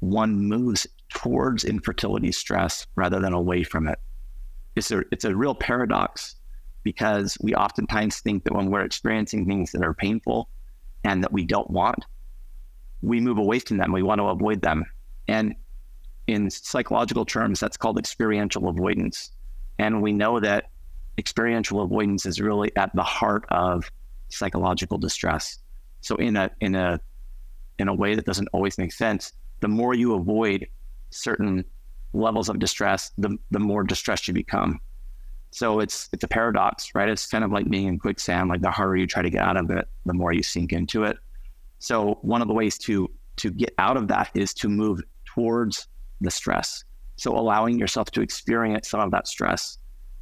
one 0.00 0.34
moves 0.34 0.86
towards 1.10 1.64
infertility 1.64 2.32
stress 2.32 2.86
rather 2.96 3.20
than 3.20 3.32
away 3.32 3.62
from 3.62 3.86
it. 3.86 3.98
It's 4.74 4.90
a, 4.90 5.04
it's 5.12 5.24
a 5.24 5.36
real 5.36 5.54
paradox 5.54 6.36
because 6.82 7.36
we 7.40 7.54
oftentimes 7.54 8.20
think 8.20 8.44
that 8.44 8.54
when 8.54 8.70
we're 8.70 8.84
experiencing 8.84 9.46
things 9.46 9.72
that 9.72 9.84
are 9.84 9.94
painful 9.94 10.48
and 11.04 11.22
that 11.22 11.32
we 11.32 11.44
don't 11.44 11.70
want, 11.70 12.04
we 13.02 13.20
move 13.20 13.38
away 13.38 13.58
from 13.58 13.78
them. 13.78 13.92
We 13.92 14.02
want 14.02 14.20
to 14.20 14.26
avoid 14.26 14.62
them. 14.62 14.84
And 15.28 15.54
in 16.26 16.50
psychological 16.50 17.24
terms, 17.24 17.60
that's 17.60 17.76
called 17.76 17.98
experiential 17.98 18.68
avoidance. 18.68 19.30
And 19.78 20.02
we 20.02 20.12
know 20.12 20.40
that 20.40 20.66
experiential 21.18 21.82
avoidance 21.82 22.26
is 22.26 22.40
really 22.40 22.74
at 22.76 22.94
the 22.94 23.02
heart 23.02 23.44
of 23.50 23.90
psychological 24.28 24.98
distress. 24.98 25.58
So 26.00 26.16
in 26.16 26.36
a 26.36 26.50
in 26.60 26.74
a 26.74 27.00
in 27.78 27.88
a 27.88 27.94
way 27.94 28.14
that 28.14 28.24
doesn't 28.24 28.48
always 28.52 28.78
make 28.78 28.92
sense, 28.92 29.32
the 29.60 29.68
more 29.68 29.94
you 29.94 30.14
avoid 30.14 30.66
certain 31.10 31.64
levels 32.12 32.48
of 32.48 32.58
distress, 32.58 33.12
the 33.18 33.36
the 33.50 33.58
more 33.58 33.84
distressed 33.84 34.28
you 34.28 34.34
become. 34.34 34.80
So 35.52 35.80
it's 35.80 36.08
it's 36.12 36.24
a 36.24 36.28
paradox, 36.28 36.94
right? 36.94 37.08
It's 37.08 37.26
kind 37.26 37.44
of 37.44 37.52
like 37.52 37.68
being 37.68 37.86
in 37.86 37.98
quicksand. 37.98 38.48
Like 38.48 38.62
the 38.62 38.70
harder 38.70 38.96
you 38.96 39.06
try 39.06 39.20
to 39.20 39.28
get 39.28 39.42
out 39.42 39.58
of 39.58 39.70
it, 39.70 39.86
the 40.06 40.14
more 40.14 40.32
you 40.32 40.42
sink 40.42 40.72
into 40.72 41.04
it. 41.04 41.18
So 41.78 42.18
one 42.22 42.40
of 42.40 42.48
the 42.48 42.54
ways 42.54 42.78
to 42.78 43.10
to 43.36 43.50
get 43.50 43.74
out 43.76 43.98
of 43.98 44.08
that 44.08 44.30
is 44.34 44.54
to 44.54 44.68
move 44.68 45.02
towards 45.26 45.88
the 46.22 46.30
stress. 46.30 46.84
So 47.16 47.36
allowing 47.36 47.78
yourself 47.78 48.10
to 48.12 48.22
experience 48.22 48.88
some 48.88 49.00
of 49.00 49.10
that 49.10 49.28
stress. 49.28 49.78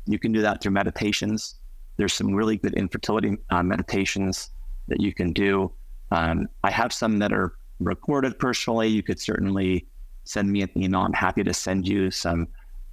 You 0.07 0.19
can 0.19 0.33
do 0.33 0.43
that 0.43 0.63
through 0.63 0.73
meditations. 0.73 1.61
There's 1.97 2.13
some 2.13 2.35
really 2.35 2.57
good 2.57 2.75
infertility 2.75 3.37
uh, 3.51 3.63
meditations 3.63 4.51
that 4.89 5.01
you 5.01 5.15
can 5.15 5.33
do. 5.33 5.73
Um, 6.11 6.49
I 6.65 6.73
have 6.73 6.93
some 6.93 7.19
that 7.21 7.33
are 7.33 7.55
recorded 7.79 8.37
personally. 8.39 8.89
You 8.89 9.05
could 9.05 9.21
certainly 9.21 9.87
send 10.25 10.51
me 10.51 10.63
an 10.63 10.71
email. 10.77 11.03
I'm 11.03 11.13
happy 11.13 11.45
to 11.45 11.55
send 11.55 11.87
you 11.87 12.11
some 12.11 12.49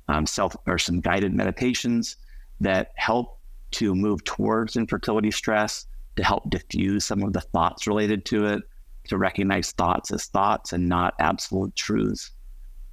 um, 0.08 0.28
self 0.28 0.56
or 0.68 0.78
some 0.78 1.00
guided 1.02 1.34
meditations 1.34 2.18
that 2.62 2.92
help 2.96 3.40
to 3.72 3.94
move 3.94 4.24
towards 4.24 4.76
infertility 4.76 5.32
stress, 5.32 5.86
to 6.16 6.24
help 6.24 6.50
diffuse 6.50 7.06
some 7.06 7.24
of 7.24 7.34
the 7.34 7.42
thoughts 7.42 7.88
related 7.88 8.26
to 8.26 8.46
it, 8.46 8.64
to 9.08 9.18
recognize 9.18 9.72
thoughts 9.72 10.12
as 10.12 10.26
thoughts 10.26 10.74
and 10.74 10.88
not 10.88 11.14
absolute 11.20 11.76
truths, 11.76 12.32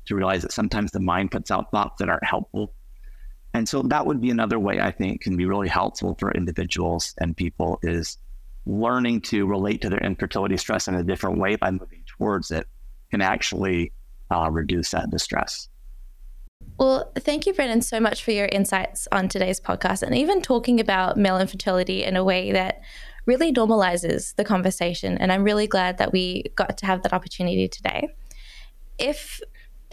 to 0.06 0.14
realize 0.14 0.42
that 0.42 0.52
sometimes 0.52 0.90
the 0.90 1.00
mind 1.00 1.30
puts 1.30 1.50
out 1.50 1.70
thoughts 1.70 1.96
that 1.98 2.08
aren't 2.08 2.24
helpful. 2.24 2.72
And 3.54 3.68
so 3.68 3.82
that 3.82 4.06
would 4.06 4.20
be 4.20 4.30
another 4.30 4.58
way 4.58 4.80
I 4.80 4.90
think 4.90 5.22
can 5.22 5.36
be 5.36 5.46
really 5.46 5.68
helpful 5.68 6.16
for 6.18 6.32
individuals 6.32 7.14
and 7.18 7.36
people 7.36 7.78
is 7.82 8.18
learning 8.66 9.20
to 9.20 9.46
relate 9.46 9.80
to 9.82 9.88
their 9.88 10.00
infertility 10.00 10.56
stress 10.56 10.88
in 10.88 10.94
a 10.94 11.04
different 11.04 11.38
way 11.38 11.56
by 11.56 11.70
moving 11.70 12.02
towards 12.06 12.50
it 12.50 12.66
can 13.10 13.20
actually 13.20 13.92
uh, 14.30 14.50
reduce 14.50 14.90
that 14.90 15.10
distress. 15.10 15.68
Well, 16.78 17.12
thank 17.16 17.46
you, 17.46 17.54
Brennan, 17.54 17.82
so 17.82 18.00
much 18.00 18.24
for 18.24 18.32
your 18.32 18.46
insights 18.46 19.06
on 19.12 19.28
today's 19.28 19.60
podcast 19.60 20.02
and 20.02 20.14
even 20.14 20.42
talking 20.42 20.80
about 20.80 21.16
male 21.16 21.38
infertility 21.38 22.02
in 22.02 22.16
a 22.16 22.24
way 22.24 22.50
that 22.50 22.80
really 23.26 23.52
normalizes 23.52 24.34
the 24.34 24.44
conversation. 24.44 25.16
And 25.18 25.30
I'm 25.30 25.44
really 25.44 25.68
glad 25.68 25.98
that 25.98 26.12
we 26.12 26.44
got 26.56 26.76
to 26.78 26.86
have 26.86 27.02
that 27.02 27.12
opportunity 27.12 27.68
today. 27.68 28.08
If 28.98 29.40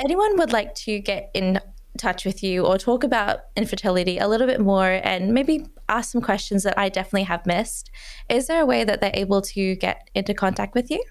anyone 0.03 0.37
would 0.39 0.51
like 0.51 0.73
to 0.75 0.99
get 0.99 1.29
in 1.35 1.59
touch 1.97 2.25
with 2.25 2.41
you 2.41 2.65
or 2.65 2.77
talk 2.77 3.03
about 3.03 3.41
infertility 3.55 4.17
a 4.17 4.27
little 4.27 4.47
bit 4.47 4.59
more 4.59 5.01
and 5.03 5.33
maybe 5.33 5.67
ask 5.87 6.11
some 6.11 6.21
questions 6.21 6.63
that 6.63 6.77
I 6.79 6.89
definitely 6.89 7.23
have 7.23 7.45
missed, 7.45 7.91
is 8.27 8.47
there 8.47 8.61
a 8.61 8.65
way 8.65 8.83
that 8.83 9.01
they're 9.01 9.11
able 9.13 9.41
to 9.43 9.75
get 9.75 10.09
into 10.15 10.33
contact 10.33 10.73
with 10.73 10.89
you? 10.89 11.03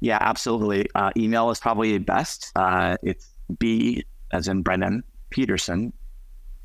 Yeah, 0.00 0.18
absolutely. 0.20 0.86
Uh, 0.94 1.10
email 1.16 1.50
is 1.50 1.60
probably 1.60 1.98
best. 1.98 2.50
Uh, 2.56 2.96
it's 3.02 3.30
b 3.58 4.04
as 4.34 4.48
in 4.48 4.62
Brennan 4.62 5.04
Peterson, 5.30 5.92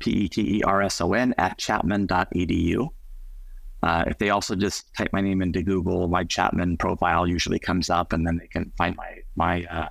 P 0.00 0.10
E 0.10 0.28
T 0.28 0.58
E 0.58 0.62
R 0.62 0.82
S 0.82 1.00
O 1.00 1.12
N 1.12 1.34
at 1.38 1.58
chapman.edu. 1.58 2.88
Uh, 3.82 4.04
if 4.06 4.18
they 4.18 4.28
also 4.28 4.54
just 4.54 4.92
type 4.94 5.08
my 5.12 5.20
name 5.20 5.40
into 5.40 5.62
Google, 5.62 6.06
my 6.08 6.24
Chapman 6.24 6.76
profile 6.76 7.26
usually 7.26 7.58
comes 7.58 7.88
up, 7.88 8.12
and 8.12 8.26
then 8.26 8.36
they 8.36 8.46
can 8.46 8.70
find 8.76 8.94
my 8.96 9.18
my 9.36 9.64
uh, 9.64 9.88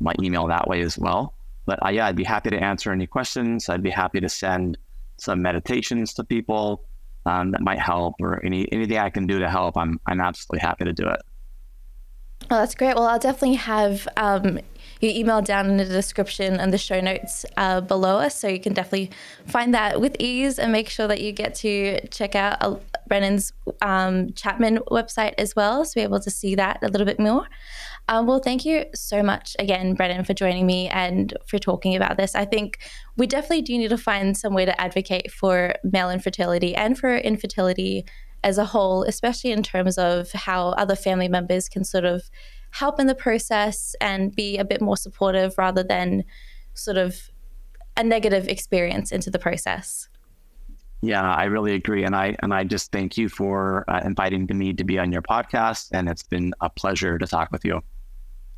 my 0.00 0.14
email 0.20 0.46
that 0.48 0.66
way 0.66 0.80
as 0.80 0.98
well. 0.98 1.34
But 1.64 1.84
uh, 1.84 1.90
yeah, 1.90 2.06
I'd 2.06 2.16
be 2.16 2.24
happy 2.24 2.50
to 2.50 2.58
answer 2.58 2.90
any 2.90 3.06
questions. 3.06 3.68
I'd 3.68 3.82
be 3.82 3.90
happy 3.90 4.18
to 4.20 4.28
send 4.28 4.76
some 5.18 5.40
meditations 5.40 6.14
to 6.14 6.24
people 6.24 6.84
um, 7.26 7.52
that 7.52 7.60
might 7.60 7.78
help, 7.78 8.16
or 8.20 8.44
any 8.44 8.70
anything 8.72 8.98
I 8.98 9.10
can 9.10 9.28
do 9.28 9.38
to 9.38 9.48
help. 9.48 9.76
I'm 9.76 10.00
I'm 10.06 10.20
absolutely 10.20 10.66
happy 10.66 10.84
to 10.84 10.92
do 10.92 11.08
it. 11.08 11.20
Oh, 12.50 12.58
that's 12.58 12.74
great. 12.74 12.96
Well, 12.96 13.06
I'll 13.06 13.20
definitely 13.20 13.54
have 13.56 14.08
um, 14.16 14.58
your 15.02 15.12
email 15.12 15.42
down 15.42 15.68
in 15.68 15.76
the 15.76 15.84
description 15.84 16.54
and 16.60 16.72
the 16.72 16.78
show 16.78 17.00
notes 17.00 17.44
uh, 17.56 17.80
below 17.80 18.18
us. 18.18 18.38
So 18.38 18.46
you 18.46 18.60
can 18.60 18.72
definitely 18.72 19.10
find 19.46 19.74
that 19.74 20.00
with 20.00 20.16
ease 20.20 20.60
and 20.60 20.70
make 20.70 20.88
sure 20.88 21.08
that 21.08 21.20
you 21.20 21.32
get 21.32 21.56
to 21.56 22.06
check 22.08 22.36
out 22.36 22.56
uh, 22.60 22.76
Brennan's 23.08 23.52
um, 23.82 24.32
Chapman 24.34 24.78
website 24.90 25.34
as 25.38 25.56
well 25.56 25.84
to 25.84 25.94
be 25.94 26.02
able 26.02 26.20
to 26.20 26.30
see 26.30 26.54
that 26.54 26.78
a 26.82 26.88
little 26.88 27.04
bit 27.04 27.18
more. 27.18 27.46
Um, 28.08 28.26
well, 28.26 28.38
thank 28.38 28.64
you 28.64 28.84
so 28.94 29.22
much 29.22 29.56
again, 29.58 29.94
Brennan, 29.94 30.24
for 30.24 30.34
joining 30.34 30.66
me 30.66 30.88
and 30.88 31.36
for 31.46 31.58
talking 31.58 31.96
about 31.96 32.16
this. 32.16 32.36
I 32.36 32.44
think 32.44 32.78
we 33.16 33.26
definitely 33.26 33.62
do 33.62 33.76
need 33.78 33.90
to 33.90 33.98
find 33.98 34.36
some 34.36 34.54
way 34.54 34.64
to 34.64 34.80
advocate 34.80 35.32
for 35.32 35.74
male 35.82 36.10
infertility 36.10 36.76
and 36.76 36.96
for 36.96 37.16
infertility 37.16 38.04
as 38.44 38.58
a 38.58 38.64
whole, 38.64 39.02
especially 39.04 39.52
in 39.52 39.62
terms 39.62 39.98
of 39.98 40.30
how 40.32 40.70
other 40.70 40.96
family 40.96 41.28
members 41.28 41.68
can 41.68 41.84
sort 41.84 42.04
of 42.04 42.28
help 42.72 42.98
in 42.98 43.06
the 43.06 43.14
process 43.14 43.94
and 44.00 44.34
be 44.34 44.58
a 44.58 44.64
bit 44.64 44.80
more 44.80 44.96
supportive 44.96 45.54
rather 45.56 45.82
than 45.82 46.24
sort 46.74 46.96
of 46.96 47.30
a 47.96 48.02
negative 48.02 48.48
experience 48.48 49.12
into 49.12 49.30
the 49.30 49.38
process. 49.38 50.08
Yeah, 51.02 51.30
I 51.30 51.44
really 51.44 51.74
agree, 51.74 52.04
and 52.04 52.14
I 52.14 52.36
and 52.40 52.54
I 52.54 52.64
just 52.64 52.92
thank 52.92 53.18
you 53.18 53.28
for 53.28 53.84
uh, 53.88 54.00
inviting 54.04 54.46
me 54.46 54.72
to 54.72 54.84
be 54.84 54.98
on 54.98 55.12
your 55.12 55.22
podcast, 55.22 55.88
and 55.92 56.08
it's 56.08 56.22
been 56.22 56.54
a 56.60 56.70
pleasure 56.70 57.18
to 57.18 57.26
talk 57.26 57.50
with 57.50 57.64
you. 57.64 57.82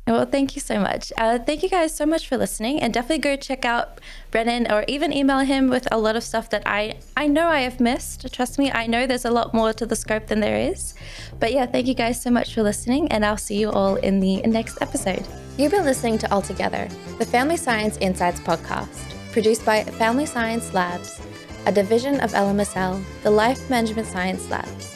Well, 0.07 0.25
thank 0.27 0.55
you 0.55 0.61
so 0.61 0.79
much. 0.79 1.11
Uh, 1.17 1.39
thank 1.39 1.63
you 1.63 1.69
guys 1.69 1.95
so 1.95 2.05
much 2.05 2.27
for 2.27 2.37
listening, 2.37 2.79
and 2.79 2.93
definitely 2.93 3.17
go 3.17 3.35
check 3.35 3.65
out 3.65 3.99
Brennan 4.29 4.71
or 4.71 4.85
even 4.87 5.11
email 5.11 5.39
him 5.39 5.67
with 5.67 5.87
a 5.91 5.97
lot 5.97 6.15
of 6.15 6.23
stuff 6.23 6.47
that 6.51 6.61
I 6.67 6.97
I 7.17 7.25
know 7.25 7.47
I 7.47 7.61
have 7.61 7.79
missed. 7.79 8.31
Trust 8.31 8.59
me, 8.59 8.71
I 8.71 8.85
know 8.85 9.07
there's 9.07 9.25
a 9.25 9.31
lot 9.31 9.55
more 9.55 9.73
to 9.73 9.85
the 9.85 9.95
scope 9.95 10.27
than 10.27 10.41
there 10.41 10.59
is. 10.59 10.93
But 11.39 11.53
yeah, 11.53 11.65
thank 11.65 11.87
you 11.87 11.95
guys 11.95 12.21
so 12.21 12.29
much 12.29 12.53
for 12.53 12.61
listening, 12.61 13.11
and 13.11 13.25
I'll 13.25 13.37
see 13.37 13.57
you 13.57 13.71
all 13.71 13.95
in 13.95 14.19
the 14.19 14.43
next 14.43 14.79
episode. 14.79 15.25
You've 15.57 15.71
been 15.71 15.85
listening 15.85 16.19
to 16.19 16.31
All 16.31 16.41
Together, 16.41 16.87
the 17.17 17.25
Family 17.25 17.57
Science 17.57 17.97
Insights 17.97 18.39
podcast, 18.41 19.09
produced 19.31 19.65
by 19.65 19.83
Family 19.83 20.27
Science 20.27 20.71
Labs, 20.71 21.19
a 21.65 21.71
division 21.71 22.19
of 22.19 22.31
LMSL, 22.33 23.03
the 23.23 23.31
Life 23.31 23.71
Management 23.71 24.07
Science 24.07 24.47
Labs. 24.51 24.94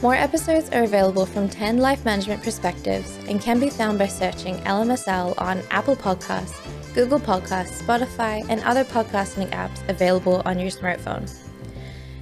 More 0.00 0.14
episodes 0.14 0.70
are 0.70 0.84
available 0.84 1.26
from 1.26 1.48
10 1.48 1.78
life 1.78 2.04
management 2.04 2.44
perspectives 2.44 3.18
and 3.28 3.40
can 3.40 3.58
be 3.58 3.68
found 3.68 3.98
by 3.98 4.06
searching 4.06 4.54
LMSL 4.58 5.34
on 5.40 5.60
Apple 5.70 5.96
Podcasts, 5.96 6.54
Google 6.94 7.18
Podcasts, 7.18 7.82
Spotify, 7.82 8.46
and 8.48 8.60
other 8.60 8.84
podcasting 8.84 9.50
apps 9.50 9.86
available 9.88 10.40
on 10.44 10.56
your 10.56 10.70
smartphone. 10.70 11.28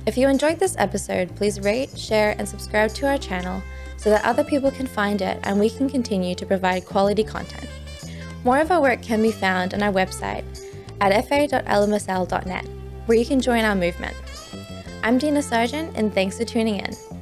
If 0.07 0.17
you 0.17 0.27
enjoyed 0.27 0.59
this 0.59 0.75
episode, 0.79 1.37
please 1.37 1.61
rate, 1.61 1.99
share, 1.99 2.35
and 2.39 2.49
subscribe 2.49 2.95
to 2.95 3.09
our 3.09 3.19
channel 3.19 3.63
so 3.99 4.09
that 4.09 4.25
other 4.25 4.43
people 4.43 4.71
can 4.71 4.87
find 4.87 5.21
it 5.21 5.39
and 5.43 5.61
we 5.61 5.69
can 5.69 5.91
continue 5.91 6.35
to 6.35 6.47
provide 6.47 6.87
quality 6.87 7.25
content. 7.25 7.69
More 8.43 8.59
of 8.59 8.71
our 8.71 8.81
work 8.81 9.03
can 9.03 9.21
be 9.21 9.33
found 9.33 9.75
on 9.75 9.83
our 9.83 9.93
website 9.93 10.45
at 11.03 11.29
fa.lmsl.net, 11.29 12.67
where 13.05 13.19
you 13.19 13.27
can 13.27 13.41
join 13.41 13.67
our 13.67 13.75
movement. 13.75 14.17
I'm 15.03 15.19
Dina 15.19 15.41
Sargeant, 15.41 15.93
and 15.95 16.15
thanks 16.15 16.39
for 16.39 16.47
tuning 16.47 16.81
in. 16.81 17.16